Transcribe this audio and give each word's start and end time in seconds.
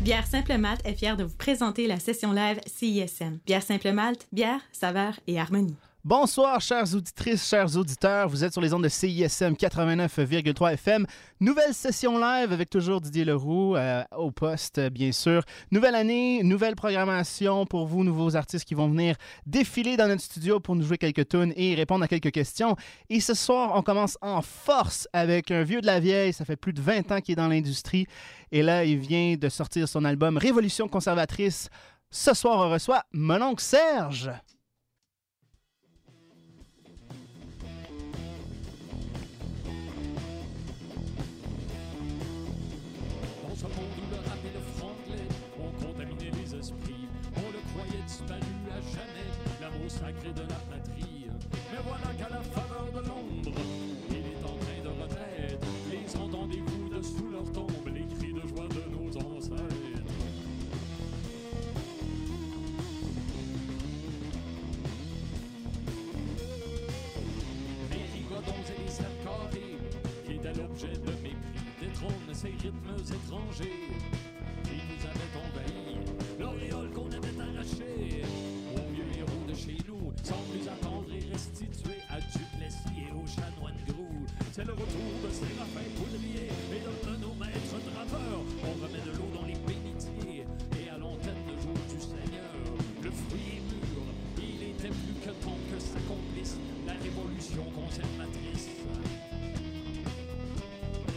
Bière 0.00 0.26
Simple 0.26 0.56
Malte 0.56 0.80
est 0.86 0.94
fière 0.94 1.18
de 1.18 1.24
vous 1.24 1.36
présenter 1.36 1.86
la 1.86 2.00
session 2.00 2.32
live 2.32 2.58
CISM. 2.64 3.38
Bière 3.44 3.62
Simple 3.62 3.92
Malte, 3.92 4.26
bière, 4.32 4.62
saveur 4.72 5.20
et 5.26 5.38
harmonie. 5.38 5.76
Bonsoir, 6.02 6.62
chères 6.62 6.94
auditrices, 6.94 7.46
chers 7.46 7.76
auditeurs. 7.76 8.26
Vous 8.26 8.42
êtes 8.42 8.52
sur 8.54 8.62
les 8.62 8.72
ondes 8.72 8.84
de 8.84 8.88
CISM 8.88 9.52
89,3 9.52 10.72
FM. 10.72 11.06
Nouvelle 11.40 11.74
session 11.74 12.18
live 12.18 12.54
avec 12.54 12.70
toujours 12.70 13.02
Didier 13.02 13.26
Leroux 13.26 13.76
euh, 13.76 14.02
au 14.16 14.30
poste, 14.30 14.80
bien 14.88 15.12
sûr. 15.12 15.42
Nouvelle 15.70 15.94
année, 15.94 16.42
nouvelle 16.42 16.74
programmation 16.74 17.66
pour 17.66 17.86
vous, 17.86 18.02
nouveaux 18.02 18.34
artistes 18.34 18.64
qui 18.64 18.74
vont 18.74 18.88
venir 18.88 19.14
défiler 19.44 19.98
dans 19.98 20.08
notre 20.08 20.22
studio 20.22 20.58
pour 20.58 20.74
nous 20.74 20.84
jouer 20.84 20.96
quelques 20.96 21.28
tunes 21.28 21.52
et 21.54 21.74
répondre 21.74 22.02
à 22.02 22.08
quelques 22.08 22.32
questions. 22.32 22.76
Et 23.10 23.20
ce 23.20 23.34
soir, 23.34 23.72
on 23.74 23.82
commence 23.82 24.16
en 24.22 24.40
force 24.40 25.06
avec 25.12 25.50
un 25.50 25.64
vieux 25.64 25.82
de 25.82 25.86
la 25.86 26.00
vieille. 26.00 26.32
Ça 26.32 26.46
fait 26.46 26.56
plus 26.56 26.72
de 26.72 26.80
20 26.80 27.12
ans 27.12 27.20
qu'il 27.20 27.34
est 27.34 27.36
dans 27.36 27.48
l'industrie. 27.48 28.06
Et 28.52 28.62
là, 28.62 28.86
il 28.86 28.96
vient 28.96 29.36
de 29.36 29.48
sortir 29.50 29.86
son 29.86 30.06
album 30.06 30.38
Révolution 30.38 30.88
conservatrice. 30.88 31.68
Ce 32.10 32.32
soir, 32.32 32.56
on 32.66 32.70
reçoit 32.70 33.04
mon 33.12 33.42
oncle 33.42 33.62
Serge. 33.62 34.30
De 50.10 50.40
la 50.40 50.56
patrie. 50.68 51.28
Mais 51.70 51.78
voilà 51.86 52.12
qu'à 52.18 52.28
la 52.28 52.42
faveur 52.42 52.88
de 52.92 52.98
l'ombre, 53.08 53.60
il 54.10 54.16
est 54.16 54.44
en 54.44 54.56
train 54.56 54.80
de 54.82 54.88
renaître. 54.88 55.66
Les 55.88 56.16
entendez-vous 56.16 56.88
de 56.88 57.00
sous 57.02 57.30
leur 57.30 57.52
tombe, 57.52 57.86
les 57.94 58.06
cris 58.16 58.32
de 58.32 58.40
joie 58.48 58.66
de 58.66 58.82
nos 58.90 59.16
ancêtres. 59.16 59.54
Les 67.92 68.04
rigodons 68.18 68.64
et 68.66 68.80
les 68.80 68.90
carrés, 69.24 69.78
qui 70.26 70.32
étaient 70.32 70.60
l'objet 70.60 70.88
de 70.88 71.12
mépris, 71.22 71.36
détrônent 71.80 72.34
ces 72.34 72.48
rythmes 72.48 72.98
étrangers 72.98 73.78
qui 74.64 74.76
nous 74.88 75.02
avaient 75.06 75.34
envahis. 75.38 75.98
L'auréole 76.38 76.90
qu'on 76.90 77.09
Chanoines 83.30 83.82
grous. 83.86 84.26
C'est 84.50 84.66
le 84.66 84.72
retour 84.72 85.10
de 85.22 85.30
Séraphin 85.30 85.86
Poudrier 85.94 86.50
et 86.50 86.82
de, 86.82 87.14
nos 87.22 87.34
maîtres 87.38 87.78
draveurs. 87.86 88.42
On 88.66 88.74
remet 88.82 89.02
de 89.06 89.12
l'eau 89.14 89.30
dans 89.38 89.46
les 89.46 89.58
bénitiers 89.62 90.42
et 90.74 90.90
à 90.90 90.98
l'antenne 90.98 91.38
de 91.46 91.54
jour 91.62 91.78
du 91.86 91.98
Seigneur. 92.02 92.50
Le 93.02 93.10
fruit 93.10 93.62
est 93.62 93.64
mûr, 93.70 94.02
il 94.38 94.62
était 94.74 94.90
plus 94.90 95.16
que 95.22 95.30
temps 95.44 95.60
que 95.70 95.78
s'accomplisse 95.78 96.56
la 96.86 96.94
révolution 96.98 97.62
conservatrice. 97.70 98.66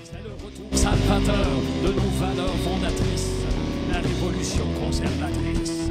C'est 0.03 0.23
le 0.23 0.33
retour 0.37 0.69
salvateur 0.77 1.49
de 1.81 1.91
nos 1.97 2.13
valeurs 2.21 2.59
fondatrices, 2.61 3.41
la 3.91 3.99
révolution 3.99 4.67
conservatrice. 4.77 5.89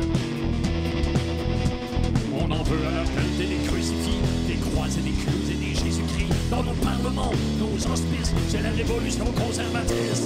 On 2.39 2.51
en 2.51 2.62
veut 2.62 2.86
à 2.86 3.05
pelletée 3.11 3.57
des 3.57 3.67
crucifix, 3.67 4.20
des 4.47 4.57
croix 4.57 4.86
et 4.86 5.03
des 5.03 5.11
clous 5.11 5.51
et 5.51 5.55
des. 5.55 5.61
Dans 6.53 6.62
nos 6.62 6.75
parlements, 6.75 7.33
nos 7.58 7.91
hospices, 7.91 8.34
c'est 8.48 8.61
la 8.61 8.69
révolution 8.72 9.25
conservatrice. 9.25 10.22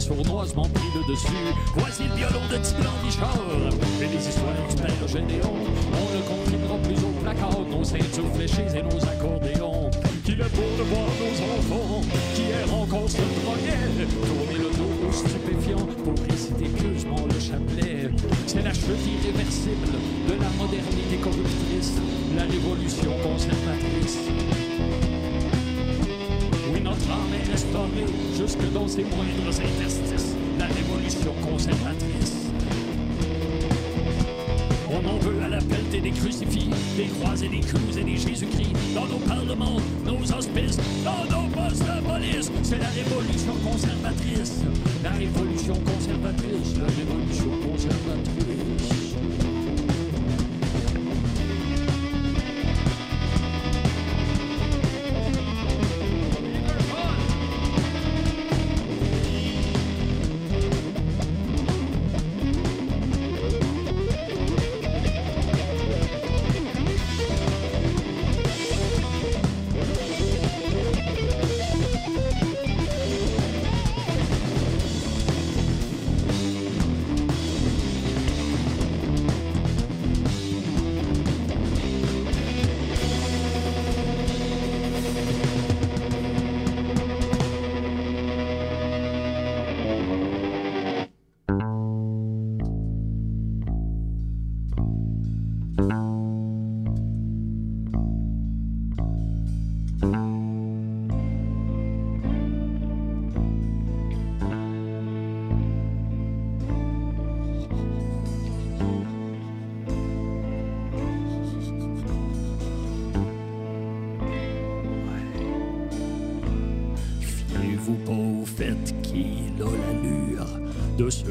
Sournoisement 0.00 0.68
pris 0.68 0.88
le 0.94 1.12
dessus. 1.12 1.26
Voici 1.76 2.02
le 2.04 2.14
violon 2.16 2.44
de 2.50 2.56
Tiblan 2.58 2.92
Bichard 3.02 3.38
et 4.00 4.06
les 4.06 4.28
histoires 4.28 4.54
du 4.68 4.76
père 4.76 5.08
Gédéon. 5.08 5.54
On 5.92 6.16
ne 6.16 6.22
comprimera 6.22 6.76
plus 6.82 7.00
au 7.04 7.12
placard 7.22 7.60
nos 7.70 7.84
ceintures 7.84 8.30
fléchées 8.34 8.66
et 8.76 8.82
nos 8.82 9.02
accordéons. 9.04 9.90
Qu'il 10.24 10.40
est 10.40 10.54
beau 10.54 10.70
de 10.78 10.82
voir 10.82 11.08
nos 11.20 11.36
enfants 11.54 12.00
qui 12.34 12.42
hier 12.42 12.74
encore 12.74 13.08
se 13.08 13.16
droguaient. 13.16 14.06
Tourner 14.26 14.58
le 14.58 14.70
dos 14.76 15.08
aux 15.08 15.12
stupéfiants 15.12 15.88
pour 16.04 16.14
réciter 16.28 16.68
pieusement 16.68 17.26
le 17.32 17.40
chapelet. 17.40 18.10
C'est 18.46 18.62
la 18.62 18.74
chute 18.74 19.04
irréversible 19.06 19.92
de 20.28 20.34
la 20.34 20.50
modernité 20.58 21.16
corruptrice, 21.22 21.94
la 22.36 22.42
révolution 22.42 23.12
conservatrice. 23.22 25.05
Jusque 28.46 28.72
dans 28.72 28.86
ses 28.86 29.02
moindres 29.02 29.48
interstices, 29.48 30.36
la 30.58 30.66
révolution 30.66 31.32
conservatrice. 31.42 32.34
On 34.88 35.08
en 35.08 35.18
veut 35.18 35.42
à 35.42 35.48
la 35.48 35.58
pelletée 35.58 36.00
des 36.00 36.12
crucifix, 36.12 36.70
des 36.96 37.06
croix 37.06 37.34
et 37.42 37.48
des 37.48 37.60
clous 37.60 37.98
et 37.98 38.04
des 38.04 38.16
Jésus-Christ, 38.16 38.72
dans 38.94 39.06
nos 39.06 39.18
parlements, 39.26 39.80
nos 40.04 40.32
hospices, 40.32 40.78
dans 41.04 41.24
nos 41.24 41.48
postes 41.48 41.82
de 41.82 42.00
police. 42.06 42.50
C'est 42.62 42.78
la 42.78 42.88
révolution 42.88 43.54
conservatrice, 43.64 44.62
la 45.02 45.10
révolution 45.10 45.74
conservatrice, 45.74 46.76
la 46.78 46.86
révolution 46.86 47.50
conservatrice. 47.66 48.45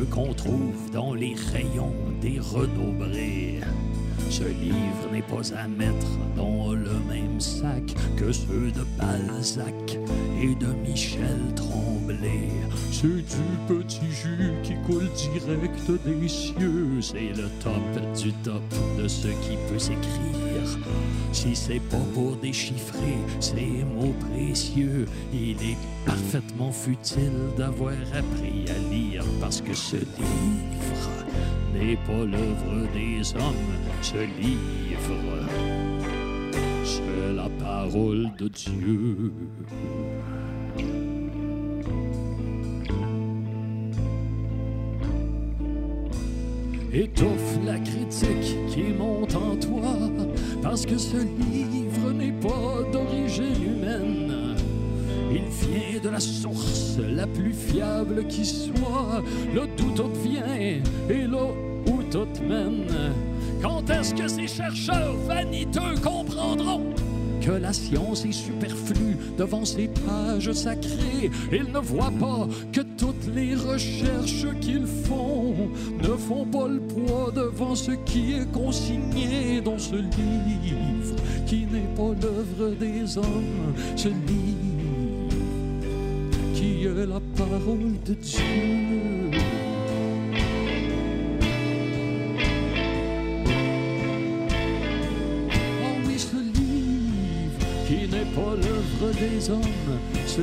Qu'on 0.10 0.34
trouve 0.34 0.92
dans 0.92 1.14
les 1.14 1.36
rayons 1.54 1.94
des 2.22 2.40
Renault 2.40 2.94
Bré. 2.98 3.60
Ce 4.30 4.44
livre 4.44 5.12
n'est 5.12 5.22
pas 5.22 5.54
à 5.56 5.68
mettre 5.68 6.08
dans 6.36 6.74
le 6.74 7.00
même 7.08 7.40
sac 7.40 7.84
que 8.18 8.32
ceux 8.32 8.72
de 8.72 8.84
Balzac 8.98 10.00
et 10.42 10.56
de 10.56 10.68
Michel 10.88 11.40
Tremblay. 11.56 12.50
C'est 13.06 13.12
du 13.12 13.82
petit 13.84 14.12
jus 14.12 14.52
qui 14.64 14.74
coule 14.88 15.08
direct 15.14 15.92
des 16.06 16.28
cieux. 16.28 17.00
C'est 17.02 17.34
le 17.36 17.50
top 17.62 18.14
du 18.18 18.34
top 18.44 18.64
de 18.98 19.08
ce 19.08 19.28
qui 19.28 19.58
peut 19.70 19.78
s'écrire. 19.78 20.80
Si 21.32 21.56
c'est 21.56 21.82
pas 21.82 22.04
pour 22.16 22.36
déchiffrer 22.38 23.18
ces 23.40 23.84
mots 23.94 24.16
précieux, 24.32 25.06
il 25.32 25.52
est 25.52 25.78
parfaitement 26.04 26.72
futile 26.72 27.52
d'avoir 27.56 27.94
appris 27.94 28.66
à 28.70 28.92
lire 28.92 29.24
parce 29.40 29.62
que 29.62 29.76
ce 29.76 29.98
livre 29.98 31.12
n'est 31.76 31.98
pas 31.98 32.26
l'œuvre 32.26 32.92
des 32.92 33.36
hommes. 33.36 33.76
Ce 34.02 34.18
livre, 34.18 35.46
c'est 36.84 37.34
la 37.36 37.50
parole 37.64 38.32
de 38.40 38.48
Dieu. 38.48 39.32
Étouffe 46.98 47.60
la 47.66 47.78
critique 47.78 48.56
qui 48.70 48.84
monte 48.98 49.36
en 49.36 49.58
toi, 49.58 49.98
parce 50.64 50.86
que 50.86 50.98
ce 50.98 51.18
livre 51.18 52.14
n'est 52.14 52.32
pas 52.32 52.90
d'origine 52.90 53.62
humaine. 53.62 54.56
Il 55.30 55.42
vient 55.42 56.00
de 56.02 56.08
la 56.08 56.22
source 56.22 56.98
la 56.98 57.28
plus 57.28 57.52
fiable 57.52 58.26
qui 58.28 58.46
soit, 58.46 59.22
là 59.54 59.64
d'où 59.76 59.92
tout 59.92 60.10
vient 60.24 60.56
et 60.56 61.28
là 61.28 61.48
où 61.86 62.02
tout 62.10 62.42
mène. 62.48 62.88
Quand 63.62 63.90
est-ce 63.90 64.16
que 64.16 64.30
ces 64.30 64.48
chercheurs 64.48 65.18
vaniteux 65.28 65.96
comprendront 66.02 66.94
que 67.46 67.52
la 67.52 67.74
science 67.74 68.26
est 68.26 68.32
superflue 68.32 69.18
devant 69.38 69.66
ces 69.66 69.88
pages 69.88 70.52
sacrées. 70.54 71.30
Ils 71.52 71.72
ne 71.72 71.80
voient 71.80 72.14
pas 72.20 72.48
que 72.74 72.82
toutes 72.98 73.28
les 73.36 73.54
recherches 73.54 74.48
qu'ils 74.62 74.88
font 74.88 75.54
ne 76.02 76.16
font 76.16 76.46
pas 76.46 76.68
le 76.68 76.80
poids 76.80 77.32
devant 77.36 77.76
ce 77.76 77.92
qui 77.92 78.34
est 78.34 78.52
consigné 78.52 79.62
dans 79.62 79.78
ce 79.78 79.96
livre, 79.96 81.16
qui 81.46 81.68
n'est 81.68 81.94
pas 81.96 82.14
l'œuvre 82.20 82.76
des 82.80 83.18
hommes, 83.18 83.74
ce 83.96 84.08
livre 84.08 84.16
qui 86.56 86.86
est 86.86 87.06
la 87.06 87.22
parole 87.38 87.94
de 88.06 88.14
Dieu. 88.16 89.05
Pas 98.36 98.56
l'œuvre 98.56 99.14
des 99.14 99.50
hommes, 99.50 99.62
ce 100.28 100.42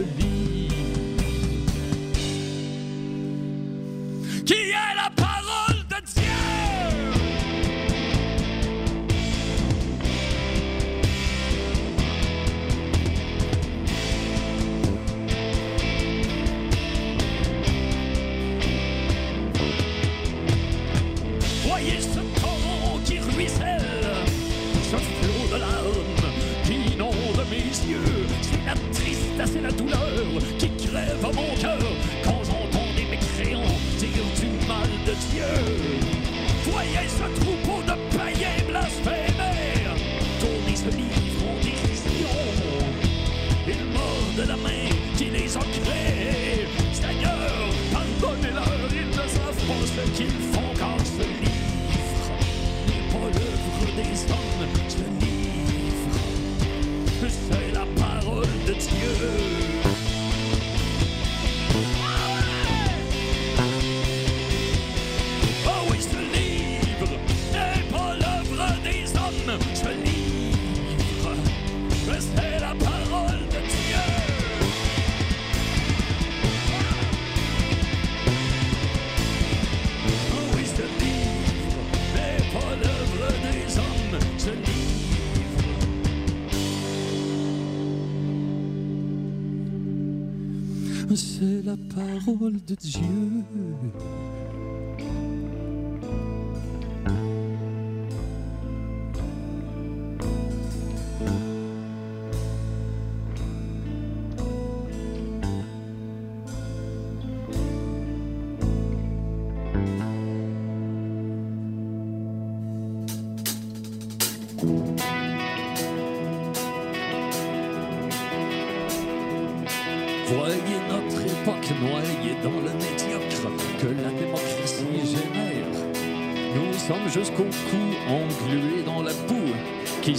c'est 91.42 91.62
la 91.62 91.76
parole 91.76 92.58
de 92.66 92.74
Dieu. 92.76 93.42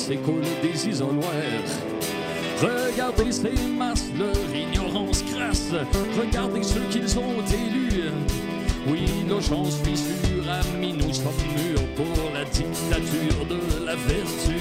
S'écoule 0.03 0.44
des 0.61 0.89
isoloirs. 0.89 1.69
Regardez 2.61 3.31
ces 3.31 3.53
masses, 3.77 4.09
leur 4.19 4.35
ignorance 4.53 5.23
crasse. 5.23 5.71
Regardez 6.19 6.61
ceux 6.61 6.83
qu'ils 6.91 7.17
ont 7.17 7.41
élus. 7.47 8.11
Oui, 8.85 9.05
nos 9.25 9.39
chances 9.39 9.77
fissures, 9.77 10.50
amis, 10.50 10.94
nous 10.94 11.13
sommes 11.13 11.31
mûrs 11.55 11.88
pour 11.95 12.31
la 12.33 12.44
dictature 12.44 13.45
de 13.50 13.85
la 13.85 13.95
vertu. 13.95 14.52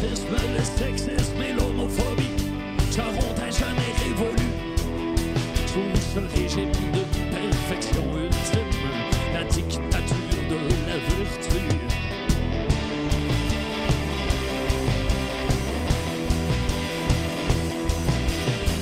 Racisme, 0.00 0.36
le 0.56 0.64
sexisme 0.64 1.42
et 1.42 1.52
l'homophobie 1.52 2.36
seront 2.90 3.34
à 3.36 3.50
jamais 3.50 3.92
révolus 4.04 4.54
sous 5.66 5.90
ce 6.14 6.20
régime 6.36 6.72
de 6.92 7.02
perfection 7.30 8.02
ultime, 8.16 8.72
la 9.32 9.44
dictature 9.44 10.42
de 10.48 10.56
la 10.86 10.96
vertu. 10.96 11.60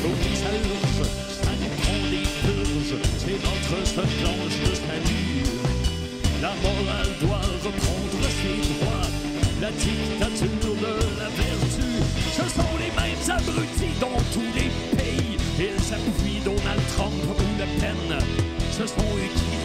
Oui, 0.05 0.37
ça 0.37 0.51
ça 1.43 1.51
nous 1.61 1.73
prend 1.83 2.01
des 2.11 2.27
c'est 3.19 3.39
notre 3.43 3.87
seule 3.87 4.07
planche 4.07 4.59
de 4.65 4.75
salut. 4.75 5.29
La 6.41 6.53
morale 6.63 7.13
doit 7.21 7.47
reprendre 7.65 8.25
ses 8.41 8.59
droits, 8.73 9.09
la 9.61 9.71
dictature 9.73 10.68
abrutis 13.31 13.95
dans 14.01 14.19
tous 14.33 14.51
les 14.55 14.71
pays. 14.97 15.37
Ils 15.59 15.95
appuient 15.95 16.41
Donald 16.45 16.83
Trump 16.97 17.15
ou 17.27 17.59
Le 17.59 17.81
Pen. 17.81 18.19
Ce 18.71 18.87
sont 18.87 19.01
eux 19.01 19.31
qui 19.35 19.59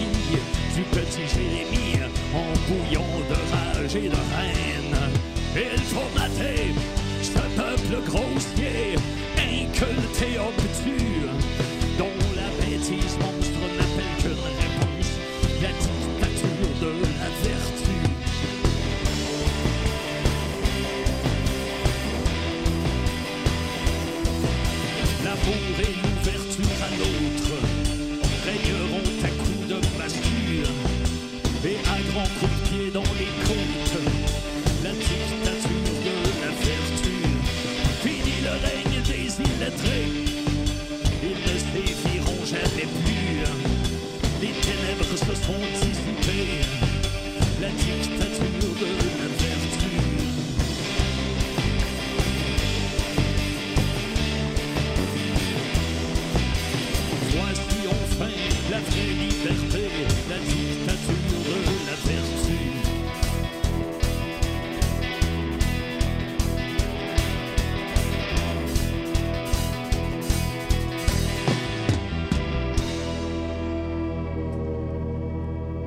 du 0.76 0.82
petit 0.84 1.28
Jérémy 1.28 2.02
en 2.34 2.52
bouillon 2.68 3.06
de 3.30 3.36
rage 3.54 3.96
et 3.96 4.10
de 4.10 4.16
haine. 4.16 4.98
Ils 5.56 5.84
faut 5.84 6.10
mater 6.18 6.74
ce 7.22 7.40
peuple 7.56 8.02
grossier, 8.08 8.96
inculté, 9.38 10.40
obtus, 10.40 11.28
dont 11.98 12.20
la 12.36 12.66
bêtise 12.66 13.18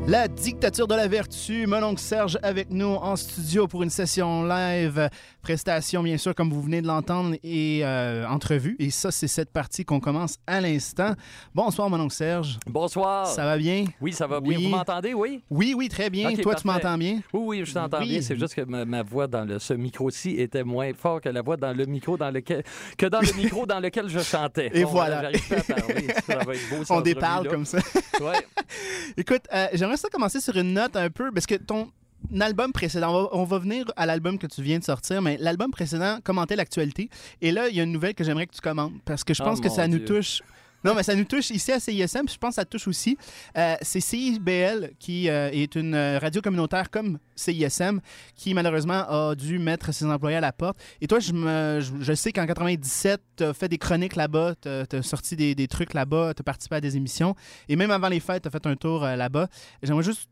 La 0.08 0.28
dictature 0.28 0.86
de 0.86 0.94
la 0.94 1.08
vertu. 1.08 1.66
Mon 1.66 1.82
oncle 1.82 2.00
Serge 2.00 2.38
avec 2.44 2.70
nous 2.70 2.86
en 2.94 3.16
studio 3.16 3.66
pour 3.66 3.82
une 3.82 3.90
session 3.90 4.44
live. 4.44 5.08
Prestation, 5.42 6.00
bien 6.02 6.16
sûr, 6.16 6.32
comme 6.32 6.50
vous 6.52 6.62
venez 6.62 6.80
de 6.80 6.86
l'entendre, 6.86 7.34
et 7.42 7.80
euh, 7.84 8.24
entrevue. 8.28 8.76
Et 8.78 8.90
ça, 8.90 9.10
c'est 9.10 9.26
cette 9.26 9.50
partie 9.52 9.84
qu'on 9.84 9.98
commence 9.98 10.36
à 10.46 10.60
l'instant. 10.60 11.14
Bonsoir, 11.54 11.90
mon 11.90 11.98
oncle 12.00 12.14
Serge. 12.14 12.58
Bonsoir. 12.68 13.26
Ça 13.26 13.44
va 13.44 13.56
bien? 13.58 13.84
Oui, 14.00 14.12
ça 14.12 14.28
va 14.28 14.40
bien. 14.40 14.56
Oui. 14.56 14.64
Vous 14.64 14.70
m'entendez, 14.70 15.12
oui? 15.12 15.42
Oui, 15.50 15.74
oui, 15.76 15.88
très 15.88 16.08
bien. 16.08 16.32
Toi, 16.36 16.54
tu 16.54 16.66
m'entends 16.68 16.96
bien? 16.98 17.20
Oui, 17.32 17.40
oui, 17.58 17.62
je 17.64 17.74
t'entends 17.74 17.98
Oui. 17.98 18.08
bien. 18.10 18.22
C'est 18.22 18.38
juste 18.38 18.54
que 18.54 18.60
ma, 18.62 18.84
ma 18.84 19.02
voix 19.02 19.26
dans 19.26 19.44
le- 19.44 19.58
ce 19.58 19.74
micro-ci 19.74 20.36
était 20.40 20.62
moins 20.64 20.92
fort 20.94 21.20
que 21.20 21.28
la 21.30 21.42
voix 21.42 21.56
dans 21.56 21.76
le 21.76 21.84
micro 21.84 22.16
dans 22.16 22.30
lequel 22.30 22.62
que 22.96 23.06
dans 23.06 23.20
le 23.20 23.32
micro 23.42 23.66
dans 23.66 23.80
lequel 23.80 24.08
je 24.08 24.20
chantais. 24.20 24.70
Et 24.72 24.84
voilà. 24.84 25.22
J'arrive 25.22 25.48
pas 25.48 25.56
à 25.74 25.80
parler. 25.80 26.06
Ça 26.26 26.36
va 26.38 26.54
être 26.54 26.70
beau. 26.70 26.76
cette 26.84 26.90
On 26.96 27.00
déparle 27.00 27.48
comme 27.48 27.64
ça. 27.64 27.78
Ouais. 28.20 28.46
Écoute, 29.16 29.42
euh, 29.52 29.66
j'aimerais 29.74 29.95
ça 29.96 30.08
commencer 30.08 30.40
sur 30.40 30.56
une 30.56 30.74
note 30.74 30.96
un 30.96 31.10
peu, 31.10 31.30
parce 31.32 31.46
que 31.46 31.54
ton 31.54 31.90
album 32.40 32.72
précédent, 32.72 33.10
on 33.10 33.22
va, 33.22 33.28
on 33.32 33.44
va 33.44 33.58
venir 33.58 33.84
à 33.96 34.06
l'album 34.06 34.38
que 34.38 34.46
tu 34.46 34.62
viens 34.62 34.78
de 34.78 34.84
sortir, 34.84 35.22
mais 35.22 35.36
l'album 35.38 35.70
précédent 35.70 36.18
commentait 36.24 36.56
l'actualité? 36.56 37.10
Et 37.40 37.52
là, 37.52 37.68
il 37.68 37.76
y 37.76 37.80
a 37.80 37.82
une 37.82 37.92
nouvelle 37.92 38.14
que 38.14 38.24
j'aimerais 38.24 38.46
que 38.46 38.54
tu 38.54 38.60
commentes, 38.60 38.94
parce 39.04 39.24
que 39.24 39.34
je 39.34 39.42
Oh 39.42 39.46
pense 39.46 39.60
que 39.60 39.68
ça 39.68 39.86
nous 39.86 40.00
touche. 40.00 40.42
Non, 40.86 40.94
mais 40.94 41.02
ça 41.02 41.16
nous 41.16 41.24
touche 41.24 41.50
ici 41.50 41.72
à 41.72 41.80
CISM, 41.80 42.26
puis 42.26 42.34
je 42.34 42.38
pense 42.38 42.50
que 42.50 42.54
ça 42.54 42.64
touche 42.64 42.86
aussi. 42.86 43.18
Euh, 43.58 43.74
c'est 43.82 43.98
CIBL, 43.98 44.92
qui 45.00 45.28
euh, 45.28 45.50
est 45.50 45.74
une 45.74 45.96
euh, 45.96 46.20
radio 46.20 46.40
communautaire 46.40 46.92
comme 46.92 47.18
CISM, 47.34 47.98
qui 48.36 48.54
malheureusement 48.54 49.04
a 49.08 49.34
dû 49.34 49.58
mettre 49.58 49.92
ses 49.92 50.04
employés 50.04 50.36
à 50.36 50.40
la 50.40 50.52
porte. 50.52 50.78
Et 51.00 51.08
toi, 51.08 51.18
je, 51.18 52.12
sais 52.14 52.30
qu'en 52.30 52.46
97, 52.46 53.20
tu 53.36 53.42
as 53.42 53.52
fait 53.52 53.68
des 53.68 53.78
chroniques 53.78 54.14
là-bas, 54.14 54.54
tu 54.62 54.68
as 54.68 55.02
sorti 55.02 55.34
des, 55.34 55.66
trucs 55.66 55.92
là-bas, 55.92 56.34
tu 56.34 56.42
as 56.42 56.44
participé 56.44 56.76
à 56.76 56.80
des 56.80 56.96
émissions. 56.96 57.34
Et 57.68 57.74
même 57.74 57.90
avant 57.90 58.08
les 58.08 58.20
fêtes, 58.20 58.42
tu 58.42 58.48
as 58.48 58.52
fait 58.52 58.64
un 58.68 58.76
tour 58.76 59.00
là-bas. 59.00 59.48
J'aimerais 59.82 60.04
juste 60.04 60.30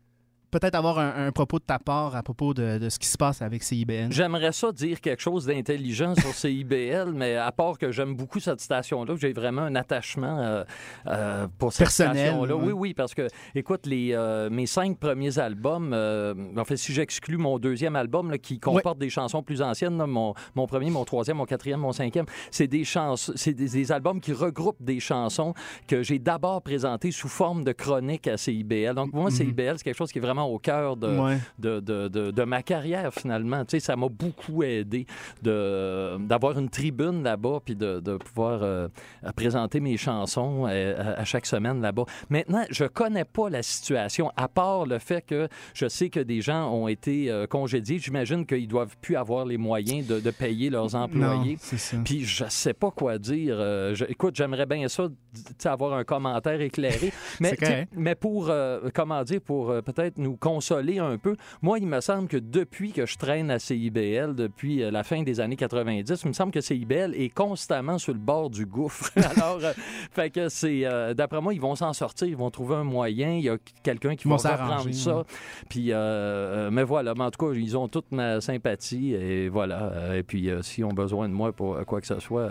peut-être 0.59 0.75
avoir 0.75 0.99
un, 0.99 1.27
un 1.27 1.31
propos 1.31 1.59
de 1.59 1.65
ta 1.65 1.79
part 1.79 2.15
à 2.15 2.23
propos 2.23 2.53
de, 2.53 2.77
de 2.77 2.89
ce 2.89 2.97
qui 2.97 3.07
se 3.07 3.17
passe 3.17 3.41
avec 3.41 3.61
CIBN. 3.63 4.09
J'aimerais 4.11 4.53
ça 4.53 4.71
dire 4.71 5.01
quelque 5.01 5.21
chose 5.21 5.45
d'intelligent 5.45 6.15
sur 6.15 6.33
CIBL, 6.33 7.11
mais 7.13 7.35
à 7.35 7.51
part 7.51 7.77
que 7.77 7.91
j'aime 7.91 8.15
beaucoup 8.15 8.39
cette 8.39 8.61
station-là, 8.61 9.15
j'ai 9.17 9.33
vraiment 9.33 9.63
un 9.63 9.75
attachement 9.75 10.39
euh, 10.39 10.63
euh, 11.07 11.47
pour 11.57 11.73
cette 11.73 11.89
station-là. 11.89 12.55
Oui, 12.55 12.71
oui, 12.71 12.93
parce 12.93 13.13
que, 13.13 13.27
écoute, 13.53 13.85
les, 13.85 14.11
euh, 14.13 14.49
mes 14.49 14.65
cinq 14.65 14.97
premiers 14.97 15.37
albums, 15.39 15.93
en 16.57 16.63
fait, 16.63 16.77
si 16.77 16.93
j'exclus 16.93 17.37
mon 17.37 17.59
deuxième 17.59 17.95
album 17.95 18.31
là, 18.31 18.37
qui 18.37 18.59
comporte 18.59 18.97
des 18.97 19.09
chansons 19.09 19.43
plus 19.43 19.61
anciennes, 19.61 19.97
là, 19.97 20.07
mon, 20.07 20.33
mon 20.55 20.67
premier, 20.67 20.89
mon 20.89 21.03
troisième, 21.03 21.37
mon 21.37 21.45
quatrième, 21.45 21.81
mon 21.81 21.91
cinquième, 21.91 22.25
c'est 22.51 22.67
des 22.67 22.83
chansons, 22.85 23.33
c'est 23.35 23.53
des, 23.53 23.67
des 23.67 23.91
albums 23.91 24.21
qui 24.21 24.31
regroupent 24.31 24.81
des 24.81 24.99
chansons 24.99 25.53
que 25.87 26.01
j'ai 26.01 26.19
d'abord 26.19 26.61
présentées 26.61 27.11
sous 27.11 27.27
forme 27.27 27.63
de 27.63 27.73
chronique 27.73 28.27
à 28.27 28.37
CIBL. 28.37 28.93
Donc, 28.95 29.11
pour 29.11 29.21
moi, 29.21 29.29
Mhm. 29.31 29.35
CIBL, 29.35 29.77
c'est 29.77 29.83
quelque 29.83 29.97
chose 29.97 30.11
qui 30.11 30.19
est 30.19 30.21
vraiment 30.21 30.44
au 30.45 30.59
cœur 30.59 30.95
de, 30.97 31.07
Ouais. 31.07 31.37
de, 31.59 31.79
de, 31.79 32.07
de, 32.07 32.31
de 32.31 32.43
ma 32.43 32.61
carrière, 32.63 33.13
finalement. 33.13 33.63
Tu 33.65 33.71
sais, 33.71 33.79
ça 33.79 33.95
m'a 33.95 34.07
beaucoup 34.09 34.63
aidé 34.63 35.05
d'avoir 35.41 36.57
une 36.59 36.69
tribune 36.69 37.23
là-bas 37.23 37.59
puis 37.63 37.75
de, 37.75 37.99
de 37.99 38.17
pouvoir 38.17 38.59
euh, 38.63 38.87
présenter 39.35 39.79
mes 39.79 39.97
chansons 39.97 40.65
euh, 40.67 41.15
à, 41.15 41.21
à 41.21 41.25
chaque 41.25 41.45
semaine 41.45 41.81
là-bas. 41.81 42.05
Maintenant, 42.29 42.63
je 42.69 42.85
connais 42.85 43.25
pas 43.25 43.49
la 43.49 43.63
situation, 43.63 44.31
à 44.35 44.47
part 44.47 44.85
le 44.85 44.99
fait 44.99 45.21
que 45.25 45.47
je 45.73 45.87
sais 45.87 46.09
que 46.09 46.19
des 46.19 46.41
gens 46.41 46.71
ont 46.71 46.87
été 46.87 47.29
euh, 47.31 47.47
congédiés. 47.47 47.99
J'imagine 47.99 48.45
qu'ils 48.45 48.67
doivent 48.67 48.95
plus 49.01 49.15
avoir 49.15 49.45
les 49.45 49.57
moyens 49.57 50.05
de, 50.07 50.19
de 50.19 50.31
payer 50.31 50.69
leurs 50.69 50.95
employés. 50.95 51.57
ça. 51.59 51.97
Puis 52.03 52.23
je 52.23 52.45
sais 52.49 52.73
pas 52.73 52.91
quoi 52.91 53.17
dire. 53.17 53.55
Euh, 53.57 53.93
je- 53.95 54.05
écoute, 54.05 54.35
j'aimerais 54.35 54.65
bien 54.65 54.87
ça, 54.87 55.07
avoir 55.65 55.93
un 55.93 56.03
commentaire 56.03 56.61
éclairé. 56.61 57.11
Mais, 57.39 57.55
mais 57.93 58.15
pour, 58.15 58.49
euh, 58.49 58.89
comment 58.93 59.23
dire, 59.23 59.41
pour 59.41 59.69
euh, 59.69 59.81
peut-être 59.81 60.17
nous 60.17 60.37
consoler 60.37 60.99
un 60.99 61.17
peu, 61.17 61.35
moi, 61.61 61.79
il 61.79 61.87
me 61.87 61.99
semble 61.99 62.27
que 62.27 62.37
depuis 62.37 62.91
que 62.91 63.05
je 63.05 63.17
traîne 63.17 63.51
à 63.51 63.59
CIBL, 63.59 64.35
depuis 64.35 64.83
euh, 64.83 64.91
la 64.91 65.03
fin 65.03 65.21
des 65.23 65.39
années 65.39 65.55
90, 65.57 66.21
il 66.23 66.27
me 66.29 66.33
semble 66.33 66.51
que 66.51 66.61
CIBL 66.61 67.13
est 67.15 67.29
constamment 67.33 67.97
sur 67.97 68.13
le 68.13 68.19
bord 68.19 68.49
du 68.49 68.65
gouffre. 68.65 69.11
Alors, 69.35 69.59
fait 70.11 70.29
que 70.29 70.49
c'est, 70.49 70.83
d'après 71.15 71.41
moi, 71.41 71.53
ils 71.53 71.61
vont 71.61 71.75
s'en 71.75 71.93
sortir, 71.93 72.27
ils 72.27 72.37
vont 72.37 72.49
trouver 72.51 72.75
un 72.75 72.83
moyen. 72.83 73.31
Il 73.33 73.43
y 73.43 73.49
a 73.49 73.57
quelqu'un 73.83 74.15
qui 74.15 74.27
va 74.27 74.37
reprendre 74.53 74.93
ça. 74.93 75.23
Puis, 75.69 75.91
mais 76.71 76.83
voilà, 76.83 77.13
mais 77.15 77.23
en 77.25 77.31
tout 77.31 77.45
cas, 77.47 77.53
ils 77.53 77.77
ont 77.77 77.87
toute 77.87 78.11
ma 78.11 78.39
sympathie 78.41 79.13
et 79.13 79.49
voilà. 79.49 80.15
Et 80.15 80.23
puis, 80.23 80.49
s'ils 80.61 80.85
ont 80.85 80.93
besoin 80.93 81.27
de 81.27 81.33
moi 81.33 81.51
pour 81.51 81.77
quoi 81.85 81.99
que 82.01 82.07
ce 82.07 82.19
soit, 82.19 82.49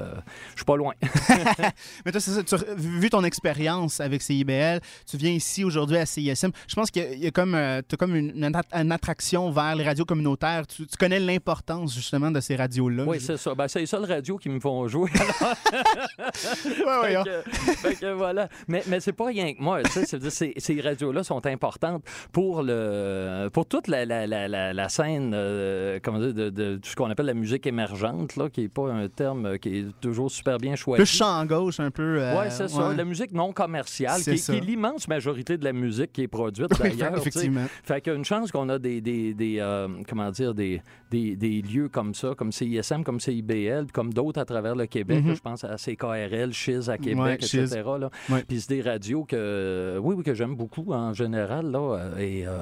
je 0.51 0.57
suis 0.57 0.65
pas 0.65 0.77
loin. 0.77 0.93
Mais 2.05 2.13
toi, 2.13 2.21
c'est 2.21 2.31
ça, 2.31 2.43
tu- 2.43 2.74
vu 2.77 3.11
ton 3.11 3.25
expérience 3.25 4.01
avec 4.01 4.23
CIBL, 4.23 4.81
tu 5.09 5.17
viens 5.17 5.31
ici 5.33 5.65
aujourd'hui 5.65 5.97
à 5.97 6.07
CISM. 6.07 6.51
Je 6.69 6.75
pense 6.75 6.91
qu'il 6.91 7.03
y 7.03 7.07
a- 7.07 7.13
il 7.13 7.19
y 7.23 7.27
a 7.27 7.31
comme, 7.31 7.55
euh, 7.55 7.81
t'as 7.87 7.97
comme 7.97 8.15
une, 8.17 8.31
une 8.35 8.45
attra- 8.45 8.65
une 8.83 8.93
attraction 8.93 9.51
vers 9.51 9.75
les 9.77 9.85
radios 9.85 10.05
communautaires. 10.05 10.67
Tu, 10.67 10.87
tu 10.87 10.97
connais 10.97 11.21
l'importance 11.21 11.95
justement 11.95 12.31
de 12.31 12.41
ces 12.41 12.57
radios-là. 12.57 13.05
Oui, 13.07 13.19
c'est 13.21 13.37
ça. 13.37 13.55
Ben, 13.55 13.69
c'est 13.69 13.81
les 13.81 13.87
seules 13.87 14.05
radios 14.05 14.37
qui 14.39 14.49
me 14.49 14.61
font 14.61 14.87
jouer. 14.89 15.11
Ouais, 15.11 16.85
ouais, 17.03 17.15
fait, 17.15 17.25
que, 17.25 17.73
fait 17.77 17.95
que 17.97 18.13
voilà. 18.13 18.49
Mais, 18.69 18.83
mais 18.87 19.01
c'est 19.01 19.13
pas 19.13 19.27
rien 19.27 19.53
que 19.55 19.63
moi. 19.63 19.81
Ces, 19.85 20.55
ces 20.57 20.81
radios-là 20.81 21.23
sont 21.25 21.45
importantes 21.47 22.03
pour 22.33 22.63
le 22.63 23.49
pour 23.53 23.67
toute 23.67 23.89
la, 23.89 24.05
la, 24.05 24.27
la, 24.27 24.89
scène, 24.89 25.33
euh, 25.35 25.99
comment 26.03 26.19
dire, 26.19 26.35
de, 26.35 26.51
de 26.51 26.81
ce 26.85 26.95
qu'on 26.95 27.11
appelle 27.11 27.27
la 27.27 27.35
musique 27.35 27.67
émergente, 27.67 28.37
là, 28.37 28.49
qui 28.49 28.63
n'est 28.63 28.69
pas 28.69 28.91
un 28.93 29.09
terme 29.09 29.47
euh, 29.47 29.57
qui 29.59 29.79
est 29.79 29.87
toujours 30.01 30.31
super 30.31 30.59
bien 30.59 30.77
choisi. 30.77 31.01
Le 31.01 31.05
champ 31.05 31.45
gauche, 31.47 31.81
un 31.81 31.91
peu. 31.91 32.19
euh, 32.21 32.41
Oui, 32.41 32.51
c'est 32.69 32.77
ça. 32.77 32.89
ouais. 32.89 32.97
La 32.97 33.05
musique 33.05 33.33
non 33.33 33.53
commerciale, 33.53 34.21
qui, 34.23 34.31
est- 34.31 34.37
ça. 34.37 34.53
qui 34.53 34.59
est 34.59 34.63
l'immense 34.63 35.09
majorité 35.09 35.57
de 35.57 35.65
la 35.65 35.73
musique 35.73 36.13
qui 36.13 36.23
est 36.23 36.29
produite 36.29 36.71
d'ailleurs. 36.79 37.17
effectivement. 37.19 37.65
Fait 37.83 38.01
qu'il 38.01 38.13
y 38.13 38.15
a 38.15 38.19
une 38.19 38.25
chance 38.25 38.51
qu'on 38.53 38.69
a 38.69 38.79
des, 38.79 39.01
des, 39.01 39.35
des, 39.35 39.57
euh, 39.61 39.89
comment 40.09 40.31
dire, 40.31 40.55
des, 40.55 40.83
des, 41.11 41.37
des 41.37 41.63
lieux 41.63 41.89
comme 41.89 42.15
ça, 42.15 42.33
comme 42.37 42.53
CISM, 42.53 43.03
comme 43.05 43.21
CIBL, 43.21 43.87
comme 43.93 44.13
d'autres 44.13 44.41
à 44.41 44.45
travers 44.45 44.75
le 44.75 44.87
Québec. 44.87 45.23
Mhm. 45.23 45.29
là, 45.29 45.35
je 45.35 45.41
pense 45.41 45.65
à 45.65 45.77
CKRL, 45.77 46.53
Chiz 46.53 46.89
à 46.91 46.99
Québec, 46.99 47.19
Ouais, 47.19 47.35
etc. 47.35 47.83
Là. 47.99 48.11
Ouais. 48.31 48.45
Puis 48.47 48.61
c'est 48.61 48.71
des 48.77 48.83
radios 48.83 49.25
que, 49.25 49.99
oui, 50.03 50.15
oui, 50.17 50.23
que 50.25 50.35
j'aime 50.35 50.55
beaucoup 50.55 50.93
en 50.93 51.13
général. 51.13 51.71
Là, 51.71 51.79
euh, 51.99 52.19
et, 52.19 52.47
euh, 52.47 52.53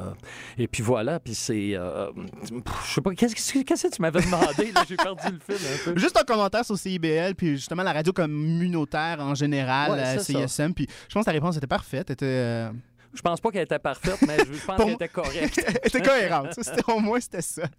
et 0.58 0.68
puis 0.68 0.82
voilà, 0.82 1.18
puis 1.20 1.34
c'est... 1.34 1.72
euh, 1.74 2.10
je 2.42 2.94
sais 2.94 3.00
pas, 3.00 3.14
qu'est-ce 3.14 3.34
que 3.34 3.94
tu 3.94 4.02
m'avais 4.02 4.20
demandé? 4.20 4.72
J'ai 4.88 4.96
perdu 4.96 5.22
le 5.30 5.54
fil 5.56 5.66
un 5.88 5.92
peu. 5.92 5.98
Juste 5.98 6.16
un 6.16 6.24
commentaire 6.24 6.64
sur 6.64 6.76
CIBL, 6.76 7.34
puis 7.36 7.50
justement 7.56 7.82
la 7.82 7.92
radio 7.92 8.12
communautaire 8.12 9.18
en 9.20 9.34
général, 9.34 9.91
Ouais, 9.94 10.18
c'est 10.18 10.32
ça. 10.32 10.48
CISM. 10.48 10.72
Puis 10.74 10.86
je 11.08 11.14
pense 11.14 11.22
que 11.22 11.26
ta 11.26 11.32
réponse 11.32 11.56
était 11.56 11.66
parfaite. 11.66 12.10
Était, 12.10 12.24
euh, 12.26 12.70
Je 13.14 13.20
pense 13.20 13.40
pas 13.40 13.50
qu'elle 13.50 13.64
était 13.64 13.78
parfaite, 13.78 14.18
mais 14.26 14.36
je 14.38 14.64
pense 14.64 14.76
qu'elle 14.84 14.94
était 14.94 15.08
correcte. 15.08 15.60
Elle 15.66 15.88
était 15.88 16.02
cohérente. 16.02 16.58
Au 16.88 16.98
moins, 17.00 17.20
c'était 17.20 17.42
ça. 17.42 17.62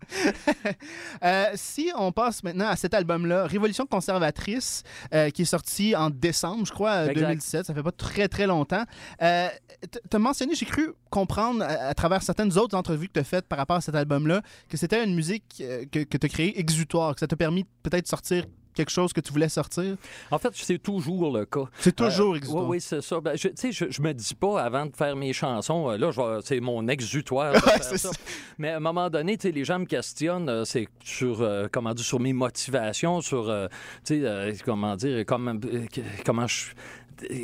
Euh, 1.23 1.45
si 1.55 1.91
on 1.95 2.11
passe 2.11 2.43
maintenant 2.43 2.67
à 2.67 2.75
cet 2.75 2.93
album-là, 2.93 3.45
Révolution 3.45 3.85
conservatrice, 3.85 4.83
euh, 5.13 5.29
qui 5.29 5.43
est 5.43 5.45
sorti 5.45 5.95
en 5.95 6.09
décembre, 6.09 6.65
je 6.65 6.71
crois, 6.71 6.91
euh, 6.91 7.07
Exact. 7.09 7.21
2017, 7.21 7.65
ça 7.67 7.73
fait 7.73 7.83
pas 7.83 7.91
très, 7.91 8.27
très 8.27 8.45
longtemps. 8.45 8.83
Euh, 9.21 9.47
tu 9.81 10.15
as 10.15 10.19
mentionné, 10.19 10.53
j'ai 10.55 10.65
cru 10.65 10.93
comprendre 11.09 11.63
à, 11.63 11.67
à 11.67 11.93
travers 11.93 12.21
certaines 12.23 12.57
autres 12.57 12.75
entrevues 12.75 13.07
que 13.07 13.13
tu 13.13 13.19
as 13.19 13.23
faites 13.23 13.47
par 13.47 13.57
rapport 13.57 13.77
à 13.77 13.81
cet 13.81 13.95
album-là, 13.95 14.41
que 14.67 14.75
c'était 14.77 15.03
une 15.03 15.15
musique 15.15 15.61
euh, 15.61 15.85
que, 15.89 15.99
que 15.99 16.17
tu 16.17 16.25
as 16.25 16.29
créée 16.29 16.59
exutoire, 16.59 17.13
que 17.13 17.21
ça 17.21 17.27
t'a 17.27 17.35
permis 17.37 17.65
peut-être 17.83 18.03
de 18.03 18.09
sortir 18.09 18.45
quelque 18.73 18.91
chose 18.91 19.13
que 19.13 19.21
tu 19.21 19.31
voulais 19.31 19.49
sortir? 19.49 19.95
En 20.31 20.37
fait, 20.37 20.49
c'est 20.53 20.81
toujours 20.81 21.35
le 21.35 21.45
cas. 21.45 21.65
C'est 21.79 21.95
toujours 21.95 22.35
exutoire. 22.35 22.63
Oui, 22.63 22.77
oui, 22.77 22.81
c'est 22.81 23.01
ça. 23.01 23.19
Ben, 23.19 23.35
tu 23.35 23.51
sais, 23.55 23.71
je, 23.71 23.85
je 23.89 24.01
me 24.01 24.13
dis 24.13 24.35
pas 24.35 24.61
avant 24.61 24.85
de 24.85 24.95
faire 24.95 25.15
mes 25.15 25.33
chansons, 25.33 25.91
euh, 25.91 25.97
là, 25.97 26.39
c'est 26.43 26.59
mon 26.59 26.87
exutoire. 26.87 27.53
Ouais, 27.63 27.81
ça. 27.81 27.97
ça. 27.97 28.09
Mais 28.57 28.69
à 28.69 28.77
un 28.77 28.79
moment 28.79 29.09
donné, 29.09 29.37
tu 29.37 29.47
sais, 29.47 29.51
les 29.53 29.63
gens 29.63 29.79
me 29.79 29.85
questionnent, 29.85 30.49
euh, 30.49 30.65
c'est 30.65 30.87
sur, 31.03 31.41
euh, 31.41 31.67
comment 31.71 31.93
dire, 31.93 32.05
sur 32.05 32.19
mes 32.19 32.33
motivations, 32.33 33.21
sur, 33.21 33.49
euh, 33.49 33.67
tu 34.03 34.15
sais, 34.15 34.21
euh, 34.23 34.53
comment 34.65 34.95
dire, 34.95 35.23
comment, 35.25 35.53
euh, 35.53 35.85
comment 36.25 36.47
je. 36.47 36.65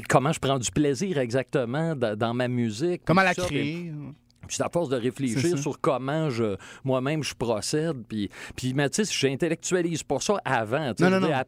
Comment 0.09 0.33
je 0.33 0.39
prends 0.39 0.57
du 0.57 0.71
plaisir 0.71 1.19
exactement 1.19 1.95
dans, 1.95 2.33
ma 2.33 2.47
musique. 2.47 3.03
Comment 3.05 3.21
la 3.21 3.33
ça, 3.33 3.43
créer? 3.43 3.93
Puis 4.47 4.55
c'est 4.55 4.63
à 4.63 4.69
force 4.69 4.89
de 4.89 4.95
réfléchir 4.97 5.57
sur 5.57 5.79
comment 5.79 6.29
je 6.29 6.55
moi-même 6.83 7.23
je 7.23 7.33
procède. 7.35 7.97
Puis, 8.07 8.29
puis 8.55 8.73
mais 8.73 8.89
tu 8.89 9.03
sais, 9.05 9.13
j'intellectualise 9.13 10.03
pas 10.03 10.19
ça 10.19 10.35
avant. 10.45 10.93
tu 10.93 11.03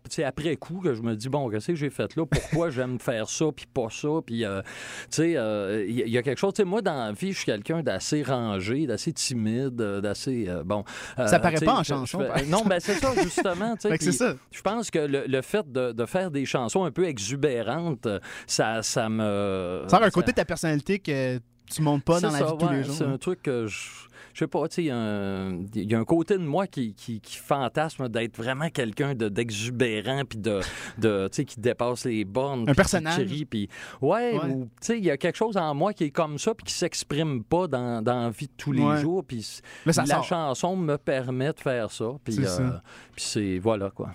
sais, 0.09 0.23
après 0.23 0.55
coup 0.57 0.79
que 0.83 0.93
je 0.93 1.01
me 1.01 1.15
dis, 1.15 1.29
bon, 1.29 1.49
qu'est-ce 1.49 1.67
que 1.67 1.75
j'ai 1.75 1.89
fait 1.89 2.15
là? 2.15 2.25
Pourquoi 2.25 2.69
j'aime 2.71 2.99
faire 2.99 3.29
ça, 3.29 3.45
puis 3.55 3.65
pas 3.71 3.87
ça? 3.89 4.07
Puis, 4.25 4.45
euh, 4.45 4.61
tu 4.63 4.67
sais, 5.11 5.37
euh, 5.37 5.85
il 5.87 5.95
y, 5.95 6.01
a- 6.03 6.05
il 6.05 6.11
y 6.11 6.17
a 6.17 6.21
quelque 6.21 6.37
chose... 6.37 6.53
Tu 6.53 6.61
sais, 6.61 6.65
moi, 6.67 6.81
dans 6.81 7.05
la 7.05 7.11
vie, 7.11 7.31
je 7.31 7.37
suis 7.37 7.45
quelqu'un 7.45 7.81
d'assez 7.81 8.23
rangé, 8.23 8.85
d'assez 8.87 9.13
timide, 9.13 9.79
euh, 9.81 10.01
d'assez... 10.01 10.45
euh, 10.47 10.63
bon... 10.63 10.83
euh, 11.19 11.27
Ça 11.27 11.39
paraît 11.39 11.59
pas 11.59 11.79
en 11.79 11.83
chanson, 11.83 12.19
fais-. 12.19 12.45
Non, 12.45 12.63
ben 12.65 12.79
c'est 12.79 12.95
ça, 12.95 13.11
justement. 13.23 13.75
tu 13.77 13.89
sais, 13.97 14.11
ça. 14.11 14.35
je 14.51 14.61
pense 14.61 14.91
que 14.91 14.99
le, 14.99 15.25
le 15.27 15.41
fait 15.41 15.69
de, 15.71 15.91
de 15.91 16.05
faire 16.05 16.29
des 16.31 16.45
chansons 16.45 16.83
un 16.83 16.91
peu 16.91 17.05
exubérantes, 17.05 18.07
ça, 18.47 18.83
ça 18.83 19.09
me... 19.09 19.85
Ça 19.87 19.97
a 19.97 20.05
un 20.05 20.09
côté 20.09 20.31
de 20.31 20.35
ta 20.37 20.45
personnalité 20.45 20.99
que 20.99 21.39
tu 21.71 21.81
montes 21.81 22.03
pas 22.03 22.19
dans 22.19 22.29
la 22.31 22.43
vie 22.43 22.51
de 22.51 22.57
tous 22.57 22.65
ouais, 22.65 22.77
les 22.77 22.83
jours. 22.83 22.95
C'est 22.95 23.03
un 23.05 23.17
truc 23.17 23.41
que 23.43 23.67
je. 23.67 23.79
Je 24.33 24.39
sais 24.39 24.47
pas, 24.47 24.65
tu 24.69 24.75
sais, 24.75 24.83
il 24.83 24.87
y 24.87 24.91
un- 24.91 25.59
y 25.75 25.93
a 25.93 25.99
un 25.99 26.05
côté 26.05 26.35
de 26.37 26.43
moi 26.45 26.65
qui, 26.65 26.93
qui, 26.93 27.19
qui 27.19 27.35
fantasme 27.35 28.07
d'être 28.07 28.37
vraiment 28.37 28.69
quelqu'un 28.69 29.13
de- 29.13 29.27
d'exubérant, 29.27 30.21
puis 30.23 30.39
de, 30.39 30.61
de 30.99 31.27
tu 31.27 31.35
sais, 31.35 31.43
qui 31.45 31.59
dépasse 31.59 32.05
les 32.05 32.23
bornes. 32.23 32.65
qui 32.65 32.73
personnage. 32.73 33.25
crie, 33.25 33.43
puis 33.43 33.67
ouais, 34.01 34.37
Ouais. 34.39 34.45
ou, 34.49 34.63
tu 34.65 34.69
sais, 34.79 34.97
il 34.97 35.03
y 35.03 35.11
a 35.11 35.17
quelque 35.17 35.35
chose 35.35 35.57
en 35.57 35.75
moi 35.75 35.91
qui 35.91 36.05
est 36.05 36.11
comme 36.11 36.37
ça, 36.37 36.53
puis 36.55 36.63
qui 36.65 36.73
s'exprime 36.73 37.43
pas 37.43 37.67
dans, 37.67 38.01
dans 38.01 38.21
la 38.23 38.29
vie 38.29 38.47
de 38.47 38.53
tous 38.55 38.71
les 38.71 38.81
Ouais. 38.83 39.01
jours, 39.01 39.21
puis 39.25 39.45
la 39.85 39.91
sort. 39.91 40.23
chanson 40.23 40.77
me 40.77 40.95
permet 40.97 41.51
de 41.51 41.59
faire 41.59 41.91
ça, 41.91 42.11
puis 42.23 42.37
euh, 42.39 42.69
c'est, 43.17 43.59
voilà, 43.59 43.89
quoi. 43.89 44.11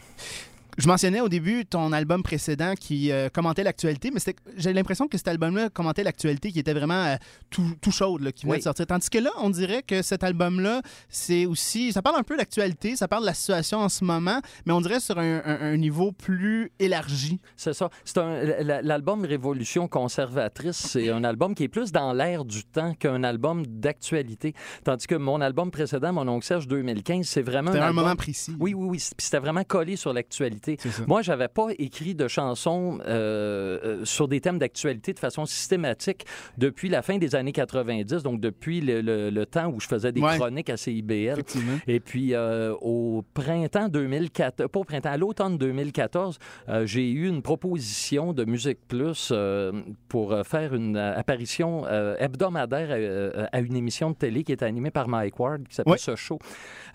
Je 0.78 0.86
mentionnais 0.88 1.20
au 1.20 1.28
début 1.28 1.64
ton 1.64 1.90
album 1.92 2.22
précédent 2.22 2.74
qui 2.78 3.10
euh, 3.10 3.28
commentait 3.30 3.62
l'actualité, 3.64 4.10
mais 4.12 4.20
j'ai 4.56 4.72
l'impression 4.74 5.08
que 5.08 5.16
cet 5.16 5.28
album-là 5.28 5.70
commentait 5.70 6.02
l'actualité 6.04 6.52
qui 6.52 6.58
était 6.58 6.74
vraiment 6.74 7.04
euh, 7.06 7.16
tout, 7.50 7.64
tout 7.80 7.90
chaude, 7.90 8.20
là, 8.22 8.30
qui 8.32 8.42
venait 8.44 8.52
Oui. 8.54 8.58
de 8.58 8.64
sortir. 8.64 8.86
Tandis 8.86 9.08
que 9.08 9.18
là, 9.18 9.30
on 9.40 9.48
dirait 9.48 9.82
que 9.82 10.02
cet 10.02 10.22
album-là, 10.22 10.82
c'est 11.08 11.46
aussi. 11.46 11.92
Ça 11.92 12.02
parle 12.02 12.16
un 12.18 12.22
peu 12.22 12.36
d'actualité, 12.36 12.94
ça 12.96 13.08
parle 13.08 13.22
de 13.22 13.26
la 13.26 13.34
situation 13.34 13.78
en 13.78 13.88
ce 13.88 14.04
moment, 14.04 14.40
mais 14.66 14.72
on 14.74 14.80
dirait 14.82 15.00
sur 15.00 15.18
un, 15.18 15.42
un- 15.44 15.60
un 15.60 15.76
niveau 15.78 16.12
plus 16.12 16.70
élargi. 16.78 17.40
C'est 17.56 17.72
ça. 17.72 17.88
C'est 18.04 18.20
l'album 18.82 19.24
Révolution 19.24 19.88
conservatrice, 19.88 20.76
c'est 20.76 21.08
un 21.10 21.24
album 21.24 21.54
qui 21.54 21.64
est 21.64 21.68
plus 21.68 21.90
dans 21.92 22.12
l'air 22.12 22.44
du 22.44 22.64
temps 22.64 22.92
qu'un 22.94 23.24
album 23.24 23.64
d'actualité. 23.66 24.52
Tandis 24.84 25.06
que 25.06 25.14
mon 25.14 25.40
album 25.40 25.70
précédent, 25.70 26.12
Mon 26.12 26.28
oncle 26.28 26.44
Serge 26.46 26.68
2015, 26.68 27.26
c'est 27.26 27.42
vraiment 27.42 27.70
C'était 27.70 27.80
un 27.80 27.84
un 27.84 27.88
album... 27.88 28.04
moment 28.04 28.16
précis. 28.16 28.54
Oui, 28.60 28.74
oui, 28.74 28.86
oui. 28.90 28.98
Puis 28.98 29.24
C'était 29.24 29.38
vraiment 29.38 29.64
collé 29.64 29.96
sur 29.96 30.12
l'actualité. 30.12 30.65
Ça. 30.78 31.04
Moi, 31.06 31.22
j'avais 31.22 31.48
pas 31.48 31.68
écrit 31.78 32.14
de 32.14 32.26
chansons 32.28 32.98
euh, 33.06 33.78
euh, 33.84 34.04
sur 34.04 34.26
des 34.28 34.40
thèmes 34.40 34.58
d'actualité 34.58 35.12
de 35.12 35.18
façon 35.18 35.46
systématique 35.46 36.24
depuis 36.58 36.88
la 36.88 37.02
fin 37.02 37.18
des 37.18 37.34
années 37.34 37.52
90, 37.52 38.22
donc 38.22 38.40
depuis 38.40 38.80
le, 38.80 39.00
le- 39.00 39.30
le 39.30 39.46
temps 39.46 39.68
où 39.68 39.80
je 39.80 39.86
faisais 39.86 40.12
des 40.12 40.20
Ouais. 40.20 40.36
chroniques 40.36 40.70
à 40.70 40.76
CIBL. 40.76 41.42
Et 41.86 42.00
puis, 42.00 42.34
euh, 42.34 42.74
au 42.80 43.24
printemps 43.34 43.88
2014, 43.88 44.68
pas 44.68 44.80
au 44.80 44.84
printemps, 44.84 45.10
à 45.12 45.16
l'automne 45.16 45.56
2014, 45.58 46.38
euh, 46.68 46.86
j'ai 46.86 47.10
eu 47.10 47.28
une 47.28 47.42
proposition 47.42 48.32
de 48.32 48.44
Musique 48.44 48.78
Plus 48.88 49.32
pour 50.08 50.34
faire 50.44 50.74
une 50.74 50.96
apparition 50.96 51.84
hebdomadaire 52.18 53.48
à 53.52 53.60
une 53.60 53.76
émission 53.76 54.10
de 54.10 54.16
télé 54.16 54.44
qui 54.44 54.52
est 54.52 54.62
animée 54.62 54.90
par 54.90 55.08
Mike 55.08 55.38
Ward, 55.38 55.66
qui 55.68 55.74
s'appelle 55.74 55.92
Ouais. 55.92 55.98
Ce 55.98 56.14
Show 56.16 56.38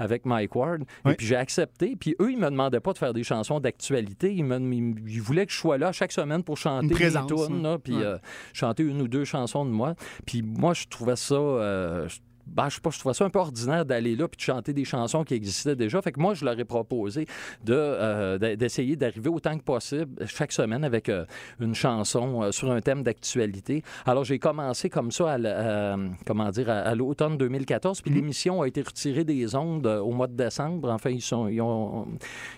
avec 0.01 0.25
Mike 0.25 0.55
Ward. 0.55 0.83
Et 1.07 1.13
puis, 1.13 1.27
j'ai 1.27 1.35
accepté. 1.35 1.95
Puis, 1.95 2.15
eux, 2.19 2.31
ils 2.31 2.37
me 2.37 2.49
demandaient 2.49 2.79
pas 2.79 2.93
de 2.93 2.97
faire 2.97 3.13
des 3.13 3.23
chansons 3.23 3.59
d'actualité. 3.59 4.33
Ils, 4.33 5.21
voulaient 5.21 5.45
que 5.45 5.51
je 5.51 5.57
sois 5.57 5.77
là 5.77 5.91
chaque 5.91 6.11
semaine 6.11 6.43
pour 6.43 6.57
chanter 6.57 6.87
Une 6.87 6.91
présence, 6.93 7.27
tunes, 7.27 7.61
là, 7.61 7.77
puis 7.77 8.01
euh, 8.01 8.17
chanter 8.51 8.83
une 8.83 9.01
ou 9.01 9.07
deux 9.07 9.25
chansons 9.25 9.63
de 9.63 9.69
moi. 9.69 9.93
Puis, 10.25 10.41
moi, 10.41 10.73
je 10.73 10.87
trouvais 10.87 11.15
ça... 11.15 11.35
euh, 11.35 12.07
ben, 12.47 12.69
je 12.69 12.75
sais 12.75 12.81
pas, 12.81 12.89
je 12.89 12.99
trouvais 12.99 13.13
ça 13.13 13.25
un 13.25 13.29
peu 13.29 13.39
ordinaire 13.39 13.85
d'aller 13.85 14.15
là 14.15 14.27
puis 14.27 14.37
de 14.37 14.41
chanter 14.41 14.73
des 14.73 14.85
chansons 14.85 15.23
qui 15.23 15.33
existaient 15.33 15.75
déjà. 15.75 16.01
Fait 16.01 16.11
que 16.11 16.19
moi, 16.19 16.33
je 16.33 16.43
leur 16.45 16.59
ai 16.59 16.65
proposé 16.65 17.25
de, 17.63 17.73
euh, 17.73 18.37
de- 18.37 18.55
d'essayer 18.55 18.95
d'arriver 18.95 19.29
autant 19.29 19.57
que 19.57 19.63
possible 19.63 20.25
chaque 20.27 20.51
semaine 20.51 20.83
avec 20.83 21.09
euh, 21.09 21.25
une 21.59 21.75
chanson 21.75 22.43
euh, 22.43 22.51
sur 22.51 22.71
un 22.71 22.81
thème 22.81 23.03
d'actualité. 23.03 23.83
Alors, 24.05 24.23
j'ai 24.23 24.39
commencé 24.39 24.89
comme 24.89 25.11
ça 25.11 25.33
à, 25.33 25.95
comment 26.25 26.49
dire, 26.49 26.69
à, 26.69 26.79
à 26.79 26.95
l'automne 26.95 27.37
2014, 27.37 28.01
puis 28.01 28.11
l'émission 28.13 28.61
a 28.61 28.67
été 28.67 28.81
retirée 28.81 29.23
des 29.23 29.55
ondes 29.55 29.85
au 29.87 30.11
mois 30.11 30.27
de 30.27 30.35
décembre. 30.35 30.89
Enfin, 30.91 31.09
ils, 31.11 31.21
sont, 31.21 31.47
ils, 31.47 31.61
ont, 31.61 32.07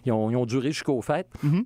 ils, 0.05 0.11
ont, 0.11 0.29
ils 0.31 0.35
ont 0.35 0.45
duré 0.45 0.71
jusqu'aux 0.71 1.01
fêtes. 1.01 1.29
Mhm. 1.43 1.65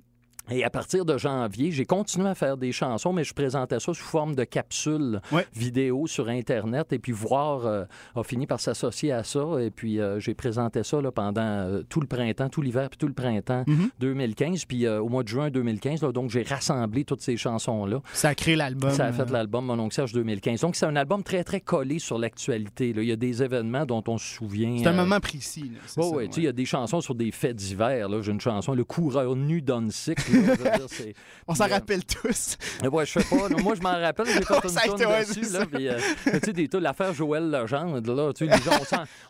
Et 0.50 0.64
à 0.64 0.70
partir 0.70 1.04
de 1.04 1.18
janvier, 1.18 1.70
j'ai 1.72 1.84
continué 1.84 2.28
à 2.28 2.34
faire 2.34 2.56
des 2.56 2.72
chansons, 2.72 3.12
mais 3.12 3.24
je 3.24 3.34
présentais 3.34 3.80
ça 3.80 3.92
sous 3.92 4.02
forme 4.04 4.34
de 4.34 4.44
capsules 4.44 5.20
Ouais. 5.32 5.46
vidéo 5.54 6.06
sur 6.06 6.28
Internet. 6.28 6.92
Et 6.92 6.98
puis 6.98 7.12
Voir 7.12 7.66
euh, 7.66 7.84
a 8.14 8.22
fini 8.22 8.46
par 8.46 8.60
s'associer 8.60 9.12
à 9.12 9.24
ça. 9.24 9.44
Et 9.60 9.70
puis 9.70 10.00
euh, 10.00 10.20
j'ai 10.20 10.34
présenté 10.34 10.82
ça 10.84 11.00
là, 11.00 11.10
pendant 11.10 11.42
euh, 11.42 11.82
tout 11.88 12.00
le 12.00 12.06
printemps, 12.06 12.48
tout 12.48 12.62
l'hiver, 12.62 12.88
puis 12.90 12.98
tout 12.98 13.06
le 13.08 13.12
printemps 13.12 13.64
Mhm. 13.66 13.90
2015. 14.00 14.64
Puis 14.64 14.86
euh, 14.86 15.00
au 15.00 15.08
mois 15.08 15.22
de 15.22 15.28
juin 15.28 15.50
2015, 15.50 16.02
là, 16.02 16.12
donc 16.12 16.30
j'ai 16.30 16.42
rassemblé 16.42 17.04
toutes 17.04 17.20
ces 17.22 17.36
chansons-là. 17.36 18.00
Ça 18.12 18.30
a 18.30 18.34
créé 18.34 18.56
l'album. 18.56 18.90
Ça 18.90 19.06
a 19.06 19.12
fait 19.12 19.30
l'album 19.30 19.66
Mon 19.66 19.78
oncle 19.78 19.94
Serge 19.94 20.12
2015. 20.12 20.60
Donc 20.60 20.76
c'est 20.76 20.86
un 20.86 20.96
album 20.96 21.22
très, 21.22 21.44
très 21.44 21.60
collé 21.60 21.98
sur 21.98 22.18
l'actualité. 22.18 22.94
Il 22.96 23.04
y 23.04 23.12
a 23.12 23.16
des 23.16 23.42
événements 23.42 23.84
dont 23.86 24.02
on 24.08 24.16
se 24.18 24.26
souvient. 24.36 24.76
C'est 24.78 24.86
un 24.88 24.92
moment 24.92 25.20
précis. 25.20 25.62
là, 25.72 25.78
oui, 25.96 26.02
ça, 26.04 26.16
oui, 26.16 26.26
tu 26.28 26.34
sais, 26.34 26.40
il 26.40 26.44
y 26.44 26.48
a 26.48 26.52
des 26.52 26.64
chansons 26.64 27.00
sur 27.00 27.14
des 27.14 27.30
faits 27.30 27.56
divers. 27.56 28.08
J'ai 28.22 28.32
une 28.32 28.40
chanson, 28.40 28.74
Le 28.74 28.84
coureur 28.84 29.34
nu 29.36 29.60
là, 29.66 29.80
je 30.28 30.32
veux 30.32 30.37
dire, 30.56 30.86
On 31.46 31.54
s'en 31.54 31.64
euh, 31.64 31.68
rappelle 31.68 32.04
tous. 32.04 32.56
Ouais, 32.90 33.06
je 33.06 33.18
sais 33.20 33.24
pas. 33.24 33.48
moi, 33.62 33.74
je 33.74 33.82
m'en 33.82 33.90
rappelle. 34.00 34.26
J'ai 34.26 34.32
fait 34.42 34.86
une 34.86 35.24
dessus. 35.26 35.52
Là, 35.52 35.66
puis, 35.66 35.88
euh, 35.88 35.98
tu 36.24 36.30
sais, 36.44 36.52
des- 36.52 36.68
l'affaire 36.80 37.12
Joël 37.14 37.50
Legendre, 37.50 38.14
là, 38.14 38.32
tu 38.32 38.46
sais, 38.46 38.52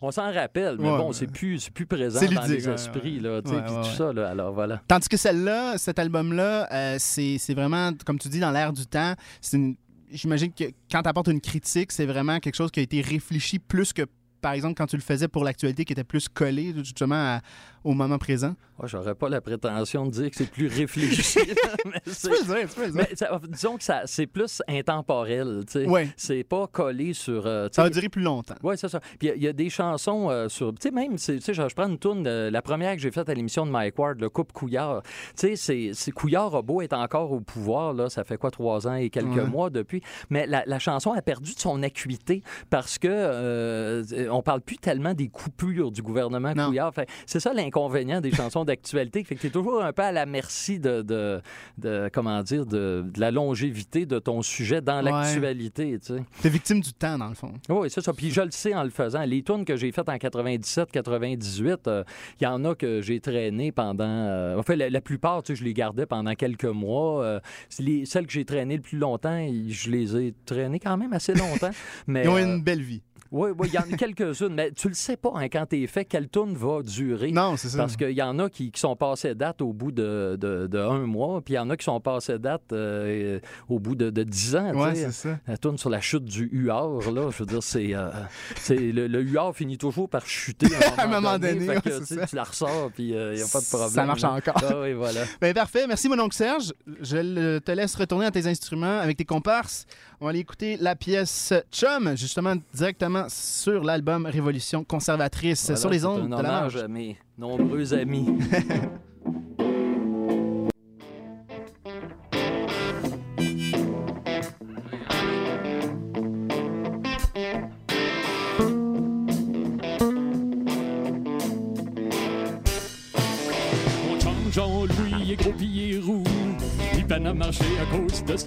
on 0.01 0.11
s'en- 0.11 0.33
rappelle, 0.33 0.77
mais 0.79 0.89
bon, 0.89 1.13
c'est 1.13 1.27
plus, 1.27 1.71
plus 1.71 1.87
présent 1.87 2.21
dans 2.21 2.43
les 2.43 2.69
esprits, 2.69 3.21
là, 3.21 3.41
tu 3.43 3.51
sais, 3.51 3.63
puis 3.63 3.75
tout 3.75 3.97
ça, 3.97 4.13
là, 4.13 4.29
alors 4.31 4.53
voilà. 4.53 4.81
Tandis 4.89 5.09
que 5.09 5.17
celle-là, 5.17 5.79
cet 5.79 5.99
album-là, 5.99 6.69
euh, 6.73 6.97
c'est 6.99 7.37
c'est 7.39 7.55
vraiment, 7.55 7.93
comme 8.05 8.19
tu 8.19 8.29
dis, 8.29 8.41
dans 8.41 8.51
l'air 8.51 8.73
du 8.73 8.87
temps. 8.87 9.15
C'est 9.41 9.57
une- 9.57 9.77
J'imagine 10.11 10.51
que 10.55 10.65
quand 10.91 11.03
tu 11.03 11.09
apportes 11.11 11.27
une 11.29 11.41
critique, 11.41 11.93
c'est 11.93 12.07
vraiment 12.07 12.41
quelque 12.41 12.55
chose 12.55 12.71
qui 12.71 12.81
a 12.81 12.83
été 12.83 13.03
réfléchi 13.03 13.59
plus 13.59 13.93
que, 13.93 14.03
par 14.41 14.53
exemple, 14.53 14.75
quand 14.77 14.87
tu 14.87 14.97
le 14.97 15.03
faisais 15.03 15.29
pour 15.29 15.45
l'actualité, 15.45 15.85
qui 15.85 15.93
était 15.93 16.05
plus 16.05 16.29
collé 16.29 16.73
justement 16.79 17.15
à- 17.37 17.41
au 17.85 17.93
moment 17.95 18.19
présent? 18.19 18.55
Ouais, 18.79 18.87
J'aurais 18.89 19.15
pas 19.15 19.29
la 19.29 19.41
prétention 19.41 20.07
de 20.07 20.11
dire 20.11 20.31
que 20.31 20.37
c'est 20.37 20.51
plus 20.51 20.69
réfléchi, 20.69 21.39
mais 21.85 22.01
c'est- 22.07 23.27
disons 23.49 23.77
que 23.77 23.83
c'est 24.07 24.27
plus 24.27 24.63
intemporel, 24.69 25.65
tu 25.67 25.73
sais. 25.81 25.87
Ouais, 25.87 26.09
C'est 26.17 26.45
pas 26.45 26.67
collé 26.69 27.13
sur... 27.13 27.47
euh, 27.47 27.69
ça 27.73 27.83
va 27.83 27.91
durer 27.91 28.09
plus 28.09 28.23
longtemps. 28.23 28.55
Oui, 28.63 28.77
c'est 28.79 28.89
ça. 28.89 29.01
Puis 29.01 29.19
il 29.23 29.27
y 29.29 29.31
a- 29.31 29.35
il 29.37 29.43
y, 29.43 29.49
a 29.49 29.53
des 29.53 29.71
chansons 29.71 30.31
euh, 30.31 30.49
sur. 30.49 30.73
Tu 30.75 30.89
sais, 30.89 30.91
même, 30.91 31.17
tu 31.17 31.41
sais, 31.41 31.55
je, 31.55 31.75
prends 31.75 31.89
une 31.89 31.99
tourne, 31.99 32.29
la 32.29 32.63
première 32.63 32.95
que 32.95 33.01
j'ai 33.01 33.11
faite 33.11 33.29
à 33.29 33.35
l'émission 33.35 33.67
de 33.67 33.71
Mike 33.71 33.99
Ward, 33.99 34.21
le 34.21 34.29
couple 34.29 34.53
Couillard. 34.53 35.03
Tu 35.37 35.57
sais, 35.57 35.93
c'est- 35.95 36.11
Couillard 36.13 36.55
a 36.55 36.63
beau 36.63 36.81
être 36.83 36.95
encore 36.97 37.33
au 37.33 37.41
pouvoir, 37.41 37.93
là, 37.95 38.09
ça 38.09 38.25
fait 38.25 38.37
quoi, 38.39 38.51
trois 38.51 38.87
ans 38.87 38.95
et 38.95 39.11
quelques 39.11 39.29
Ouais. 39.29 39.45
mois 39.45 39.71
depuis. 39.71 40.03
Mais 40.31 40.47
la, 40.47 40.63
la 40.67 40.79
chanson 40.79 41.13
a 41.13 41.23
perdu 41.23 41.55
de 41.55 41.59
son 41.61 41.83
acuité 41.83 42.43
parce 42.71 42.99
que 42.99 43.09
euh, 43.09 44.28
on 44.31 44.43
parle 44.43 44.61
plus 44.61 44.77
tellement 44.79 45.15
des 45.15 45.29
coupures 45.29 45.91
du 45.91 46.03
gouvernement 46.03 46.53
Non. 46.55 46.67
Couillard. 46.69 46.95
Fait, 46.95 47.09
c'est 47.27 47.41
ça 47.41 47.53
l'inconvénient 47.53 48.21
des 48.21 48.31
chansons 48.33 48.65
d'actualité. 48.65 49.25
Fait 49.25 49.35
que 49.35 49.41
t'es 49.43 49.51
toujours 49.51 49.83
un 49.83 49.93
peu 49.93 50.03
à 50.03 50.13
la 50.13 50.27
merci 50.27 50.79
de, 50.79 51.03
de, 51.03 51.41
de- 51.79 52.11
comment 52.13 52.43
dire, 52.43 52.67
de, 52.67 53.05
de 53.13 53.21
la 53.21 53.31
longévité 53.31 54.07
de 54.07 54.19
ton 54.19 54.43
sujet 54.43 54.81
dans 54.81 54.99
Ouais. 54.99 55.11
l'actualité, 55.11 55.99
tu 56.01 56.07
sais. 56.15 56.23
T'es 56.43 56.49
victime 56.49 56.81
du 56.81 56.93
temps, 56.93 57.19
dans 57.19 57.29
le 57.29 57.35
fond. 57.35 57.53
Oui, 57.69 57.89
c'est 57.91 58.01
ça. 58.01 58.13
Puis 58.13 58.31
je 58.31 58.41
le 58.41 58.51
sais 58.51 58.75
en 58.75 58.83
le 58.85 58.91
faisant. 58.91 59.23
Les 59.25 59.43
tunes 59.43 59.65
que 59.65 59.77
j'ai 59.77 59.93
faites 59.93 60.09
en 60.09 60.19
97, 60.19 60.91
98, 60.91 61.87
euh, 61.89 62.05
il 62.41 62.45
y 62.45 62.47
en 62.47 62.65
a 62.65 62.75
que 62.75 63.01
j'ai 63.03 63.21
traînées 63.21 63.73
pendant. 63.73 64.05
euh, 64.07 64.59
en 64.59 64.63
fait, 64.63 64.77
la, 64.77 64.91
la 64.91 65.01
plupart, 65.01 65.43
tu 65.43 65.53
sais, 65.53 65.61
je 65.61 65.65
les 65.65 65.75
gardais 65.75 66.07
pendant 66.07 66.35
quelques 66.35 66.65
mois. 66.65 67.23
Euh, 67.25 67.41
les, 67.79 68.05
celles 68.07 68.27
que 68.27 68.33
j'ai 68.33 68.45
traînées 68.45 68.77
le 68.77 68.83
plus 68.83 68.99
longtemps, 68.99 69.47
je 69.69 69.91
les 69.91 70.17
ai 70.17 70.35
traînées 70.47 70.81
quand 70.81 70.97
même 70.97 71.13
assez 71.13 71.35
longtemps. 71.35 71.71
Mais, 72.07 72.25
Ils 72.25 72.29
ont 72.29 72.37
euh, 72.37 72.45
une 72.45 72.63
belle 72.63 72.83
vie. 72.83 73.03
Oui, 73.31 73.51
oui, 73.59 73.69
il 73.71 73.75
y 73.75 73.79
en 73.79 73.83
a 73.83 73.97
quelques-unes, 73.97 74.55
mais 74.55 74.73
tu 74.73 74.89
le 74.89 74.95
sais 74.95 75.17
pas 75.17 75.33
hein, 75.35 75.49
quand 75.49 75.67
t'es 75.67 75.87
fait 75.87 76.05
quelle 76.05 76.29
tourne 76.29 76.55
va 76.55 76.83
durer. 76.83 77.31
Non, 77.31 77.57
c'est 77.57 77.69
ça. 77.69 77.79
Parce 77.79 77.97
qu'il 77.97 78.11
y 78.13 78.23
en 78.23 78.39
a 78.39 78.49
qui, 78.49 78.71
qui 78.71 78.81
sont 78.81 78.97
passés 78.97 79.35
date 79.35 79.61
au 79.63 79.73
bout 79.73 79.93
de, 79.93 80.37
de, 80.41 80.67
de 80.67 80.79
un 80.79 81.01
mois, 81.07 81.41
puis 81.43 81.55
il 81.55 81.57
y 81.57 81.61
en 81.61 81.69
a 81.71 81.77
qui 81.77 81.85
sont 81.85 82.01
passés 82.01 82.39
date 82.39 82.73
euh, 82.73 83.39
au 83.69 83.79
bout 83.79 83.95
de, 83.95 84.11
de 84.11 84.23
10 84.23 84.57
ans. 84.57 84.95
sais. 84.95 85.05
c'est 85.07 85.13
ça. 85.13 85.39
La 85.47 85.57
tourne 85.59 85.79
sur 85.79 85.91
la 85.91 86.01
chute 86.01 86.25
du 86.25 86.49
huard, 86.53 87.11
là, 87.13 87.31
je 87.31 87.39
veux 87.39 87.47
dire, 87.47 87.63
c'est, 87.63 87.95
euh, 87.95 88.09
c'est 88.57 88.77
le, 88.77 89.07
le 89.07 89.21
huard 89.23 89.55
finit 89.55 89.79
toujours 89.79 90.09
par 90.09 90.27
chuter 90.27 90.67
à 90.97 91.05
un 91.05 91.07
moment, 91.21 91.39
donné, 91.39 91.61
Fait 91.61 91.81
que, 91.83 91.89
ouais, 91.91 92.07
tu 92.07 92.15
ça. 92.15 92.27
la 92.33 92.45
ressors, 92.45 92.91
puis 92.95 93.09
il 93.09 93.35
n'y 93.35 93.43
a 93.43 93.47
pas 93.53 93.61
de 93.61 93.67
problème. 93.67 93.91
Ça 93.91 94.05
marche 94.05 94.23
là. 94.23 94.33
encore. 94.33 94.63
Ah 94.69 94.81
oui, 94.81 94.93
voilà. 94.95 95.21
Ben, 95.41 95.53
parfait. 95.55 95.87
Merci, 95.87 96.09
mon 96.09 96.19
oncle 96.19 96.37
Serge. 96.37 96.73
Je 97.01 97.59
te 97.59 97.73
laisse 97.73 97.95
retourner 97.95 98.27
à 98.27 98.31
tes 98.31 98.47
instruments 98.47 98.99
avec 99.01 99.17
tes 99.17 99.25
comparses. 99.25 99.87
On 100.21 100.25
va 100.25 100.31
aller 100.31 100.41
écouter 100.41 100.77
la 100.81 100.97
pièce 100.97 101.53
Chum, 101.71 102.17
justement, 102.17 102.55
directement 102.75 103.27
sur 103.29 103.85
l'album 103.85 104.27
Révolution 104.27 104.83
conservatrice, 104.83 105.67
Voilà, 105.67 105.81
sur 105.81 105.91
les 105.91 106.05
ondes 106.05 106.33
un 106.33 106.37
de 106.39 106.43
la 106.43 106.49
marge. 106.49 106.77
à 106.77 106.89
mes 106.89 107.17
nombreux 107.39 107.95
amis. 107.95 108.27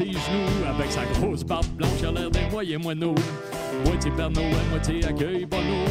Avec 0.01 0.91
sa 0.91 1.05
grosse 1.13 1.43
barbe 1.43 1.65
blanche, 1.77 1.89
il 1.99 2.05
a 2.07 2.11
l'air 2.11 2.31
d'un 2.31 2.49
moyen 2.49 2.79
moineau. 2.79 3.13
Moitié 3.85 4.11
Père 4.11 4.31
Noël, 4.31 4.55
moitié 4.71 5.05
accueil 5.05 5.45
bono. 5.45 5.85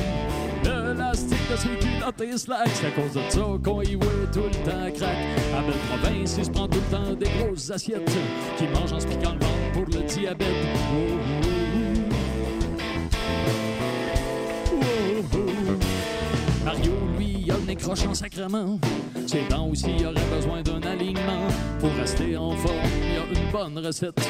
L'élastique 0.65 1.49
de 1.51 1.57
ses 1.57 1.69
culottes 1.69 2.21
et 2.21 2.37
slacks, 2.37 2.69
c'est 2.75 2.87
à 2.87 2.91
cause 2.91 3.13
de 3.13 3.21
ça 3.31 3.41
qu'on 3.65 3.83
y 3.83 3.95
voit 3.95 4.07
tout 4.33 4.41
le 4.41 4.69
temps 4.69 4.91
crack. 4.97 5.17
À 5.57 5.63
belle 5.63 5.79
province, 5.89 6.37
il 6.39 6.45
se 6.45 6.51
prend 6.51 6.67
tout 6.67 6.81
le 6.91 6.97
temps 6.97 7.15
des 7.15 7.31
grosses 7.39 7.71
assiettes 7.71 8.11
qui 8.59 8.65
mangent 8.65 8.93
en 8.93 9.01
se 9.01 9.07
piquant 9.07 9.33
le 9.33 9.47
ventre 9.47 9.73
pour 9.73 9.85
le 9.85 10.03
diabète. 10.07 10.49
Oh, 10.93 11.17
oh, 11.45 11.50
lui, 17.81 17.91
a 17.91 17.95
le 17.95 17.95
nez 17.95 17.97
croche 17.97 18.07
en 18.07 18.15
sacrement. 18.15 18.79
Ses 19.27 19.47
dents 19.49 19.69
aussi 19.69 19.95
auraient 20.05 20.37
besoin 20.37 20.63
d'un 20.63 20.83
alignement. 20.83 21.49
Pour 21.79 21.93
rester 21.93 22.37
en 22.37 22.51
forme, 22.53 22.77
il 23.03 23.15
y 23.15 23.39
a 23.39 23.43
une 23.43 23.51
bonne 23.51 23.85
recette. 23.85 24.21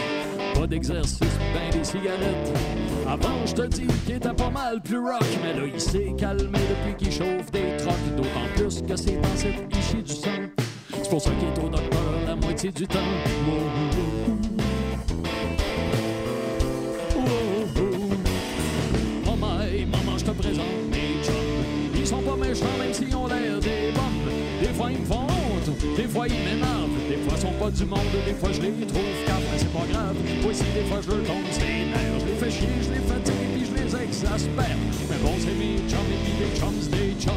Pas 0.55 0.67
d'exercice, 0.67 1.21
ben 1.21 1.79
des 1.79 1.85
cigarettes. 1.85 2.53
Avant, 3.09 3.47
je 3.47 3.55
te 3.55 3.63
dis 3.63 3.87
qu'il 4.05 4.17
était 4.17 4.33
pas 4.33 4.51
mal 4.51 4.81
plus 4.83 4.99
rock. 4.99 5.25
Mais 5.43 5.55
là, 5.55 5.67
il 5.73 5.81
s'est 5.81 6.15
calmé 6.19 6.59
depuis 6.59 6.97
qu'il 6.97 7.13
chauffe 7.13 7.51
des 7.53 7.77
trocs. 7.79 8.17
D'autant 8.17 8.47
plus 8.57 8.83
que 8.83 8.97
c'est 8.97 9.21
dans 9.21 9.37
cette 9.37 9.67
il 9.71 9.83
chie 9.83 10.03
du 10.03 10.13
sang. 10.13 10.29
C'est 11.03 11.11
pour 11.11 11.21
ça 11.21 11.31
qu'il 11.31 11.49
est 11.49 11.67
au 11.67 11.69
docteur 11.69 12.01
la 12.27 12.37
moitié 12.37 12.71
du 12.71 12.87
temps. 12.87 12.99
Fois, 26.21 26.29
ils 26.29 26.45
m'énervent. 26.45 27.09
Des 27.09 27.17
fois, 27.17 27.33
ils 27.37 27.41
sont 27.41 27.53
pas 27.53 27.71
du 27.71 27.85
monde, 27.85 28.01
des 28.27 28.35
fois, 28.35 28.53
je 28.53 28.61
les 28.61 28.87
trouve 28.87 29.03
cap, 29.27 29.41
mais 29.51 29.59
c'est 29.59 29.73
pas 29.73 29.87
grave. 29.91 30.17
Moi 30.43 30.53
des 30.53 30.85
fois, 30.89 31.01
je 31.03 31.09
leur 31.09 31.25
tombe 31.25 31.51
ses 31.51 31.61
nerfs. 31.61 32.21
Je 32.21 32.27
les 32.27 32.35
fais 32.35 32.51
chier, 32.51 32.69
je 32.83 32.91
les 32.93 33.01
fatigue, 33.01 33.49
puis 33.55 33.65
je 33.65 33.73
les 33.83 34.05
exaspère. 34.05 34.77
Mais 35.09 35.17
bon, 35.23 35.33
c'est 35.39 35.55
mes 35.55 35.77
chums, 35.89 36.11
et 36.13 36.21
puis 36.25 36.35
des 36.41 36.53
chums, 36.59 36.81
des 36.91 37.15
chums. 37.21 37.33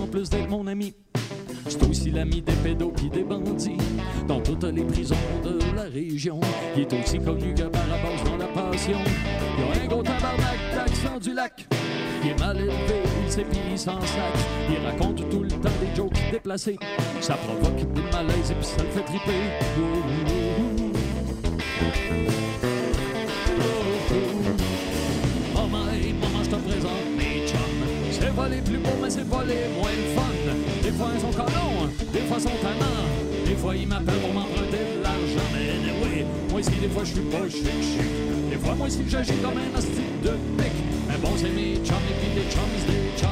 En 0.00 0.06
plus 0.06 0.30
d'être 0.30 0.48
mon 0.48 0.66
ami, 0.66 0.94
c'est 1.07 1.07
aussi 1.98 2.10
l'ami 2.10 2.42
des 2.42 2.52
pédos 2.52 2.92
pis 2.96 3.08
des 3.08 3.24
bandits. 3.24 3.76
Dans 4.26 4.40
toutes 4.40 4.64
les 4.64 4.84
prisons 4.84 5.16
de 5.44 5.58
la 5.74 5.82
région, 5.82 6.40
il 6.76 6.82
est 6.82 6.92
aussi 6.92 7.18
connu 7.18 7.54
que 7.54 7.62
Barabas 7.64 8.22
dans 8.24 8.36
la 8.36 8.46
passion. 8.46 8.98
Il 9.58 9.80
a 9.80 9.82
un 9.82 9.86
gros 9.86 10.02
tabarnak 10.02 10.58
d'accent 10.74 11.18
du 11.18 11.34
lac. 11.34 11.66
Il 12.22 12.30
est 12.30 12.38
mal 12.38 12.56
élevé, 12.56 13.02
il 13.26 13.72
il 13.72 13.78
s'en 13.78 14.00
sac. 14.00 14.34
Il 14.70 14.86
raconte 14.86 15.28
tout 15.28 15.42
le 15.42 15.50
temps 15.50 15.78
des 15.80 15.96
jokes 15.96 16.30
déplacés. 16.30 16.78
Ça 17.20 17.34
provoque 17.34 17.92
des 17.92 18.02
malaises 18.12 18.50
et 18.50 18.54
puis 18.54 18.64
ça 18.64 18.82
le 18.82 18.90
fait 18.90 19.04
triper. 19.04 20.38
Des 32.12 32.20
fois, 32.20 32.38
sont 32.40 32.48
tannants. 32.62 33.06
Des 33.44 33.54
fois, 33.54 33.74
ils 33.76 33.86
m'appellent 33.86 34.20
pour 34.20 34.32
m'emprunter 34.32 34.78
de 34.96 35.02
l'argent. 35.02 35.48
Mais 35.52 35.92
oui, 36.02 36.24
moi 36.50 36.60
aussi, 36.60 36.70
des 36.70 36.88
fois, 36.88 37.04
je 37.04 37.12
suis 37.12 37.20
pas 37.22 37.48
chic 37.48 37.64
chic. 37.64 38.50
Des 38.50 38.56
fois, 38.56 38.74
moi 38.74 38.86
aussi, 38.86 39.04
j'agis 39.08 39.32
comme 39.42 39.58
un 39.58 39.78
hostie 39.78 40.10
de 40.22 40.30
pic. 40.62 40.72
Mais 41.08 41.16
bon, 41.18 41.30
c'est 41.36 41.50
mes 41.50 41.76
chums 41.84 41.96
et 42.10 42.14
puis 42.20 42.30
des 42.34 42.50
chums, 42.50 42.74
des 42.86 43.18
chums. 43.18 43.28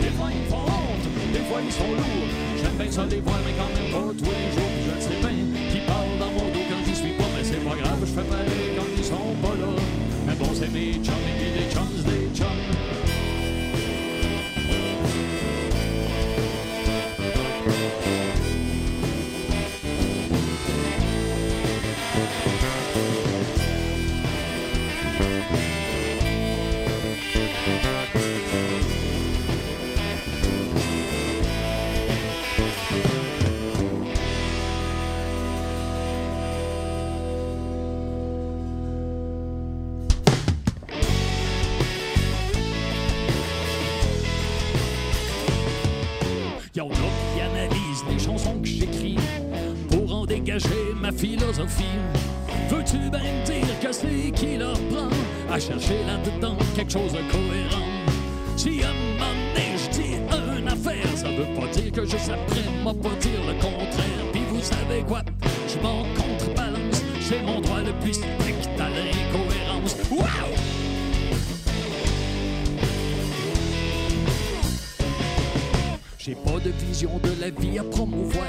Des 0.00 0.10
fois 0.10 0.28
ils 0.32 0.48
font 0.48 0.56
honte, 0.56 1.06
des 1.32 1.38
fois 1.40 1.60
ils 1.64 1.72
sont 1.72 1.90
lourds. 1.90 2.30
J'aime 2.56 2.76
bien 2.78 2.90
ça 2.90 3.06
les 3.10 3.20
voir, 3.20 3.38
mais 3.44 3.52
quand 3.52 3.70
même 3.74 3.90
pas 3.92 4.12
tous 4.16 4.39
Mais 10.80 10.92
bon, 10.92 11.39
juste 62.10 62.30
après 62.30 62.62
m'a 62.82 62.92
pas 62.92 63.14
dire 63.20 63.40
le 63.46 63.54
contraire. 63.54 64.24
Puis 64.32 64.42
vous 64.50 64.62
savez 64.62 65.02
quoi? 65.06 65.22
Je 65.68 65.78
m'en 65.80 66.02
contrebalance, 66.14 67.02
c'est 67.20 67.42
mon 67.42 67.60
droit 67.60 67.80
le 67.80 67.92
plus 68.00 68.14
strict 68.14 68.68
à 68.78 68.88
l'incohérence. 68.88 69.96
Wow! 70.10 70.26
J'ai 76.18 76.34
pas 76.34 76.58
de 76.64 76.70
vision 76.86 77.18
de 77.22 77.40
la 77.40 77.50
vie 77.50 77.78
à 77.78 77.84
promouvoir, 77.84 78.44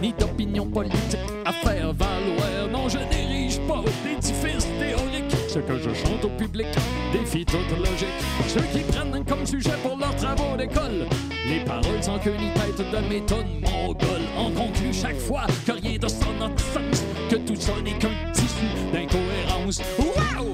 ni 0.00 0.12
d'opinion 0.18 0.66
politique 0.66 1.18
à 1.44 1.52
faire 1.52 1.92
valoir. 1.92 2.68
Non, 2.70 2.88
je 2.88 2.98
n'érige 2.98 3.58
pas 3.60 3.82
d'édifice 4.04 4.66
théorique. 4.78 5.34
Ce 5.48 5.58
que 5.58 5.78
je 5.78 5.94
chante 5.94 6.24
au 6.24 6.28
public 6.28 6.66
défie 7.12 7.44
toute 7.44 7.78
logique. 7.78 8.08
Ceux 8.48 8.60
qui 8.72 8.80
prennent 8.80 9.24
comme 9.24 9.46
sujet 9.46 9.76
pour 9.82 9.96
leurs 9.96 10.16
travaux 10.16 10.56
d'école 10.56 11.06
les 11.48 11.60
paroles 11.60 12.02
sans 12.02 12.18
queue 12.18 12.34
ni 12.38 12.50
tête 12.50 12.90
de 12.90 13.08
méthode 13.08 13.46
mongole. 13.62 14.26
On 14.36 14.50
conclut 14.50 14.92
chaque 14.92 15.18
fois 15.18 15.46
que 15.64 15.72
rien 15.72 15.98
de 15.98 16.08
ça 16.08 16.26
n'a 16.38 16.48
sens, 16.56 17.04
que 17.30 17.36
tout 17.36 17.56
ça 17.56 17.72
n'est 17.84 17.92
qu'un 17.92 18.10
tissu 18.32 18.66
d'incohérence. 18.92 19.80
Wow! 19.98 20.52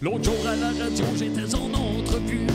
L'autre 0.00 0.24
jour 0.24 0.46
à 0.46 0.56
la 0.56 0.68
radio, 0.68 1.04
j'étais 1.16 1.54
en 1.54 1.74
entrevue 1.74 2.46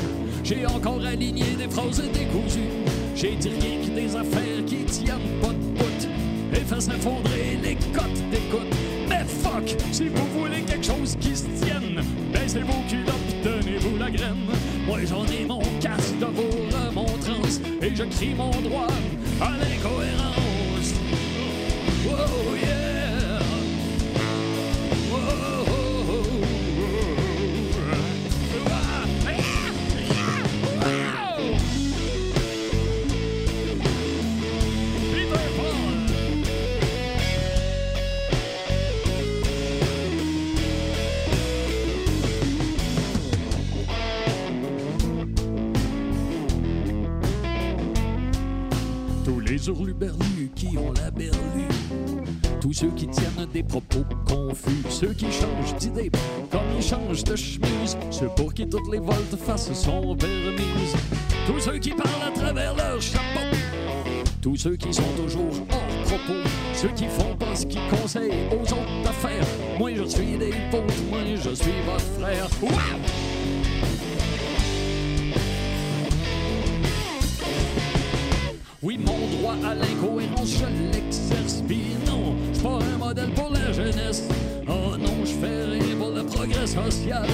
J'ai 0.44 0.66
encore 0.66 1.00
aligné 1.06 1.56
des 1.58 1.70
phrases 1.70 2.04
décousues. 2.12 2.70
J'ai 3.16 3.36
tiré 3.38 3.80
des 3.96 4.16
affaires 4.16 4.66
qui 4.68 4.84
tiennent 4.84 5.40
pas 5.42 5.50
de 5.50 5.54
bout. 5.54 6.08
Et 6.52 6.60
fait 6.60 6.82
s'effondrer 6.82 7.58
les 7.64 7.76
cotes 7.94 8.30
d'écoute. 8.30 8.68
Mais 9.08 9.24
fuck, 9.24 9.76
si 9.92 10.10
vous 10.10 10.40
voulez 10.40 10.62
quelque 10.62 10.86
chose 10.86 11.16
qui 11.20 11.36
se 11.36 11.46
tienne, 11.64 12.04
baissez 12.34 12.60
vos 12.60 12.84
culottes, 12.90 13.36
tenez-vous 13.42 13.98
la 13.98 14.12
graine. 14.12 14.48
Moi 14.86 15.00
j'en 15.06 15.26
ai 15.28 15.46
mon 15.46 15.62
casque 15.80 16.20
de 16.20 16.26
vos 16.26 16.88
remontrances 16.88 17.62
et 17.82 17.96
je 17.96 18.04
crie 18.04 18.36
mon 18.36 18.52
droit 18.62 18.88
à 19.42 19.52
l'incohérence. 19.52 20.94
Oh 22.06 22.56
yeah! 22.56 22.93
Les 49.64 49.70
hurluberlus 49.70 50.52
qui 50.56 50.78
ont 50.78 50.94
la 50.94 51.12
berlue. 51.12 51.68
Tous 52.62 52.74
ceux 52.74 52.90
qui 52.92 53.08
tiennent 53.08 53.48
des 53.54 53.64
propos 53.64 54.04
confus. 54.28 54.84
Ceux 54.90 55.14
qui 55.14 55.26
changent 55.26 55.76
d'idée 55.80 56.12
comme 56.52 56.62
ils 56.78 56.84
changent 56.84 57.24
de 57.24 57.36
chemise. 57.36 57.98
Ceux 58.10 58.30
pour 58.36 58.54
qui 58.54 58.68
toutes 58.68 58.92
les 58.92 59.00
volte-face 59.00 59.74
sont 59.74 60.16
permises. 60.16 60.96
Tous 61.48 61.60
ceux 61.60 61.78
qui 61.78 61.92
parlent 61.92 62.28
à 62.28 62.32
travers 62.32 62.76
leur 62.76 63.02
chapeau. 63.02 63.56
Tous 64.42 64.56
ceux 64.56 64.76
qui 64.76 64.94
sont 64.94 65.14
toujours 65.16 65.54
hors 65.72 66.04
propos. 66.06 66.50
Ceux 66.74 66.90
qui 66.90 67.06
font 67.08 67.36
pas 67.36 67.56
ce 67.56 67.66
qu'ils 67.66 67.88
conseillent 67.90 68.48
aux 68.52 68.64
autres 68.64 69.04
d'affaires. 69.04 69.46
Moi 69.78 69.92
je 69.96 70.04
suis 70.04 70.38
des 70.38 70.54
pauvres, 70.72 70.88
moi 71.10 71.20
je 71.36 71.54
suis 71.56 71.82
votre 71.86 72.06
frère. 72.20 72.48
À 79.66 79.76
l'incohérence, 79.76 80.58
je 80.60 80.66
l'exerce. 80.92 81.64
Puis 81.68 81.96
non, 82.06 82.36
je 82.54 82.60
pas 82.60 82.80
un 82.94 82.98
modèle 82.98 83.30
pour 83.32 83.52
la 83.52 83.72
jeunesse. 83.72 84.24
Oh 84.68 84.98
non, 84.98 85.26
je 85.26 85.32
fais 85.32 85.66
rien 85.66 85.96
pour 85.98 86.12
le 86.12 86.24
progrès 86.24 86.68
social. 86.68 87.28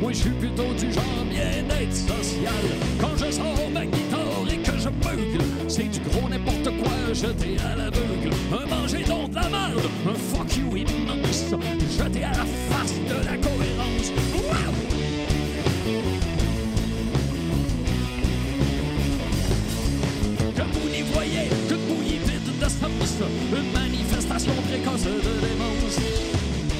Moi, 0.00 0.12
je 0.12 0.18
suis 0.18 0.30
plutôt 0.30 0.72
du 0.78 0.92
genre 0.92 1.24
bien-être 1.30 1.94
social. 1.94 2.64
Quand 3.00 3.16
je 3.16 3.30
sors 3.30 3.70
ma 3.72 3.86
guitare 3.86 4.46
et 4.52 4.58
que 4.58 4.78
je 4.78 4.88
bugle, 4.88 5.44
c'est 5.68 5.88
du 5.88 6.00
gros 6.00 6.28
n'importe 6.28 6.70
quoi 6.82 7.14
jeté 7.14 7.56
à 7.64 7.76
l'aveugle. 7.76 8.34
Un 8.52 8.66
manger 8.66 9.04
donc 9.04 9.30
de 9.30 9.34
la 9.36 9.48
merde, 9.48 9.88
un 10.08 10.14
fuck 10.14 10.56
you 10.56 10.76
immense, 10.76 11.44
jeté 11.98 12.24
à 12.24 12.30
la 12.30 12.44
face 12.68 12.94
de 13.08 13.26
la 13.26 13.36
cohérence. 13.36 13.61
Une 22.64 23.72
manifestation 23.72 24.52
précoce 24.68 25.02
de 25.02 25.10
démence. 25.40 25.98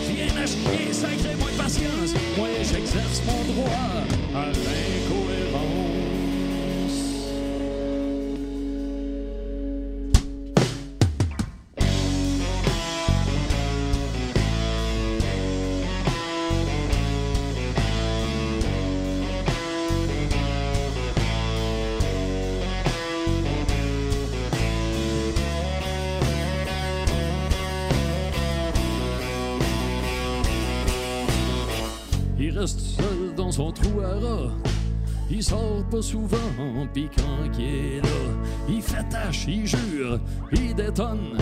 Rien 0.09 0.42
à 0.42 0.47
chier, 0.47 0.92
sacré 0.92 1.35
moins 1.37 1.51
de 1.51 1.57
patience, 1.57 2.14
moi 2.37 2.49
j'exerce 2.59 3.23
mon 3.27 3.53
droit 3.53 4.05
à 4.35 4.47
l'incohérence. 4.47 6.02
Sort 35.53 35.85
pas 35.91 36.01
souvent, 36.01 36.87
pis 36.95 37.11
quand 37.15 37.59
il 37.59 37.65
est 37.65 38.01
là, 38.01 38.21
il 38.69 38.81
fait 38.81 39.07
tâche, 39.11 39.45
il 39.47 39.67
jure, 39.67 40.19
il 40.51 40.75
détonne. 40.75 41.37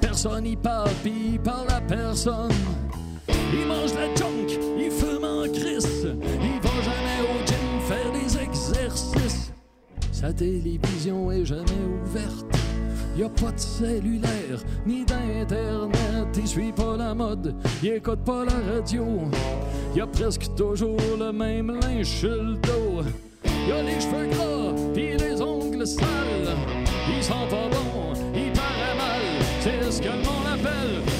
Personne 0.00 0.46
y 0.46 0.56
parle, 0.56 0.90
il 1.04 1.38
parle 1.38 1.70
à 1.70 1.80
personne. 1.80 2.50
Il 3.28 3.66
mange 3.68 3.94
la 3.94 4.12
junk, 4.16 4.48
il 4.76 4.90
fume 4.90 5.24
en 5.24 5.44
crise. 5.44 6.08
Il 6.48 6.60
va 6.60 6.76
jamais 6.88 7.20
au 7.30 7.46
gym 7.46 7.70
faire 7.88 8.10
des 8.12 8.42
exercices. 8.42 9.52
Sa 10.10 10.32
télévision 10.32 11.30
est 11.30 11.44
jamais 11.44 11.84
ouverte. 12.02 12.46
Y 13.16 13.22
a 13.22 13.28
pas 13.28 13.52
de 13.52 13.58
cellulaire, 13.58 14.60
ni 14.86 15.04
d'internet. 15.04 16.36
Il 16.36 16.48
suit 16.48 16.72
pas 16.72 16.96
la 16.96 17.14
mode, 17.14 17.54
il 17.82 17.90
écoute 17.90 18.24
pas 18.24 18.44
la 18.44 18.74
radio. 18.74 19.04
Y 19.94 20.00
a 20.00 20.06
presque 20.06 20.48
toujours 20.56 20.96
le 21.18 21.32
même 21.32 21.78
linge 21.80 22.06
sur 22.06 22.42
le 22.42 22.54
dos. 22.54 22.89
Y 23.44 23.72
a 23.72 23.82
les 23.82 24.00
cheveux 24.00 24.26
gras, 24.26 24.74
pis 24.94 25.16
les 25.18 25.40
ongles 25.40 25.86
sales. 25.86 26.56
Il 27.08 27.22
sent 27.22 27.32
pas 27.50 27.68
bon, 27.70 28.12
il 28.34 28.52
paraît 28.52 28.96
mal. 28.96 29.22
C'est 29.60 29.92
ce 29.92 30.00
que 30.00 30.08
le 30.08 30.16
monde 30.16 30.46
appelle 30.52 31.19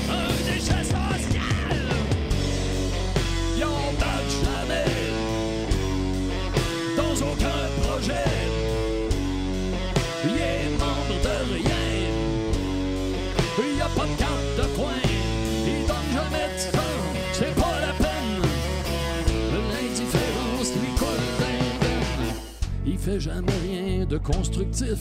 jamais 23.19 23.53
rien 23.65 24.05
de 24.05 24.19
constructif. 24.19 24.99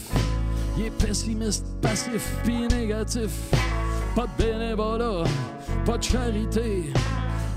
Il 0.76 0.86
est 0.86 0.90
pessimiste, 0.90 1.66
passif, 1.80 2.36
puis 2.42 2.66
négatif. 2.68 3.30
Pas 4.14 4.26
de 4.26 4.42
bénévolat, 4.42 5.24
pas 5.84 5.98
de 5.98 6.02
charité. 6.02 6.92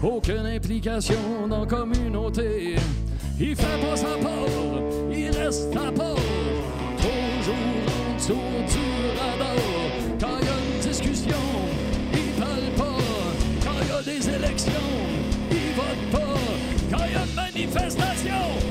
Aucune 0.04 0.46
implication 0.46 1.48
dans 1.50 1.62
la 1.62 1.66
communauté. 1.66 2.76
Il 3.40 3.56
fait 3.56 3.82
pas 3.82 3.96
sa 3.96 4.18
part, 4.18 4.48
il 5.12 5.32
reste 5.32 5.76
à 5.76 5.92
part. 5.92 6.16
Toujours 6.98 7.56
en 8.12 8.16
dessous 8.16 8.34
du 8.34 9.18
radar. 9.18 9.56
Quand 10.20 10.38
il 10.42 10.46
y 10.46 10.50
a 10.50 10.54
une 10.54 10.90
discussion, 10.90 11.44
il 12.14 12.42
parle 12.42 12.70
pas. 12.78 13.02
Quand 13.64 13.80
il 13.82 13.88
y 13.88 13.92
a 13.92 14.02
des 14.04 14.30
élections, 14.30 14.72
il 15.52 15.74
vote 15.76 16.12
pas. 16.12 16.40
Quand 16.92 17.06
il 17.08 17.14
y 17.14 17.16
a 17.16 17.26
une 17.26 17.36
manifestation, 17.36 18.63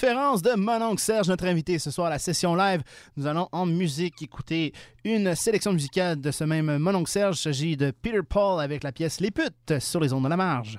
différence 0.00 0.40
de 0.40 0.54
mon 0.56 0.80
oncle 0.80 1.02
Serge, 1.02 1.28
notre 1.28 1.44
invité 1.44 1.78
ce 1.78 1.90
soir 1.90 2.06
à 2.06 2.10
la 2.10 2.18
session 2.18 2.54
live. 2.54 2.80
Nous 3.18 3.26
allons 3.26 3.48
en 3.52 3.66
musique 3.66 4.22
écouter 4.22 4.72
une 5.04 5.34
sélection 5.34 5.74
musicale 5.74 6.18
de 6.18 6.30
ce 6.30 6.42
même 6.44 6.78
mon 6.78 6.94
oncle 6.94 7.10
Serge. 7.10 7.36
Il 7.36 7.42
s'agit 7.42 7.76
de 7.76 7.90
Peter 7.90 8.22
Paul 8.26 8.62
avec 8.62 8.82
la 8.82 8.92
pièce 8.92 9.20
Les 9.20 9.30
putes 9.30 9.78
sur 9.78 10.00
les 10.00 10.14
ondes 10.14 10.24
de 10.24 10.30
la 10.30 10.38
marge. 10.38 10.78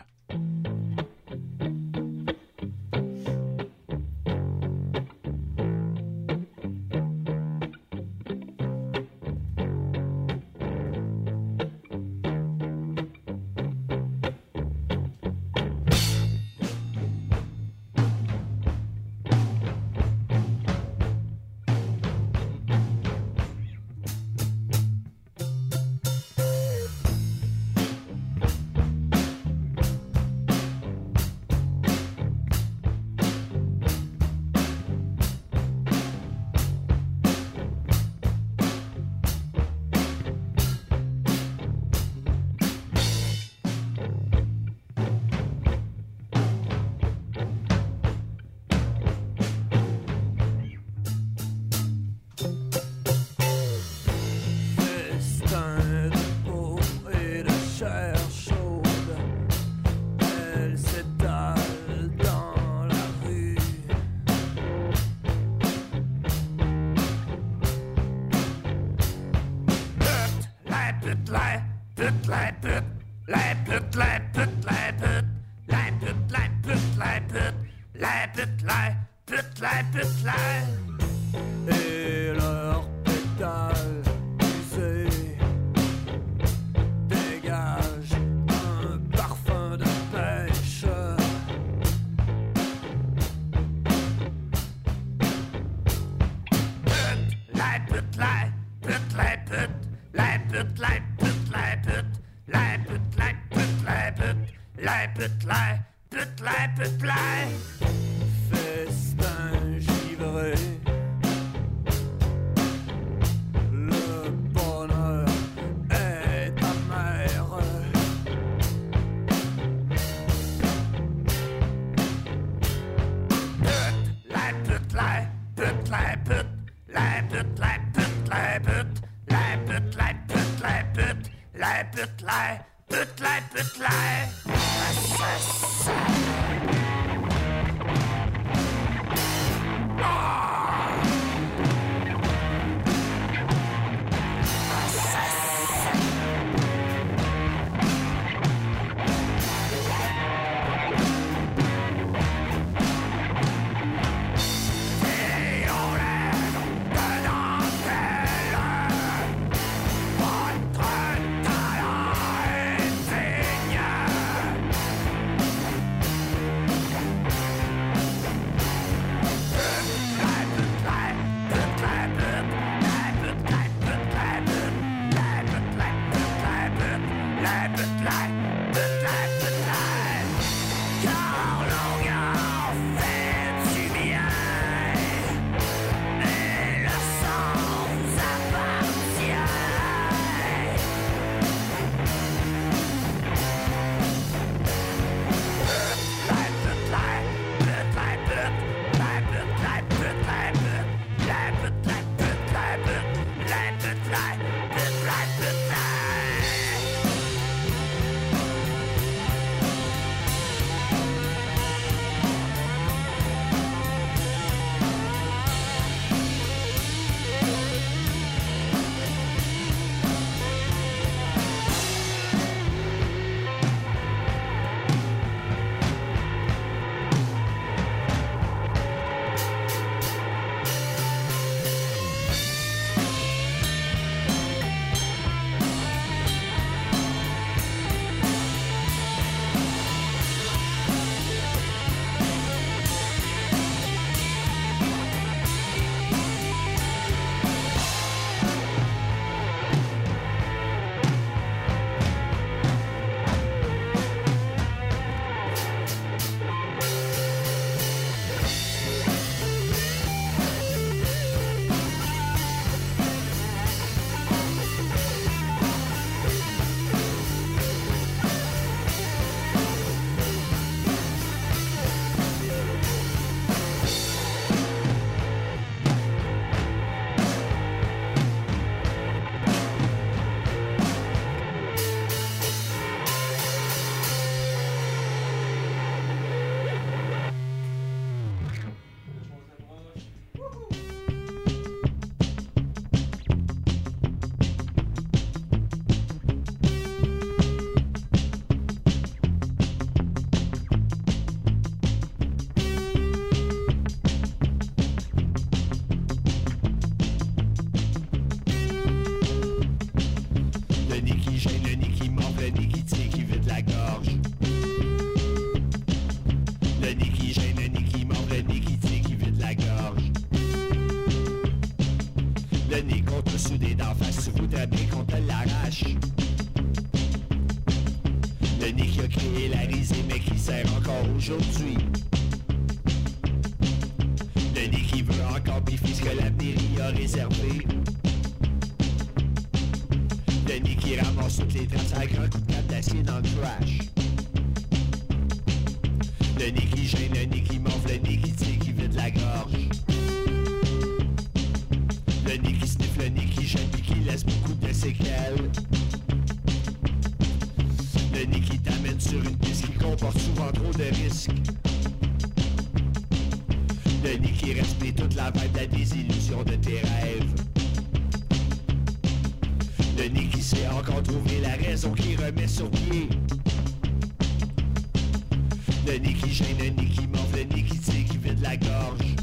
Le 375.85 375.97
nez 375.97 376.13
qui 376.13 376.31
gêne, 376.31 376.57
le 376.59 376.69
nez 376.69 376.89
qui 376.89 377.07
morfle, 377.07 377.37
le 377.37 377.55
nez 377.55 377.63
qui 377.63 377.77
tire, 377.79 378.05
qui 378.09 378.17
vide 378.17 378.39
la 378.41 378.55
gorge. 378.55 379.15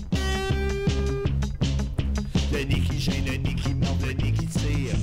Le 2.53 2.65
nez 2.65 2.81
qui 2.81 2.99
gêne, 2.99 3.25
le 3.27 3.37
nez 3.37 3.55
qui 3.55 3.75
morfle, 3.75 4.07
le 4.09 4.13
nez 4.15 4.33
qui 4.33 4.47
tire. 4.47 4.97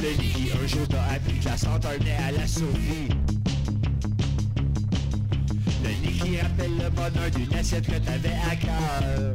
Le 0.00 0.08
nez 0.08 0.32
qui 0.34 0.50
un 0.50 0.66
jour 0.66 0.88
t'a 0.88 1.02
appris 1.04 1.38
que 1.40 1.44
la 1.44 1.56
senteur 1.56 1.92
naît 2.02 2.16
à 2.26 2.32
la 2.32 2.46
survie. 2.46 3.08
Le 5.84 5.88
nez 5.88 6.12
qui 6.12 6.40
rappelle 6.40 6.76
le 6.78 6.90
bonheur 6.90 7.30
d'une 7.34 7.54
assiette 7.54 7.86
que 7.86 7.98
t'avais 7.98 8.36
à 8.50 8.56
cœur. 8.56 9.34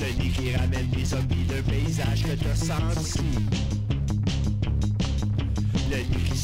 Le 0.00 0.22
nez 0.22 0.30
qui 0.30 0.54
ramène 0.54 0.88
les 0.96 1.04
zombies 1.04 1.44
d'un 1.48 1.62
paysage 1.62 2.22
que 2.22 2.34
t'as 2.36 2.54
senti. 2.54 3.20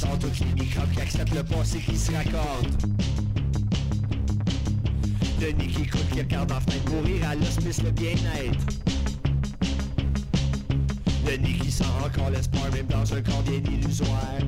Sort 0.04 0.18
toutes 0.18 0.38
les 0.40 0.62
microbes 0.62 0.90
qui 0.92 1.00
acceptent 1.00 1.34
le 1.34 1.42
passé 1.42 1.78
qui 1.78 1.96
se 1.96 2.12
raccorde. 2.12 2.68
Nez 5.40 5.66
qui 5.66 5.82
écoute 5.82 6.04
qui 6.12 6.20
regarde 6.20 6.52
en 6.52 6.60
fenêtre 6.60 6.92
mourir 6.92 7.28
à 7.28 7.34
l'hospice 7.34 7.82
le 7.82 7.90
bien-être. 7.90 8.66
Nez 11.24 11.58
qui 11.58 11.70
sent 11.70 11.84
encore 12.04 12.30
l'espoir 12.30 12.70
même 12.72 12.86
dans 12.86 13.14
un 13.14 13.22
corps 13.22 13.42
bien 13.42 13.62
illusoire. 13.72 14.40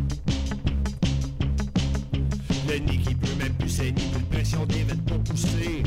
Nez 2.68 2.98
qui 2.98 3.14
peut 3.14 3.34
même 3.38 3.54
plus 3.54 3.70
saigner, 3.70 3.92
plus 4.12 4.20
de 4.20 4.26
pression 4.26 4.66
des 4.66 4.84
veines 4.84 5.02
pour 5.06 5.18
pousser. 5.20 5.82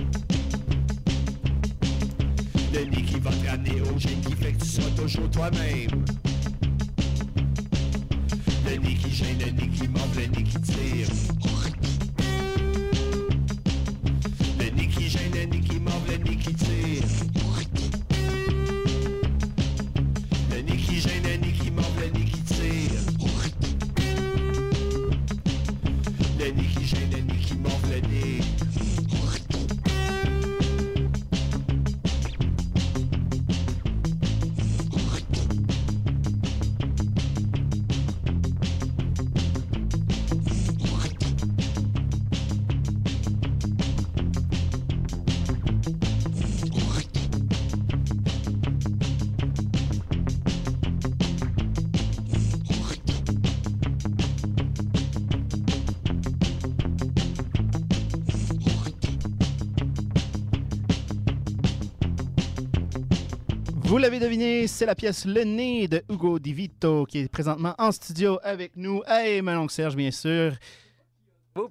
Nez 2.74 3.04
qui 3.04 3.20
va 3.20 3.30
te 3.30 3.48
ramener 3.48 3.82
au 3.82 4.00
gène 4.00 4.22
qui 4.22 4.34
fait 4.34 4.54
que 4.54 4.64
tu 4.64 4.70
sois 4.70 4.92
toujours 4.96 5.30
toi-même. 5.30 6.06
Nez 8.82 8.96
qui 8.96 9.12
gêne, 9.12 9.38
le 9.40 9.52
nez 9.52 9.70
qui 9.70 9.88
monte, 9.88 10.16
le 10.16 10.28
nez 10.28 10.44
qui 10.44 10.62
tire. 10.62 11.08
Vous 63.90 63.98
l'avez 63.98 64.20
deviné, 64.20 64.68
c'est 64.68 64.86
la 64.86 64.94
pièce 64.94 65.26
Le 65.26 65.44
Nez 65.44 65.88
de 65.88 66.04
Hugo 66.12 66.38
Di 66.38 66.54
Vito 66.54 67.08
qui 67.08 67.18
est 67.18 67.28
présentement 67.28 67.74
en 67.80 67.92
studio 67.92 68.38
avec 68.44 68.74
nous. 68.76 69.02
Hey, 69.08 69.42
mon 69.42 69.58
oncle 69.58 69.74
Serge, 69.74 69.96
bien 69.96 70.12
sûr. 70.12 70.52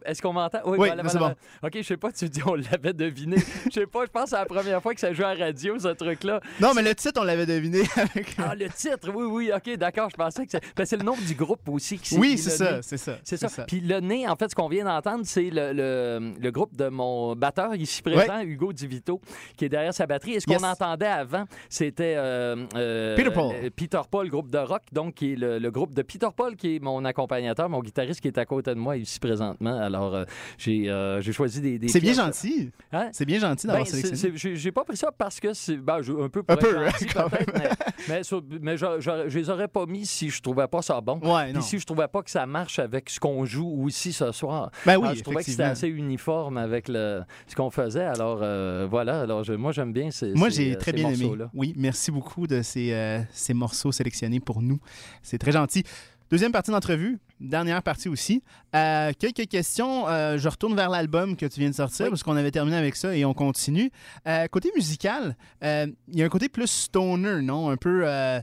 Est-ce 0.05 0.21
qu'on 0.21 0.33
m'entend? 0.33 0.59
Oui, 0.67 0.77
voilà, 0.77 0.97
là, 0.97 1.09
c'est 1.09 1.19
voilà. 1.19 1.35
OK, 1.63 1.71
je 1.77 1.83
sais 1.83 1.97
pas, 1.97 2.13
tu 2.13 2.29
dis 2.29 2.41
on 2.45 2.55
l'avait 2.55 2.93
deviné. 2.93 3.37
Je 3.67 3.71
sais 3.73 3.87
pas, 3.87 4.05
je 4.05 4.11
pense 4.11 4.25
que 4.25 4.31
c'est 4.31 4.37
la 4.37 4.45
première 4.45 4.83
fois 4.83 4.93
que 4.95 5.01
ça 5.01 5.13
joue 5.13 5.25
à 5.25 5.35
la 5.35 5.47
radio, 5.47 5.79
ce 5.79 5.89
truc-là. 5.89 6.41
Non, 6.61 6.73
mais 6.75 6.83
le 6.83 6.95
titre, 6.95 7.21
on 7.21 7.25
l'avait 7.25 7.47
deviné 7.47 7.83
avec. 7.97 8.35
Ah, 8.39 8.55
le 8.55 8.69
titre, 8.69 9.11
oui, 9.15 9.25
oui, 9.25 9.51
OK, 9.55 9.77
d'accord, 9.77 10.11
je 10.11 10.17
pensais 10.17 10.45
que 10.45 10.51
c'est... 10.53 10.63
ben, 10.77 10.85
c'est 10.85 10.97
le 10.97 11.05
nom 11.05 11.15
du 11.27 11.35
groupe 11.35 11.67
aussi 11.69 11.99
qui 11.99 12.11
s'est 12.11 12.19
oui, 12.19 12.37
c'est 12.39 12.51
ça, 12.51 12.83
c'est 12.83 12.97
ça. 12.97 13.19
C'est 13.25 13.37
ça. 13.37 13.65
Puis 13.65 13.81
le 13.81 14.01
nez, 14.01 14.29
en 14.29 14.37
fait, 14.37 14.51
ce 14.51 14.55
qu'on 14.55 14.69
vient 14.69 14.85
d'entendre, 14.85 15.23
c'est 15.25 15.51
le, 15.51 15.73
le- 15.73 16.35
le 16.39 16.51
groupe 16.51 16.77
de 16.77 16.89
mon 16.89 17.35
batteur 17.37 17.75
ici 17.75 18.03
présent, 18.03 18.41
Hugo 18.41 18.73
Divito, 18.73 19.21
qui 19.57 19.65
est 19.67 19.69
derrière 19.69 19.95
sa 19.95 20.07
batterie. 20.07 20.33
Et 20.35 20.41
ce 20.41 20.49
Yes. 20.51 20.61
qu'on 20.61 20.67
entendait 20.69 21.07
avant, 21.07 21.45
c'était 21.69 22.15
euh, 22.17 22.67
euh, 22.75 23.17
Peter 23.17 23.31
Paul. 23.31 23.55
euh, 23.55 23.71
Peter 23.75 24.01
Paul, 24.11 24.29
groupe 24.29 24.51
de 24.51 24.59
rock, 24.59 24.83
donc 24.93 25.15
qui 25.15 25.33
est 25.33 25.37
le, 25.37 25.59
le 25.59 25.71
groupe 25.71 25.95
de 25.95 26.03
Peter 26.03 26.29
Paul, 26.35 26.57
qui 26.57 26.77
est 26.77 26.79
mon 26.83 27.05
accompagnateur, 27.05 27.69
mon 27.69 27.81
guitariste 27.81 28.21
qui 28.21 28.29
est 28.29 28.39
à 28.39 28.45
côté 28.47 28.71
de 28.75 28.79
moi 28.81 28.97
ici 28.97 29.19
présentement. 29.21 29.68
Alors, 29.77 30.15
euh, 30.15 30.25
j'ai 30.57 30.89
euh, 30.91 31.21
j'ai 31.21 31.33
choisi 31.33 31.61
des. 31.61 31.79
des 31.79 31.89
C'est 31.89 32.01
bien 32.01 32.13
pièces- 32.13 32.25
gentil. 32.25 32.71
Hein? 32.93 33.09
C'est 33.13 33.25
bien 33.25 33.39
gentil 33.39 33.67
Ben, 33.67 33.75
d'avoir 33.75 33.89
c'est- 33.89 34.15
sélectionné. 34.17 34.57
j'ai 34.57 34.73
pas 34.73 34.85
pris 34.85 34.97
ça 34.97 35.11
parce 35.17 35.39
que 35.41 35.53
c'est 35.53 35.77
ben, 35.77 35.99
un 35.99 36.29
peu 36.29 36.43
pour 36.43 36.55
Un 36.55 36.57
peu, 36.57 36.85
gentil, 36.87 37.07
quand 37.07 37.29
peut-être, 37.29 37.53
mais, 37.55 37.69
mais, 38.09 38.23
sur- 38.23 38.43
mais 38.61 38.77
je, 38.77 38.87
je- 39.01 39.29
je 39.29 39.39
les 39.39 39.51
aurais 39.51 39.69
pas 39.69 39.87
mis 39.87 40.07
si 40.07 40.31
je 40.31 40.41
trouvais 40.43 40.67
pas 40.69 40.83
ça 40.83 41.01
bon. 41.01 41.19
Ouais. 41.23 41.53
Puis 41.53 41.63
si 41.63 41.79
je 41.79 41.85
trouvais 41.85 42.09
pas 42.09 42.23
que 42.23 42.31
ça 42.31 42.47
marche 42.47 42.79
avec 42.79 43.11
ce 43.11 43.21
qu'on 43.21 43.45
joue 43.45 43.85
aussi 43.85 44.13
ce 44.13 44.33
soir. 44.33 44.71
Ben 44.87 44.97
oui, 44.97 45.05
Alors, 45.05 45.15
je 45.17 45.23
trouvais 45.23 45.39
que 45.45 45.51
c'était 45.51 45.63
assez 45.65 45.89
uniforme 45.89 46.57
avec 46.59 46.89
le, 46.89 47.23
ce 47.47 47.55
qu'on 47.55 47.71
faisait. 47.71 48.05
Alors 48.05 48.41
euh, 48.43 48.87
voilà, 48.91 49.21
alors 49.23 49.45
je- 49.45 49.53
moi 49.55 49.73
j'aime 49.73 49.93
bien 49.93 50.11
ces 50.11 50.33
Moi, 50.35 50.49
j'ai 50.49 50.75
euh, 50.75 50.79
très 50.79 50.93
bien 50.93 51.11
aimé. 51.11 51.31
Oui, 51.55 51.75
merci 51.77 52.11
beaucoup 52.11 52.47
de 52.47 52.63
ces, 52.63 52.93
euh, 52.93 53.21
ces 53.33 53.55
morceaux 53.55 53.93
sélectionnés 53.93 54.41
pour 54.41 54.63
nous. 54.63 54.79
C'est 55.23 55.39
très 55.39 55.53
gentil. 55.53 55.85
Deuxième 56.31 56.53
partie 56.53 56.71
d'entrevue, 56.71 57.19
dernière 57.41 57.83
partie 57.83 58.11
aussi. 58.11 58.43
Euh, 58.75 59.13
quelques 59.19 59.49
questions. 59.49 60.07
Euh, 60.09 60.37
je 60.37 60.47
retourne 60.47 60.77
vers 60.77 60.91
l'album 60.91 61.37
que 61.37 61.47
tu 61.47 61.61
viens 61.61 61.71
de 61.71 61.75
sortir 61.75 62.05
Oui. 62.07 62.11
parce 62.11 62.23
qu'on 62.23 62.37
avait 62.37 62.51
terminé 62.51 62.77
avec 62.77 62.97
ça 62.97 63.17
et 63.17 63.25
on 63.25 63.33
continue. 63.33 63.91
Euh, 64.27 64.47
côté 64.49 64.71
musical, 64.77 65.37
il 65.63 65.95
y 66.13 66.23
a 66.23 66.27
un 66.27 66.29
côté 66.29 66.51
plus 66.51 66.67
stoner, 66.67 67.41
non? 67.41 67.71
Un 67.71 67.79
peu, 67.79 68.07
un 68.07 68.43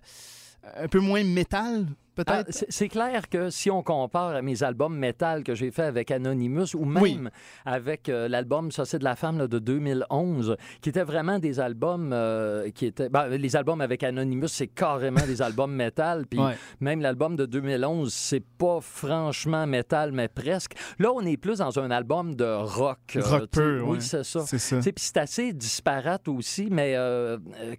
peu 0.89 0.99
moins 0.99 1.23
métal, 1.23 1.86
peut-être? 2.16 2.47
c'est 2.49 2.66
c'est 2.70 2.88
clair 2.89 3.30
que 3.30 3.49
si 3.49 3.70
on 3.70 3.84
compare 3.84 4.36
à 4.36 4.41
mes 4.41 4.63
albums 4.63 4.95
métal 4.97 5.43
que 5.43 5.53
j'ai 5.55 5.72
fait 5.72 5.84
avec 5.84 6.11
Anonymous 6.11 6.76
ou 6.76 6.86
même 6.86 7.03
Oui. 7.03 7.20
avec 7.66 8.09
euh, 8.09 8.28
l'album 8.28 8.72
Ça 8.72 8.86
c'est 8.86 8.99
de 8.99 9.03
la 9.03 9.16
femme 9.16 9.38
là, 9.38 9.47
de 9.47 9.59
2011, 9.59 10.55
qui 10.82 10.89
étaient 10.89 11.03
vraiment 11.03 11.39
des 11.39 11.59
albums 11.59 12.11
euh, 12.13 12.70
qui 12.72 12.86
étaient. 12.88 13.09
ben, 13.09 13.28
les 13.28 13.55
albums 13.55 13.82
avec 13.82 14.03
Anonymous, 14.03 14.47
c'est 14.47 14.68
carrément 14.68 15.26
des 15.26 15.41
albums 15.41 15.74
métal. 15.76 16.26
Puis 16.28 16.39
Ouais. 16.39 16.55
même 16.80 17.01
l'album 17.01 17.36
de 17.36 17.45
2011, 17.45 18.13
c'est 18.13 18.43
pas 18.57 18.80
franchement 18.82 19.66
métal, 19.68 20.11
mais 20.11 20.28
presque. 20.28 20.74
Là, 20.99 21.11
on 21.13 21.22
est 21.22 21.38
plus 21.38 21.59
dans 21.59 21.78
un 21.80 21.91
album 21.91 22.36
de 22.36 22.45
rock. 22.45 22.99
euh, 23.16 23.22
Rock 23.24 23.49
pur, 23.51 23.84
Oui, 23.88 23.95
ouais. 23.95 23.99
c'est 24.01 24.24
ça. 24.24 24.41
C'est 24.45 24.57
ça. 24.59 24.80
Puis 24.80 24.93
c'est 24.97 25.18
assez 25.18 25.53
disparate 25.53 26.28
aussi, 26.28 26.68
mais 26.72 26.95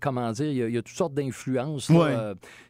comment 0.00 0.30
dire, 0.32 0.46
il 0.46 0.56
y, 0.56 0.62
a- 0.62 0.68
il 0.68 0.74
y 0.74 0.78
a 0.78 0.82
toutes 0.82 0.96
sortes 0.96 1.14
d'influences. 1.14 1.88
Ouais. 1.88 2.14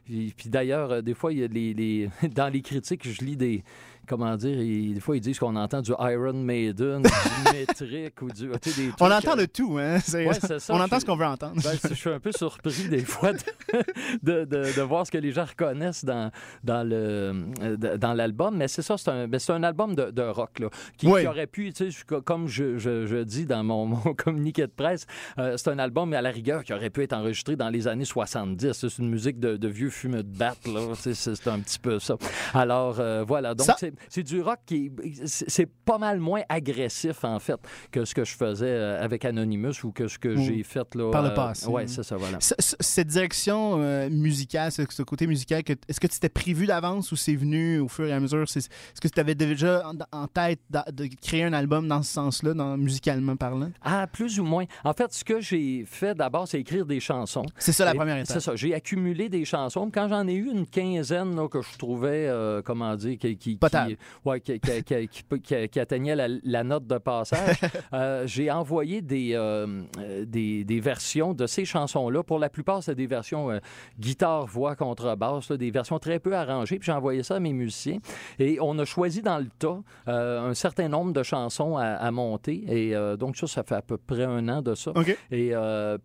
puis 0.05 0.49
d'ailleurs, 0.49 1.03
des 1.03 1.13
fois, 1.13 1.33
il 1.33 1.39
y 1.39 1.43
a 1.43 1.47
dans 2.35 2.51
les 2.51 2.61
critiques, 2.61 3.07
je 3.07 3.23
lis 3.23 3.37
des 3.37 3.63
comment 4.07 4.35
dire, 4.35 4.59
ils- 4.61 4.93
des 4.95 4.99
fois 4.99 5.17
ils 5.17 5.21
disent 5.21 5.39
qu'on 5.39 5.55
entend 5.55 5.81
du 5.81 5.91
Iron 5.99 6.33
Maiden, 6.33 7.01
du 7.03 7.09
métrique 7.53 8.21
ou 8.21 8.27
du. 8.31 8.49
tu 8.61 8.69
sais, 8.71 8.81
des 8.81 8.91
On 8.99 9.11
entend 9.11 9.33
euh, 9.33 9.41
de 9.41 9.45
tout, 9.45 9.77
hein? 9.79 9.97
Ouais, 10.13 10.33
ça, 10.33 10.73
on 10.73 10.79
entend 10.79 10.95
suis- 10.95 11.01
ce 11.01 11.05
qu'on 11.05 11.15
veut 11.15 11.25
entendre. 11.25 11.61
ben, 11.63 11.77
je 11.89 11.93
suis 11.93 12.09
un 12.09 12.19
peu 12.19 12.31
surpris 12.31 12.87
des 12.89 12.99
fois 13.05 13.33
de, 13.33 13.39
de, 14.23 14.45
de- 14.45 14.75
de 14.75 14.81
voir 14.81 15.05
ce 15.05 15.11
que 15.11 15.17
les 15.17 15.31
gens 15.31 15.45
reconnaissent 15.45 16.05
dans, 16.05 16.31
dans, 16.63 16.87
le, 16.87 17.33
euh, 17.61 17.97
dans 17.97 18.13
l'album. 18.13 18.57
Mais 18.57 18.67
c'est 18.67 18.81
ça, 18.81 18.97
c'est 18.97 19.09
un, 19.09 19.27
ben, 19.27 19.39
c'est 19.39 19.53
un 19.53 19.63
album 19.63 19.95
de, 19.95 20.11
de 20.11 20.21
rock 20.23 20.59
là, 20.59 20.69
qui, 20.97 21.07
Oui. 21.07 21.21
qui 21.21 21.27
aurait 21.27 21.47
pu, 21.47 21.71
tu 21.73 21.91
sais, 21.91 22.05
comme 22.25 22.47
je, 22.47 22.77
je- 22.77 23.05
je 23.05 23.17
dis 23.23 23.45
dans 23.45 23.63
mon, 23.63 23.85
mon 23.85 24.13
communiqué 24.13 24.63
de 24.63 24.71
presse, 24.75 25.05
euh, 25.37 25.55
c'est 25.57 25.69
un 25.69 25.79
album, 25.79 26.09
mais 26.09 26.17
à 26.17 26.21
la 26.21 26.31
rigueur, 26.31 26.63
qui 26.63 26.73
aurait 26.73 26.89
pu 26.89 27.03
être 27.03 27.13
enregistré 27.13 27.55
dans 27.55 27.69
les 27.69 27.87
années 27.87 28.05
70. 28.05 28.71
C'est 28.73 28.97
une 28.99 29.09
musique 29.09 29.39
de, 29.39 29.57
de 29.57 29.67
vieux 29.67 29.89
fumeux 29.89 30.23
de 30.23 30.37
batte, 30.37 30.65
là. 30.67 30.81
C'est 30.95 31.13
c'est 31.13 31.47
un 31.47 31.59
petit 31.59 31.79
peu 31.79 31.99
ça. 31.99 32.15
Alors, 32.53 32.99
euh, 32.99 33.23
voilà. 33.27 33.53
Donc, 33.53 33.67
Ça- 33.67 33.75
c'est- 34.09 34.23
du 34.23 34.41
rock 34.41 34.59
qui 34.65 34.91
est- 35.03 35.25
c'est 35.25 35.65
pas 35.85 35.97
mal 35.97 36.19
moins 36.19 36.41
agressif, 36.49 37.23
en 37.23 37.39
fait, 37.39 37.59
que 37.91 38.03
ce 38.05 38.13
que 38.13 38.25
je 38.25 38.35
faisais 38.35 38.65
euh, 38.67 39.03
avec 39.03 39.23
Anonymous 39.25 39.83
ou 39.83 39.91
que 39.91 40.07
ce 40.07 40.17
que 40.19 40.35
j'ai 40.35 40.63
fait 40.63 40.93
là. 40.95 41.11
par 41.11 41.23
le 41.23 41.29
euh, 41.29 41.35
passé. 41.35 41.67
Ouais, 41.67 41.87
c'est 41.87 42.03
ça, 42.03 42.17
voilà. 42.17 42.39
Ce- 42.39 42.53
ce- 42.59 42.75
Cette 42.79 43.07
direction 43.07 43.77
euh, 43.79 44.09
musicale, 44.09 44.71
ce, 44.71 44.83
ce 44.89 45.03
côté 45.03 45.27
musical, 45.27 45.63
est-ce 45.87 45.99
que 45.99 46.07
tu 46.07 46.19
t'es 46.19 46.29
prévu 46.29 46.65
d'avance 46.65 47.11
ou 47.11 47.15
c'est 47.15 47.35
venu 47.35 47.79
au 47.79 47.87
fur 47.87 48.05
et 48.05 48.13
à 48.13 48.19
mesure? 48.19 48.43
Est-ce 48.43 48.67
que 49.01 49.07
tu 49.07 49.19
avais 49.19 49.35
déjà 49.35 49.83
en, 49.87 49.93
en 50.23 50.27
tête 50.27 50.59
de 50.91 51.07
créer 51.21 51.43
un 51.43 51.53
album 51.53 51.87
dans 51.87 52.01
ce 52.01 52.13
sens-là, 52.13 52.53
musicalement 52.77 53.35
parlant? 53.35 53.71
Ah, 53.81 54.07
plus 54.07 54.39
ou 54.39 54.43
moins. 54.43 54.65
En 54.83 54.93
fait, 54.93 55.13
ce 55.13 55.23
que 55.23 55.39
j'ai 55.41 55.85
fait 55.85 56.15
d'abord, 56.15 56.47
c'est 56.47 56.59
écrire 56.59 56.85
des 56.85 56.99
chansons. 56.99 57.45
C'est 57.57 57.71
ça 57.71 57.85
la 57.85 57.93
première 57.93 58.17
étape. 58.17 58.33
C'est 58.37 58.39
ça. 58.39 58.55
J'ai 58.55 58.73
accumulé 58.73 59.29
des 59.29 59.45
chansons. 59.45 59.89
Quand 59.93 60.07
j'en 60.09 60.27
ai 60.27 60.33
eu 60.33 60.49
une 60.51 60.65
quinzaine 60.65 61.35
là, 61.35 61.47
que 61.47 61.61
je 61.61 61.77
trouvais, 61.77 62.27
euh, 62.27 62.61
comment 62.63 62.95
dire, 62.95 63.17
qui. 63.17 63.57
Qui- 63.87 63.97
ouais, 64.25 64.41
qui, 65.69 65.79
atteignait 65.79 66.15
la, 66.15 66.27
la 66.43 66.63
note 66.63 66.87
de 66.87 66.97
passage, 66.97 67.57
euh, 67.93 68.25
j'ai 68.27 68.49
envoyé 68.51 69.01
des, 69.01 69.31
euh, 69.33 69.83
euh, 69.99 70.25
des, 70.25 70.63
des 70.63 70.79
versions 70.79 71.33
de 71.33 71.47
ces 71.47 71.65
chansons-là. 71.65 72.23
Pour 72.23 72.39
la 72.39 72.49
plupart, 72.49 72.83
c'est 72.83 72.95
des 72.95 73.07
versions 73.07 73.51
euh, 73.51 73.59
guitare, 73.99 74.45
voix, 74.45 74.75
contrebasse, 74.75 75.49
là, 75.49 75.57
des 75.57 75.71
versions 75.71 75.99
très 75.99 76.19
peu 76.19 76.35
arrangées. 76.35 76.79
Puis 76.79 76.87
j'ai 76.87 76.91
envoyé 76.91 77.23
ça 77.23 77.35
à 77.35 77.39
mes 77.39 77.53
musiciens. 77.53 77.97
Et 78.39 78.57
on 78.61 78.77
a 78.79 78.85
choisi 78.85 79.21
dans 79.21 79.37
le 79.39 79.47
tas 79.59 79.79
un 80.07 80.53
certain 80.53 80.87
nombre 80.89 81.13
de 81.13 81.23
chansons 81.23 81.77
à, 81.77 81.83
à 81.85 82.11
monter. 82.11 82.63
Et 82.67 82.95
donc 83.17 83.37
ça, 83.37 83.47
ça 83.47 83.63
fait 83.63 83.75
à 83.75 83.81
peu 83.81 83.97
près 83.97 84.23
un 84.23 84.47
an 84.49 84.61
de 84.61 84.75
ça. 84.75 84.91
Et 85.31 85.53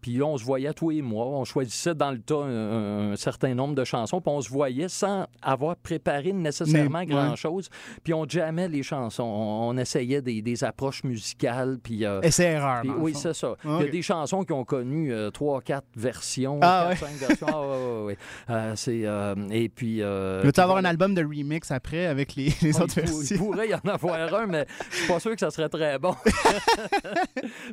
puis 0.01 0.17
là, 0.17 0.27
on 0.27 0.37
se 0.37 0.45
voyait 0.45 0.73
tous 0.73 0.91
les 0.91 1.03
mois. 1.03 1.27
On 1.27 1.45
choisissait 1.45 1.95
dans 1.95 2.11
le 2.11 2.19
tas 2.21 2.43
un, 2.45 3.13
un 3.13 3.17
certain 3.17 3.55
nombre 3.55 3.75
de 3.75 3.85
chansons. 3.85 4.21
Puis 4.21 4.33
on 4.33 4.41
se 4.41 4.51
voyait 4.51 4.89
sans 4.89 5.27
avoir 5.41 5.77
préparé 5.77 6.33
nécessairement 6.33 7.05
grand-chose. 7.05 7.69
Puis 8.05 8.15
on 8.15 8.27
jammait 8.29 8.69
les 8.69 8.83
chansons. 8.83 9.23
On, 9.25 9.69
on 9.71 9.77
essayait 9.79 10.23
des, 10.23 10.43
des 10.43 10.65
approches 10.65 11.05
musicales. 11.05 11.79
Puis, 11.83 12.05
euh, 12.05 12.21
Essai-erreur. 12.23 12.83
oui, 12.99 13.15
c'est 13.15 13.35
ça. 13.35 13.55
Il 13.65 13.71
y 13.87 13.89
a 13.89 13.91
des 13.91 14.03
chansons 14.03 14.45
qui 14.45 14.53
ont 14.53 14.65
connu 14.65 15.13
euh, 15.13 15.31
trois, 15.31 15.61
quatre 15.61 15.87
versions, 15.97 16.59
Ah, 16.63 16.89
quatre, 16.91 17.01
cinq 17.09 17.17
versions. 17.29 17.47
Ah, 17.51 17.61
ouais, 17.61 17.67
ouais, 17.67 18.05
ouais. 18.07 18.17
Euh, 18.51 18.73
c'est, 18.77 19.03
euh, 19.05 19.35
et 19.51 19.69
puis... 19.69 20.03
Euh, 20.03 20.41
Veux-tu 20.45 20.61
avoir 20.61 20.79
un 20.79 20.85
album 20.85 21.15
de 21.15 21.23
remix 21.23 21.71
après 21.71 22.07
avec 22.07 22.35
les, 22.35 22.53
les 22.63 22.77
Ah, 22.79 22.85
autres 22.85 22.99
il, 22.99 23.05
pour- 23.05 23.23
il 23.23 23.29
versions? 23.29 23.39
pourrait 23.47 23.69
y 23.69 23.75
en 23.75 23.79
avoir 23.89 24.35
un, 24.35 24.47
mais 24.47 24.67
je 24.91 24.97
suis 24.97 25.09
pas 25.09 25.21
sûr 25.21 25.33
que 25.33 25.41
ça 25.41 25.51
serait 25.51 25.69
très 25.69 25.99
bon. 25.99 26.15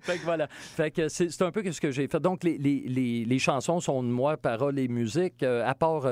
fait 0.01 0.17
que 0.17 0.23
voilà. 0.23 0.47
Fait 0.49 0.91
que 0.91 1.07
c'est 1.09 1.41
un 1.41 1.51
peu 1.51 1.63
ce 1.71 1.81
que 1.81 1.91
j'ai 1.91 2.07
fait. 2.07 2.19
Donc, 2.19 2.43
les, 2.43 2.57
les, 2.57 2.83
les, 2.87 3.25
les 3.25 3.39
chansons 3.39 3.79
sont 3.79 4.01
de 4.03 4.07
moi, 4.09 4.37
paroles 4.37 4.79
et 4.79 4.87
musique. 4.87 5.43
À 5.43 5.73
part 5.75 6.03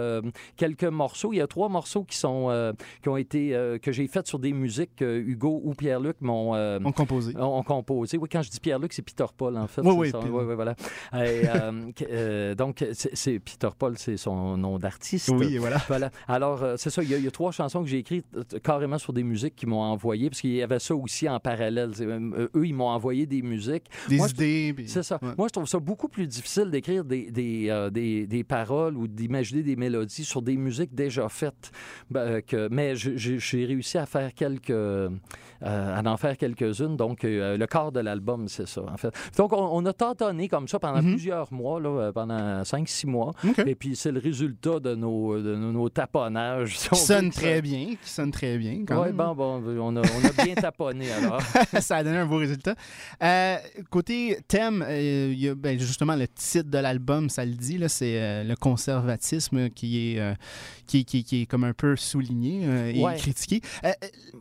quelques 0.55 0.83
morceaux, 0.83 1.33
il 1.33 1.37
y 1.37 1.41
a 1.41 1.47
trois 1.47 1.69
morceaux 1.69 2.03
qui 2.03 2.17
sont 2.17 2.73
qui 3.01 3.09
ont 3.09 3.17
été 3.17 3.76
que 3.77 3.91
j'ai 3.91 4.07
faits 4.07 4.27
sur 4.27 4.39
des 4.39 4.53
musiques 4.53 4.95
que 4.97 5.17
Hugo 5.19 5.61
ou 5.63 5.73
Pierre-Luc 5.73 6.17
m'ont 6.21 6.55
euh, 6.55 6.79
On 6.83 6.91
composé. 6.91 7.33
ont 7.37 7.63
composé. 7.63 8.17
Oui, 8.17 8.27
quand 8.31 8.41
je 8.41 8.49
dis 8.49 8.59
Pierre-Luc, 8.59 8.93
c'est 8.93 9.01
Peter 9.01 9.25
Paul, 9.35 9.57
en 9.57 9.67
fait. 9.67 9.81
Oui, 9.81 9.93
oui, 9.97 10.09
ça. 10.11 10.19
puis- 10.19 10.29
Oui, 10.29 10.43
oui, 10.47 10.55
voilà. 10.55 10.75
Et, 11.13 11.47
euh, 11.47 11.71
euh, 12.09 12.55
donc, 12.55 12.83
c'est 12.93 13.39
Peter 13.39 13.69
Paul, 13.77 13.97
c'est 13.97 14.17
son 14.17 14.57
nom 14.57 14.77
d'artiste. 14.79 15.29
Oui, 15.33 15.57
voilà. 15.57 15.77
Voilà. 15.87 16.11
Alors, 16.27 16.63
euh, 16.63 16.75
c'est 16.77 16.89
ça. 16.89 17.01
Il 17.03 17.09
y, 17.09 17.13
a, 17.13 17.17
il 17.17 17.23
y 17.23 17.27
a 17.27 17.31
trois 17.31 17.51
chansons 17.51 17.81
que 17.83 17.89
j'ai 17.89 17.99
écrites 17.99 18.25
euh, 18.35 18.43
carrément 18.63 18.97
sur 18.97 19.13
des 19.13 19.23
musiques 19.23 19.55
qu'ils 19.55 19.69
m'ont 19.69 19.81
envoyées, 19.81 20.29
parce 20.29 20.41
qu'il 20.41 20.51
y 20.53 20.61
avait 20.61 20.79
ça 20.79 20.95
aussi 20.95 21.27
en 21.29 21.39
parallèle. 21.39 21.91
Euh, 22.01 22.47
eux, 22.55 22.65
ils 22.67 22.73
m'ont 22.73 22.87
envoyé 22.89 23.25
des 23.25 23.41
musiques. 23.41 23.85
Des 24.09 24.17
Moi, 24.17 24.27
idées. 24.29 24.73
puis- 24.75 24.87
C'est 24.89 25.03
ça. 25.03 25.19
Ouais. 25.21 25.29
Moi, 25.37 25.47
je 25.47 25.53
trouve 25.53 25.67
ça 25.67 25.79
beaucoup 25.79 26.07
plus 26.07 26.27
difficile 26.27 26.69
d'écrire 26.71 27.03
des, 27.05 27.31
des, 27.31 27.67
euh, 27.69 27.89
des, 27.89 28.27
des 28.27 28.43
paroles 28.43 28.97
ou 28.97 29.07
d'imaginer 29.07 29.63
des 29.63 29.75
mélodies 29.75 30.25
sur 30.25 30.41
des 30.41 30.57
musiques 30.57 30.93
déjà 30.93 31.29
faites. 31.29 31.71
Ben, 32.09 32.19
euh, 32.21 32.41
que, 32.41 32.67
mais 32.71 32.95
je- 32.95 33.15
j'ai 33.67 33.73
réussi 33.73 33.97
à 33.97 34.05
faire 34.05 34.33
quelques. 34.33 34.73
Euh, 35.63 35.95
à 36.01 36.09
en 36.09 36.17
faire 36.17 36.37
quelques-unes. 36.37 36.95
Donc, 36.97 37.23
euh, 37.23 37.57
le 37.57 37.67
corps 37.67 37.91
de 37.91 37.99
l'album, 37.99 38.47
c'est 38.47 38.67
ça, 38.67 38.81
en 38.91 38.97
fait. 38.97 39.13
Donc, 39.37 39.53
on, 39.53 39.57
on 39.71 39.85
a 39.85 39.93
tâtonné 39.93 40.47
comme 40.47 40.67
ça 40.67 40.79
pendant 40.79 41.01
Mhm. 41.01 41.11
plusieurs 41.11 41.51
mois, 41.53 41.79
là, 41.79 41.89
euh, 41.89 42.11
pendant 42.11 42.63
5-6 42.63 43.07
mois. 43.07 43.33
Et 43.65 43.75
puis, 43.75 43.95
c'est 43.95 44.11
le 44.11 44.19
résultat 44.19 44.79
de 44.79 44.95
nos, 44.95 45.41
de 45.41 45.55
nos, 45.55 45.71
nos 45.71 45.89
taponnages. 45.89 46.77
si 46.77 46.89
Qui 46.89 46.95
sonne 46.99 47.29
très 47.31 47.61
bien. 47.61 47.95
Qui 48.01 48.09
sonne 48.09 48.31
très 48.31 48.57
bien. 48.57 48.73
Oui, 48.89 49.11
bon, 49.13 49.35
bon, 49.35 49.63
on 49.79 49.95
a, 49.97 50.01
on 50.01 50.25
a 50.25 50.43
bien 50.45 50.55
taponné 50.55 51.11
alors. 51.11 51.41
ça 51.81 51.97
a 51.97 52.03
donné 52.03 52.17
un 52.17 52.25
beau 52.25 52.37
résultat. 52.37 52.75
Euh, 53.23 53.57
côté 53.89 54.37
thème, 54.47 54.83
euh, 54.87 55.29
il 55.31 55.39
y 55.39 55.49
a, 55.49 55.55
ben, 55.55 55.79
justement, 55.79 56.15
le 56.15 56.27
titre 56.27 56.69
de 56.69 56.77
l'album, 56.77 57.29
ça 57.29 57.45
le 57.45 57.53
dit, 57.53 57.79
c'est 57.87 58.19
euh, 58.21 58.43
le 58.43 58.55
conservatisme 58.55 59.69
qui 59.69 60.15
est, 60.17 60.35
qui, 60.85 61.05
qui- 61.05 61.23
qui 61.23 61.41
est 61.41 61.45
comme 61.45 61.63
un 61.63 61.73
peu 61.73 61.95
souligné 61.95 62.93
et 62.95 63.03
Ouais. 63.03 63.15
critiqué. 63.15 63.61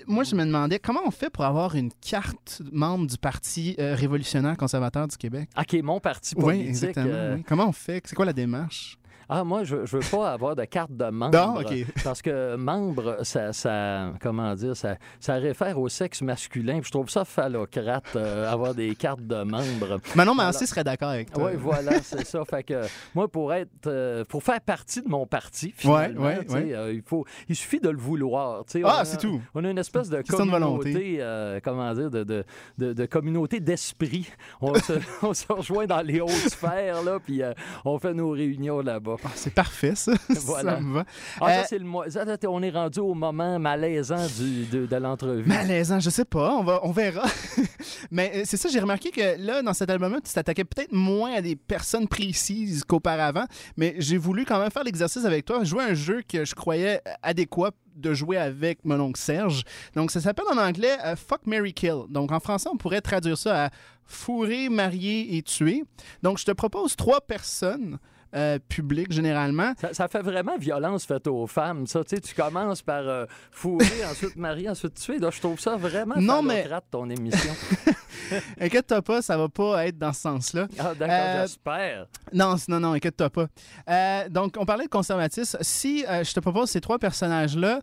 Moi, 0.06 0.24
je 0.24 0.34
me 0.34 0.44
demandais 0.44 0.78
comment 0.78 1.05
on 1.06 1.10
fait 1.10 1.30
pour 1.30 1.44
avoir 1.44 1.74
une 1.74 1.90
carte 2.00 2.62
membre 2.72 3.06
du 3.06 3.16
Parti 3.18 3.74
euh, 3.78 3.94
révolutionnaire 3.94 4.56
conservateur 4.56 5.06
du 5.08 5.16
Québec? 5.16 5.48
Ah, 5.54 5.64
qui 5.64 5.76
est 5.78 5.82
mon 5.82 6.00
parti 6.00 6.34
Oui, 6.36 6.42
politique. 6.44 6.68
exactement. 6.68 7.06
euh, 7.08 7.34
oui. 7.36 7.44
Comment 7.46 7.68
on 7.68 7.72
fait? 7.72 8.02
C'est 8.04 8.14
quoi 8.16 8.24
la 8.24 8.32
démarche? 8.32 8.98
Ah, 9.28 9.42
moi, 9.44 9.64
je, 9.64 9.84
je 9.84 9.96
veux 9.96 10.10
pas 10.10 10.32
avoir 10.32 10.54
de 10.54 10.64
carte 10.64 10.92
de 10.96 11.06
membre. 11.10 11.36
Non, 11.36 11.60
OK. 11.60 11.74
Parce 12.04 12.22
que 12.22 12.56
membre, 12.56 13.18
ça, 13.22 13.52
ça 13.52 14.12
comment 14.20 14.54
dire, 14.54 14.76
ça, 14.76 14.96
ça 15.18 15.34
réfère 15.34 15.78
au 15.80 15.88
sexe 15.88 16.22
masculin. 16.22 16.74
Puis 16.80 16.86
je 16.86 16.90
trouve 16.92 17.08
ça 17.10 17.24
phallocrate, 17.24 18.04
euh, 18.14 18.50
avoir 18.50 18.74
des 18.74 18.94
cartes 18.94 19.26
de 19.26 19.42
membre. 19.42 20.00
Manon. 20.14 20.34
Mancé 20.36 20.66
serait 20.66 20.84
d'accord 20.84 21.08
avec 21.08 21.32
toi. 21.32 21.50
Oui, 21.50 21.56
voilà, 21.58 22.00
c'est 22.02 22.24
ça. 22.26 22.44
Fait 22.44 22.62
que 22.62 22.82
moi, 23.14 23.26
pour 23.26 23.52
être, 23.52 23.86
euh, 23.86 24.24
pour 24.28 24.42
faire 24.42 24.60
partie 24.60 25.02
de 25.02 25.08
mon 25.08 25.26
parti, 25.26 25.72
finalement, 25.76 26.22
Ouais, 26.26 26.38
ouais, 26.38 26.50
ouais. 26.52 26.74
euh, 26.74 26.92
il 26.92 27.02
faut, 27.02 27.24
il 27.48 27.56
suffit 27.56 27.80
de 27.80 27.88
le 27.88 27.98
vouloir. 27.98 28.64
Ah, 28.84 29.04
c'est 29.04 29.16
tout. 29.18 29.40
On 29.54 29.64
a 29.64 29.70
une 29.70 29.78
espèce 29.78 30.08
de 30.08 30.22
communauté, 30.22 31.20
comment 31.64 31.92
dire, 31.94 32.10
de, 32.10 32.22
de, 32.22 32.44
de, 32.78 32.92
de 32.92 33.06
communauté 33.06 33.60
d'esprit. 33.60 34.28
On 34.60 34.74
se, 34.74 34.92
on 35.22 35.34
se 35.34 35.50
rejoint 35.52 35.86
dans 35.86 36.02
les 36.02 36.20
hautes 36.20 36.30
sphères, 36.30 37.02
là, 37.02 37.18
puis 37.24 37.42
on 37.84 37.98
fait 37.98 38.14
nos 38.14 38.30
réunions 38.30 38.80
là-bas. 38.80 39.15
Ah, 39.24 39.30
c'est 39.34 39.52
parfait, 39.52 39.94
ça. 39.94 40.12
Voilà. 40.28 40.76
ça 40.76 40.80
me 40.80 40.94
va. 40.94 41.04
Ah, 41.40 41.46
Euh, 41.50 41.62
c'est 41.68 41.78
le 41.78 41.86
ça, 42.10 42.24
on 42.48 42.62
est 42.62 42.70
rendu 42.70 43.00
au 43.00 43.14
moment 43.14 43.58
malaisant 43.58 44.26
du, 44.38 44.64
de, 44.66 44.86
de 44.86 44.96
l'entrevue. 44.96 45.44
Malaisant, 45.46 46.00
je 46.00 46.10
sais 46.10 46.24
pas, 46.24 46.54
on, 46.56 46.62
va, 46.64 46.80
on 46.82 46.92
verra. 46.92 47.26
Mais 48.10 48.32
euh, 48.34 48.42
c'est 48.44 48.56
ça, 48.56 48.68
j'ai 48.68 48.80
remarqué 48.80 49.10
que 49.10 49.36
là, 49.38 49.62
dans 49.62 49.74
cet 49.74 49.90
album-là, 49.90 50.18
tu 50.24 50.32
t'attaquais 50.32 50.64
peut-être 50.64 50.92
moins 50.92 51.34
à 51.34 51.40
des 51.42 51.56
personnes 51.56 52.08
précises 52.08 52.84
qu'auparavant, 52.84 53.44
mais 53.76 53.94
j'ai 53.98 54.16
voulu 54.16 54.44
quand 54.44 54.58
même 54.58 54.70
faire 54.70 54.84
l'exercice 54.84 55.24
avec 55.24 55.44
toi, 55.44 55.64
jouer 55.64 55.84
un 55.84 55.94
jeu 55.94 56.22
que 56.28 56.44
je 56.44 56.54
croyais 56.54 57.00
adéquat 57.22 57.70
de 57.96 58.12
jouer 58.12 58.36
avec 58.36 58.84
mon 58.84 59.00
oncle 59.00 59.18
Serge. 59.18 59.62
Donc, 59.94 60.10
ça 60.10 60.20
s'appelle 60.20 60.44
en 60.52 60.58
anglais 60.58 60.96
euh, 61.04 61.16
Fuck, 61.16 61.46
Mary 61.46 61.72
Kill. 61.72 62.02
Donc, 62.10 62.30
en 62.30 62.40
français, 62.40 62.68
on 62.72 62.76
pourrait 62.76 63.00
traduire 63.00 63.38
ça 63.38 63.66
à 63.66 63.70
fourrer, 64.04 64.68
marier 64.68 65.36
et 65.36 65.42
tuer. 65.42 65.84
Donc, 66.22 66.38
je 66.38 66.44
te 66.44 66.52
propose 66.52 66.94
trois 66.94 67.20
personnes 67.20 67.98
euh, 68.34 68.58
publiques, 68.68 69.12
généralement. 69.12 69.72
Ça, 69.80 69.94
ça 69.94 70.08
fait 70.08 70.22
vraiment 70.22 70.56
violence 70.58 71.04
faite 71.06 71.26
aux 71.26 71.46
femmes, 71.46 71.86
ça. 71.86 72.02
Tu 72.04 72.16
sais, 72.16 72.20
tu 72.20 72.34
commences 72.34 72.82
par 72.82 73.02
euh, 73.08 73.26
fourrer, 73.50 74.04
ensuite 74.10 74.36
marier, 74.36 74.68
ensuite 74.68 74.94
tuer. 74.94 75.18
Là, 75.18 75.30
je 75.30 75.40
trouve 75.40 75.58
ça 75.60 75.76
vraiment 75.76 76.16
Non, 76.18 76.42
mais- 76.42 76.66
ton 76.90 77.08
émission. 77.10 77.52
Inquiète-toi 78.60 79.02
pas, 79.02 79.22
ça 79.22 79.36
va 79.36 79.48
pas 79.48 79.86
être 79.86 79.98
dans 79.98 80.12
ce 80.12 80.20
sens-là. 80.22 80.66
Ah, 80.78 80.94
d'accord, 80.94 81.06
Euh, 81.10 81.42
j'espère. 81.42 82.06
Non, 82.32 82.56
non, 82.68 82.80
non, 82.80 82.92
inquiète-toi 82.94 83.30
pas. 83.30 83.46
Euh, 83.88 84.28
donc, 84.28 84.56
on 84.58 84.64
parlait 84.64 84.84
de 84.84 84.90
conservatisme. 84.90 85.58
Si 85.60 86.04
euh, 86.08 86.24
je 86.24 86.32
te 86.32 86.40
propose 86.40 86.70
ces 86.70 86.80
trois 86.80 86.98
personnages-là, 86.98 87.80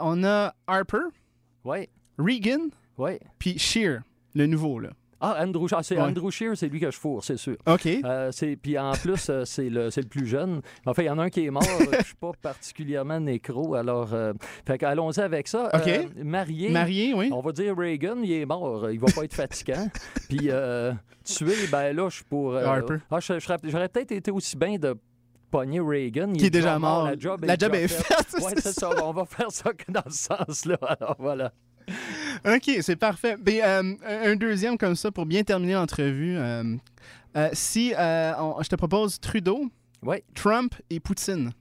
on 0.00 0.24
a 0.24 0.54
Harper, 0.66 0.98
Oui, 1.64 1.88
Regan, 2.18 2.70
oui. 2.98 3.18
puis 3.38 3.58
Shear, 3.58 4.00
le 4.34 4.46
nouveau, 4.46 4.78
là. 4.78 4.90
Ah, 5.20 5.36
Andrew, 5.42 5.66
ah, 5.72 5.82
c'est 5.82 5.96
Ouais. 5.96 6.02
Andrew 6.02 6.30
Shear, 6.30 6.56
c'est 6.56 6.68
lui 6.68 6.78
que 6.78 6.90
je 6.90 6.98
fourre, 6.98 7.24
c'est 7.24 7.38
sûr. 7.38 7.56
OK. 7.66 7.86
Euh, 7.86 8.30
puis 8.60 8.78
en 8.78 8.92
plus, 8.92 9.28
euh, 9.30 9.44
c'est 9.44 9.70
le, 9.70 9.88
le 9.94 10.02
plus 10.02 10.26
jeune. 10.26 10.60
Enfin, 10.84 11.02
il 11.02 11.06
y 11.06 11.10
en 11.10 11.18
a 11.18 11.24
un 11.24 11.30
qui 11.30 11.46
est 11.46 11.50
mort. 11.50 11.62
euh, 11.80 11.96
je 12.00 12.04
suis 12.04 12.14
pas 12.14 12.32
particulièrement 12.42 13.18
nécro. 13.20 13.74
Alors, 13.74 14.12
euh, 14.12 14.32
fait 14.66 14.76
que 14.78 14.84
allons-y 14.86 15.20
avec 15.20 15.48
ça. 15.48 15.70
OK. 15.74 15.88
Euh, 15.88 16.04
marié. 16.22 16.68
Marié, 16.70 17.14
oui. 17.14 17.30
On 17.32 17.40
va 17.40 17.52
dire 17.52 17.74
Reagan, 17.76 18.16
il 18.22 18.32
est 18.32 18.46
mort. 18.46 18.90
Il 18.90 19.00
va 19.00 19.06
pas 19.14 19.24
être 19.24 19.34
fatigant. 19.34 19.88
Puis 20.28 20.50
tué, 21.24 21.54
ben 21.72 21.92
là, 21.96 22.08
je 22.10 22.16
suis 22.16 22.24
pour. 22.24 22.54
Harper. 22.56 22.96
ah, 23.10 23.18
J'aurais 23.20 23.88
peut-être 23.88 24.12
été 24.12 24.30
aussi 24.30 24.56
bien 24.56 24.76
de 24.76 24.94
pogner 25.50 25.80
Reagan. 25.80 26.32
Il 26.34 26.40
Qui 26.40 26.46
est 26.46 26.50
déjà 26.50 26.78
mort. 26.78 27.06
La 27.06 27.18
job 27.18 27.42
La 27.44 27.54
est, 27.54 27.60
job 27.60 27.72
déjà 27.72 27.84
est 27.84 27.88
faite. 27.88 28.26
Ouais, 28.42 28.52
c'est 28.56 28.72
ça. 28.72 28.90
On 29.04 29.12
va 29.12 29.24
faire 29.24 29.50
ça 29.50 29.72
que 29.72 29.90
dans 29.90 30.02
ce 30.10 30.24
sens-là. 30.28 30.76
Alors 30.82 31.16
voilà. 31.18 31.52
OK, 32.44 32.70
c'est 32.80 32.96
parfait. 32.96 33.36
Ben, 33.38 33.96
euh, 34.04 34.32
un 34.32 34.36
deuxième 34.36 34.76
comme 34.78 34.94
ça 34.96 35.10
pour 35.10 35.26
bien 35.26 35.42
terminer 35.42 35.74
l'entrevue. 35.74 36.36
euh, 36.36 36.76
euh, 37.36 37.48
si 37.52 37.92
on- 37.96 38.62
je 38.62 38.68
te 38.68 38.76
propose 38.76 39.20
Trudeau. 39.20 39.66
Trump 40.34 40.74
et 40.90 41.00
Poutine. 41.00 41.52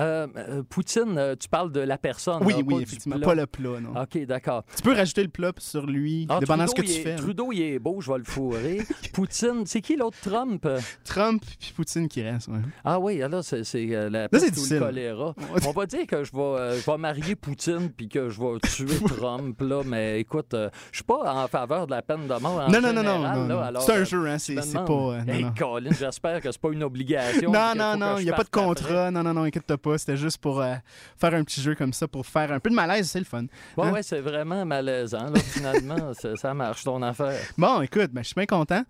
Euh, 0.00 0.26
euh, 0.36 0.62
Poutine, 0.68 1.16
euh, 1.18 1.36
tu 1.38 1.48
parles 1.48 1.70
de 1.70 1.80
la 1.80 1.98
personne. 1.98 2.38
oui, 2.42 2.52
là, 2.52 2.58
pas 2.58 2.64
oui, 2.66 2.76
du 2.76 2.82
effectivement. 2.82 3.18
Pas 3.20 3.34
le 3.34 3.46
plat, 3.46 3.80
non. 3.80 4.00
OK, 4.00 4.18
d'accord. 4.26 4.64
Tu 4.76 4.82
peux 4.82 4.92
rajouter 4.92 5.22
le 5.22 5.28
plat 5.28 5.52
sur 5.58 5.86
lui, 5.86 6.26
Ah, 6.28 6.40
dépendant 6.40 6.64
de 6.64 6.70
ce 6.70 6.74
que 6.74 6.82
tu 6.82 6.90
est- 6.90 7.02
fais. 7.02 7.12
hein. 7.12 7.16
Trudeau, 7.16 7.52
il 7.52 7.62
est 7.62 7.78
beau, 7.78 8.00
je 8.00 8.10
vais 8.10 8.18
le 8.18 8.24
fourrer. 8.24 8.78
Poutine, 9.12 9.62
c'est 9.66 9.80
qui 9.80 9.96
l'autre 9.96 10.16
Trump? 10.22 10.66
Trump 11.04 11.42
puis 11.60 11.72
Poutine 11.76 12.08
qui 12.08 12.22
reste. 12.22 12.48
ouais. 12.48 12.58
Ah 12.84 12.98
oui, 12.98 13.18
là, 13.18 13.40
c'est 13.42 13.62
euh, 13.74 14.10
la 14.10 14.28
peste 14.28 14.56
ou 14.56 14.74
le 14.74 14.80
choléra. 14.80 15.34
On 15.66 15.70
va 15.70 15.86
dire 15.86 16.06
que 16.06 16.24
je 16.24 16.32
vais, 16.32 16.80
je 16.80 16.90
vais 16.90 16.98
marier 16.98 17.36
Poutine 17.36 17.90
puis 17.96 18.08
que 18.08 18.28
je 18.28 18.40
vais 18.40 18.58
tuer 18.60 18.98
Trump, 19.16 19.60
là, 19.60 19.82
mais 19.84 20.20
écoute, 20.20 20.54
je 20.54 20.96
suis 20.96 21.04
pas 21.04 21.44
en 21.44 21.46
faveur 21.48 21.86
de 21.86 21.92
la 21.92 22.02
peine 22.02 22.26
de 22.26 22.34
mort 22.40 22.60
en 22.66 22.68
Non, 22.68 22.80
non, 22.80 22.92
non, 22.92 23.02
général, 23.02 23.38
non, 23.46 23.72
non, 23.72 23.80
C'est 23.80 23.92
un 23.94 24.04
jeu, 24.04 24.26
hein. 24.28 24.38
C'est 24.38 24.54
pas. 24.54 24.64
non, 24.84 25.14
Hey, 25.26 25.44
non. 25.44 25.52
Colin, 25.56 25.90
j'espère 25.96 26.40
que 26.40 26.50
c'est 26.50 26.60
pas 26.60 26.70
une 26.72 26.82
obligation. 26.82 27.52
Non, 27.52 27.72
non, 27.76 27.96
non, 27.96 28.18
il 28.18 28.24
n'y 28.24 28.30
a 28.30 28.34
pas 28.34 28.42
de 28.44 28.48
contrat. 28.50 29.10
Non, 29.10 29.22
non, 29.22 29.32
non, 29.34 29.42
inquiète-toi 29.44 29.78
pas. 29.84 29.98
C'était 29.98 30.16
juste 30.16 30.38
pour 30.38 30.60
euh, 30.60 30.74
faire 31.18 31.34
un 31.34 31.44
petit 31.44 31.60
jeu 31.60 31.74
comme 31.74 31.92
ça, 31.92 32.08
pour 32.08 32.26
faire 32.26 32.50
un 32.50 32.58
peu 32.60 32.70
de 32.70 32.74
malaise, 32.74 33.08
c'est 33.10 33.18
le 33.20 33.24
fun. 33.24 33.44
Ouais, 33.76 33.86
Hein? 33.86 33.92
ouais, 33.92 34.02
c'est 34.02 34.20
vraiment 34.20 34.64
malaisant, 34.64 35.30
là, 35.30 35.38
finalement. 35.40 36.12
ça, 36.36 36.54
marche, 36.54 36.82
ton 36.84 37.00
affaire. 37.02 37.38
Bon, 37.58 37.80
écoute, 37.82 38.10
ben, 38.12 38.22
je 38.22 38.28
suis 38.28 38.34
bien 38.34 38.46
content. 38.46 38.82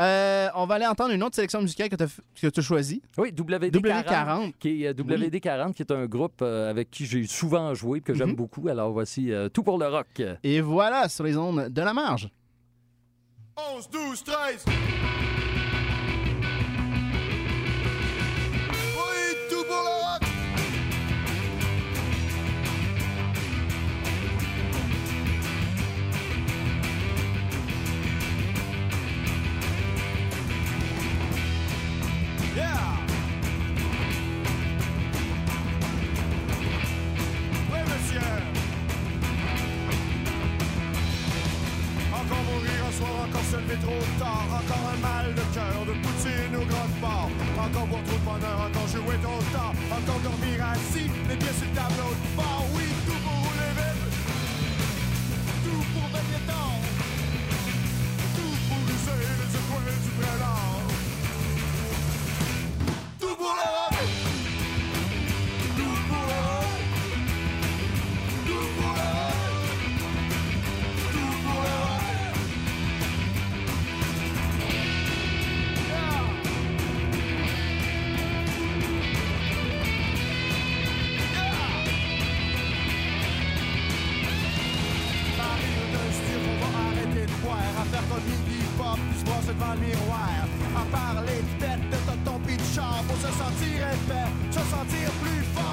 Euh, 0.00 0.48
on 0.54 0.64
va 0.66 0.76
aller 0.76 0.86
entendre 0.86 1.12
une 1.12 1.24
autre 1.24 1.34
sélection 1.34 1.60
musicale 1.60 1.88
que 1.88 1.96
tu 1.96 2.46
as, 2.46 2.62
choisie. 2.62 3.02
Oui, 3.16 3.30
WD-40. 3.32 3.72
W40. 3.72 4.52
Qui 4.60 4.84
est, 4.84 4.88
euh, 4.88 4.92
WD-40, 4.92 5.72
qui 5.74 5.82
est 5.82 5.90
un 5.90 6.06
groupe 6.06 6.40
euh, 6.40 6.70
avec 6.70 6.88
qui 6.88 7.04
j'ai 7.04 7.26
souvent 7.26 7.74
joué 7.74 7.98
et 7.98 8.00
que 8.00 8.14
j'aime 8.14 8.28
Mhm. 8.30 8.36
beaucoup. 8.36 8.68
Alors 8.68 8.92
voici 8.92 9.32
euh, 9.32 9.48
tout 9.48 9.64
pour 9.64 9.76
le 9.76 9.88
rock. 9.88 10.22
Et 10.44 10.60
voilà, 10.60 11.08
sur 11.08 11.24
les 11.24 11.36
ondes 11.36 11.68
de 11.68 11.82
la 11.82 11.92
marge. 11.94 12.30
11, 13.74 13.90
12, 13.90 14.22
13. 14.22 14.64
Faire 88.18 88.24
comme 88.24 88.32
Iggy 88.32 88.64
Pop, 88.76 88.98
puis 89.10 89.18
se 89.18 89.52
devant 89.52 89.74
le 89.74 89.86
miroir. 89.86 90.48
À 90.76 90.84
parler 90.96 91.42
de 91.42 91.64
tête, 91.64 91.90
de 91.90 91.96
tonton 92.06 92.38
pis 92.46 92.56
de 92.56 92.62
Pour 93.06 93.16
se 93.16 93.32
sentir 93.36 93.88
épais, 93.88 94.28
se 94.50 94.60
sentir 94.60 95.10
plus 95.22 95.42
fort 95.54 95.67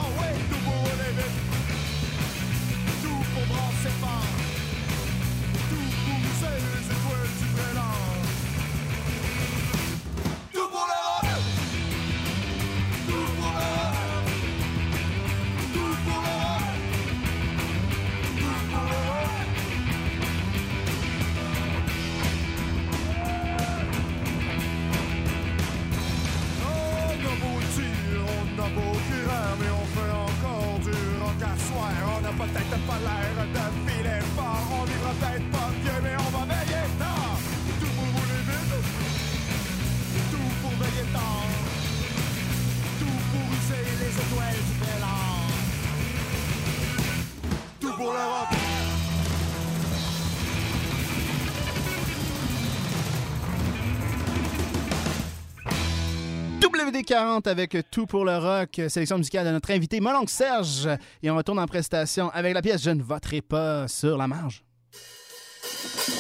WD40 56.96 57.50
avec 57.50 57.78
Tout 57.92 58.06
pour 58.06 58.24
le 58.24 58.38
rock, 58.38 58.82
sélection 58.88 59.18
musicale 59.18 59.46
de 59.46 59.52
notre 59.52 59.72
invité 59.72 60.00
Molonque 60.00 60.30
Serge. 60.30 60.88
Et 61.22 61.30
on 61.30 61.36
retourne 61.36 61.60
en 61.60 61.66
prestation 61.66 62.30
avec 62.30 62.54
la 62.54 62.62
pièce 62.62 62.82
Je 62.84 62.92
ne 62.92 63.04
voterai 63.04 63.42
pas 63.42 63.88
sur 63.90 64.18
la 64.18 64.28
marge. 64.28 64.64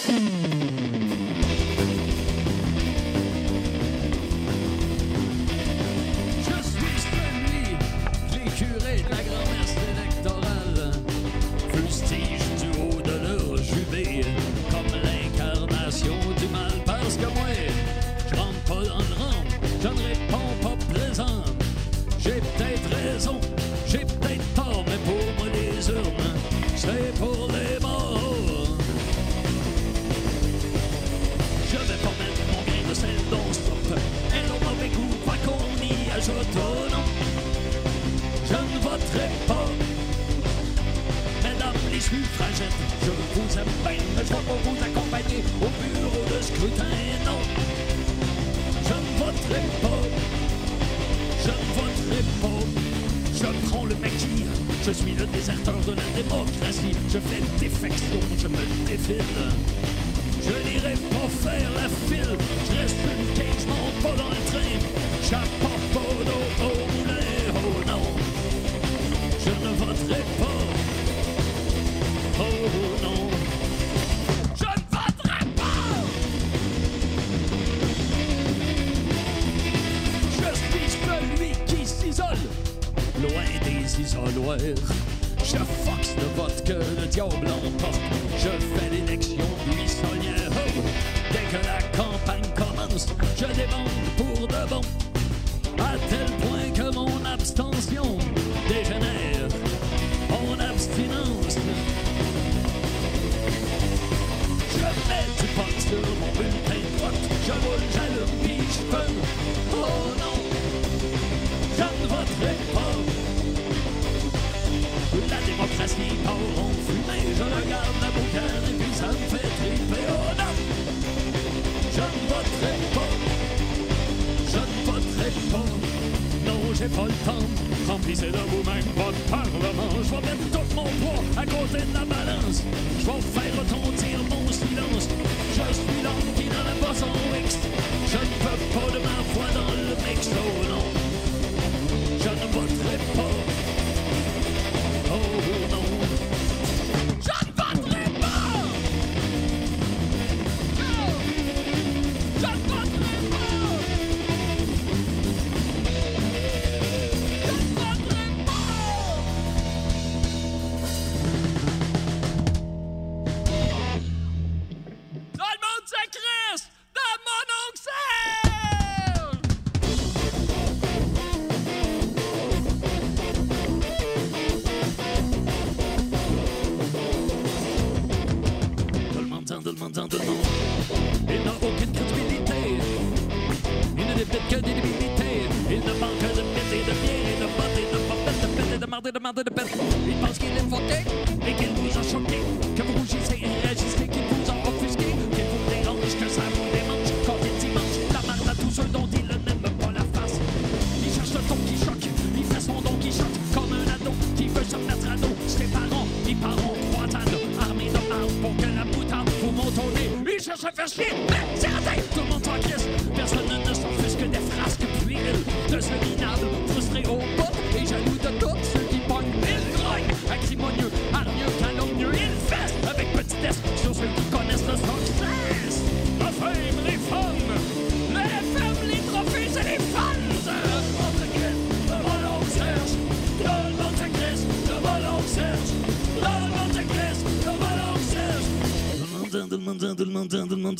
Je 0.07 0.94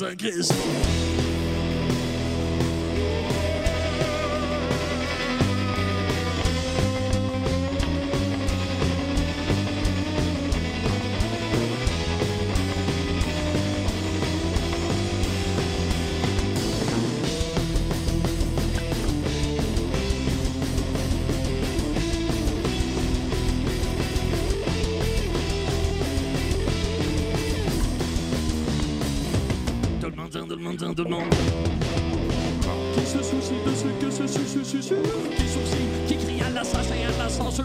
I 0.01 0.13
can't. 0.15 1.24
Qui 30.95 31.03
se 33.05 33.21
soucie 33.21 33.59
de 33.65 33.75
ce 33.75 33.87
que 33.99 34.09
se 34.09 34.27
susurre, 34.63 34.97
qui 35.35 35.47
sourcille, 35.49 35.89
qui 36.07 36.15
crie 36.15 36.41
à 36.41 36.49
l'assassin, 36.49 36.95
à 36.95 37.23
l'ascenseur, 37.23 37.64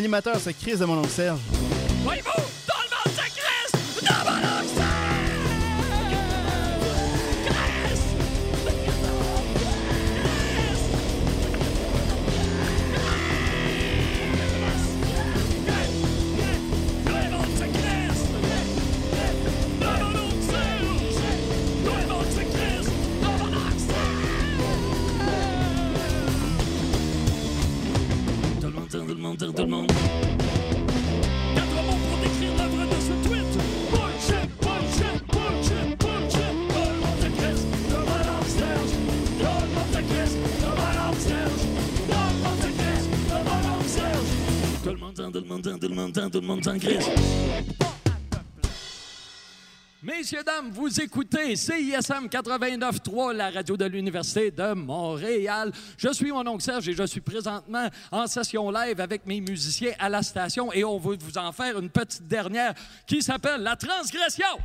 l'animateur, 0.00 0.36
c'est 0.40 0.54
Chris 0.54 0.78
de 0.78 0.84
mon 0.86 0.96
oncle 0.96 1.10
Serge. 1.10 1.59
tout 46.30 46.40
le 46.40 46.46
monde 46.46 46.64
s'engraisse. 46.64 47.06
Messieurs, 50.02 50.42
dames, 50.44 50.70
vous 50.70 50.98
écoutez 50.98 51.56
CISM 51.56 52.26
89.3, 52.28 53.34
la 53.34 53.50
radio 53.50 53.76
de 53.76 53.84
l'Université 53.84 54.50
de 54.50 54.72
Montréal. 54.72 55.72
Je 55.98 56.10
suis 56.12 56.32
mon 56.32 56.46
oncle 56.46 56.62
Serge 56.62 56.88
et 56.88 56.94
je 56.94 57.02
suis 57.02 57.20
présentement 57.20 57.86
en 58.10 58.26
session 58.26 58.70
live 58.70 58.98
avec 58.98 59.26
mes 59.26 59.42
musiciens 59.42 59.92
à 59.98 60.08
la 60.08 60.22
station 60.22 60.72
et 60.72 60.84
on 60.84 60.98
veut 60.98 61.18
vous 61.20 61.36
en 61.36 61.52
faire 61.52 61.78
une 61.78 61.90
petite 61.90 62.26
dernière 62.26 62.72
qui 63.06 63.20
s'appelle 63.20 63.60
La 63.60 63.76
Transgression. 63.76 64.56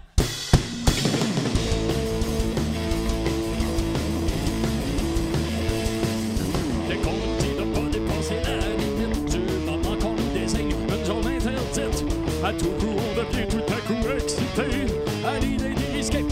Tout 12.54 12.70
coup, 12.80 12.94
on 12.96 13.16
devient 13.16 13.48
tout 13.48 13.74
à 13.74 13.80
coup 13.88 14.08
excité 14.16 14.86
à 15.26 15.40
l'idée 15.40 15.74
d'y 15.74 15.98
risquer 15.98 16.24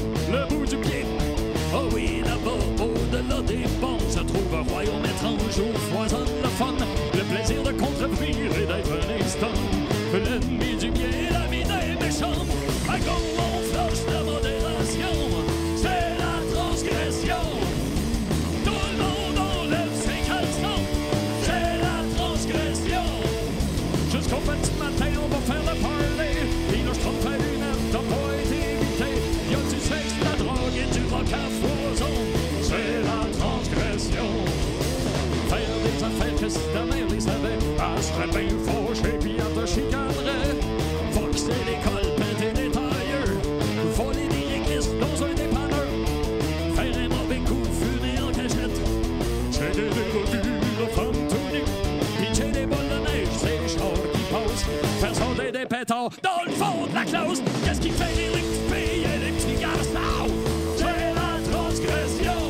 dans 55.85 56.09
le 56.45 56.51
fond 56.51 56.87
de 56.87 56.93
la 56.93 57.03
classe. 57.03 57.41
Qu'est-ce 57.65 57.81
qui 57.81 57.89
fait 57.89 58.15
les 58.15 58.39
filles 58.39 59.03
et 59.03 59.25
les 59.25 59.31
petits 59.31 59.59
garçons? 59.59 60.31
C'est 60.77 61.13
la 61.13 61.51
transgression. 61.51 62.41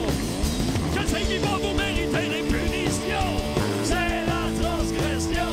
Je 0.96 1.08
sais 1.08 1.22
qui 1.22 1.38
va 1.38 1.58
vous 1.58 1.76
mériter 1.76 2.30
les 2.30 2.44
punitions. 2.44 3.34
C'est 3.84 4.26
la 4.28 4.44
transgression. 4.62 5.52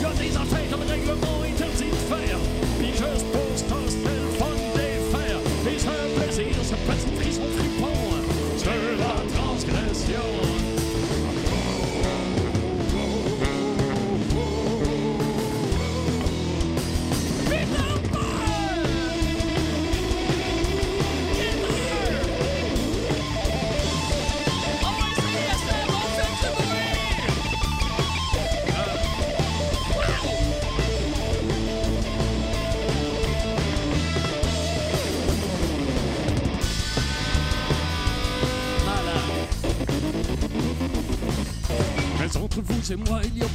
Y 0.00 0.04
a 0.04 0.12
des 0.12 0.36
affaires 0.36 0.78
le 0.78 0.90
règlement 0.90 1.42
interdit 1.42 1.90
de 1.90 2.14
faire. 2.14 2.38
Puis 2.78 2.88
juste 2.88 3.26
pour 3.32 3.56
ça, 3.56 3.76
c'est 3.88 4.04
le 4.04 4.28
fun 4.38 4.56
des 4.74 4.96
faire. 5.16 5.40
Et 5.66 5.76
un 5.76 6.20
plaisir, 6.20 6.54
ce 6.62 6.74
petit 6.74 7.16
frisson 7.22 7.48
fripon. 7.56 7.96
C'est 8.58 8.96
la 8.98 9.14
transgression. 9.34 10.55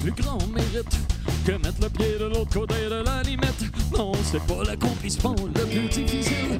Plus 0.02 0.12
grand 0.24 0.40
mérite 0.48 0.98
que 1.46 1.52
mettre 1.52 1.82
le 1.82 1.90
pied 1.90 2.18
de 2.20 2.26
l'autre 2.26 2.52
côté 2.52 2.74
de 2.90 3.04
la 3.06 3.22
limite. 3.22 3.72
Non, 3.96 4.12
c'est 4.24 4.42
pas 4.42 4.64
l'accomplissement 4.66 5.36
le 5.36 5.66
plus 5.66 5.90
difficile. 5.90 6.60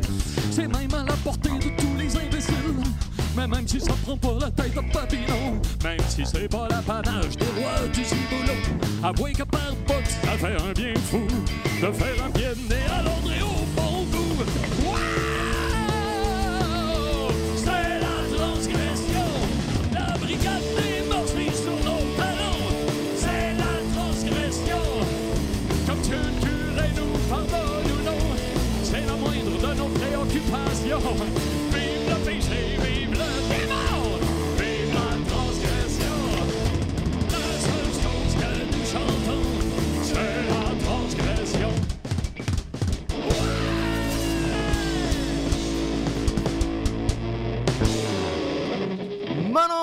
C'est 0.52 0.68
même 0.68 0.94
à 0.94 1.04
la 1.04 1.14
portée 1.24 1.50
de 1.50 1.82
tous 1.82 1.98
les 1.98 2.16
imbéciles. 2.16 2.56
Mais 3.36 3.48
même 3.48 3.68
si 3.68 3.80
ça 3.80 3.94
prend 4.04 4.18
pas 4.18 4.38
la 4.42 4.52
tête 4.52 4.76
de 4.76 4.94
papillon, 4.94 5.60
même 5.84 6.00
si 6.08 6.24
c'est 6.26 6.50
pas 6.50 6.68
l'apanage 6.70 7.36
des 7.38 7.46
rois 7.60 7.88
du 7.92 8.04
ciboulot, 8.04 8.78
avouez 9.04 9.34
que 9.34 9.44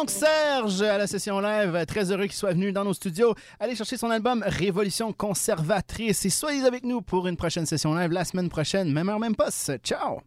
Serge 0.08 0.80
à 0.82 0.96
la 0.96 1.06
session 1.06 1.38
live. 1.38 1.84
Très 1.86 2.10
heureux 2.10 2.24
qu'il 2.24 2.32
soit 2.32 2.52
venu 2.52 2.72
dans 2.72 2.84
nos 2.84 2.94
studios. 2.94 3.34
Allez 3.60 3.76
chercher 3.76 3.96
son 3.96 4.10
album 4.10 4.42
Révolution 4.46 5.12
conservatrice 5.12 6.24
et 6.24 6.30
soyez 6.30 6.64
avec 6.64 6.84
nous 6.84 7.02
pour 7.02 7.26
une 7.28 7.36
prochaine 7.36 7.66
session 7.66 7.94
live 7.94 8.10
la 8.10 8.24
semaine 8.24 8.48
prochaine. 8.48 8.90
Même 8.90 9.08
heure, 9.08 9.20
même 9.20 9.36
poste. 9.36 9.72
Ciao! 9.84 10.20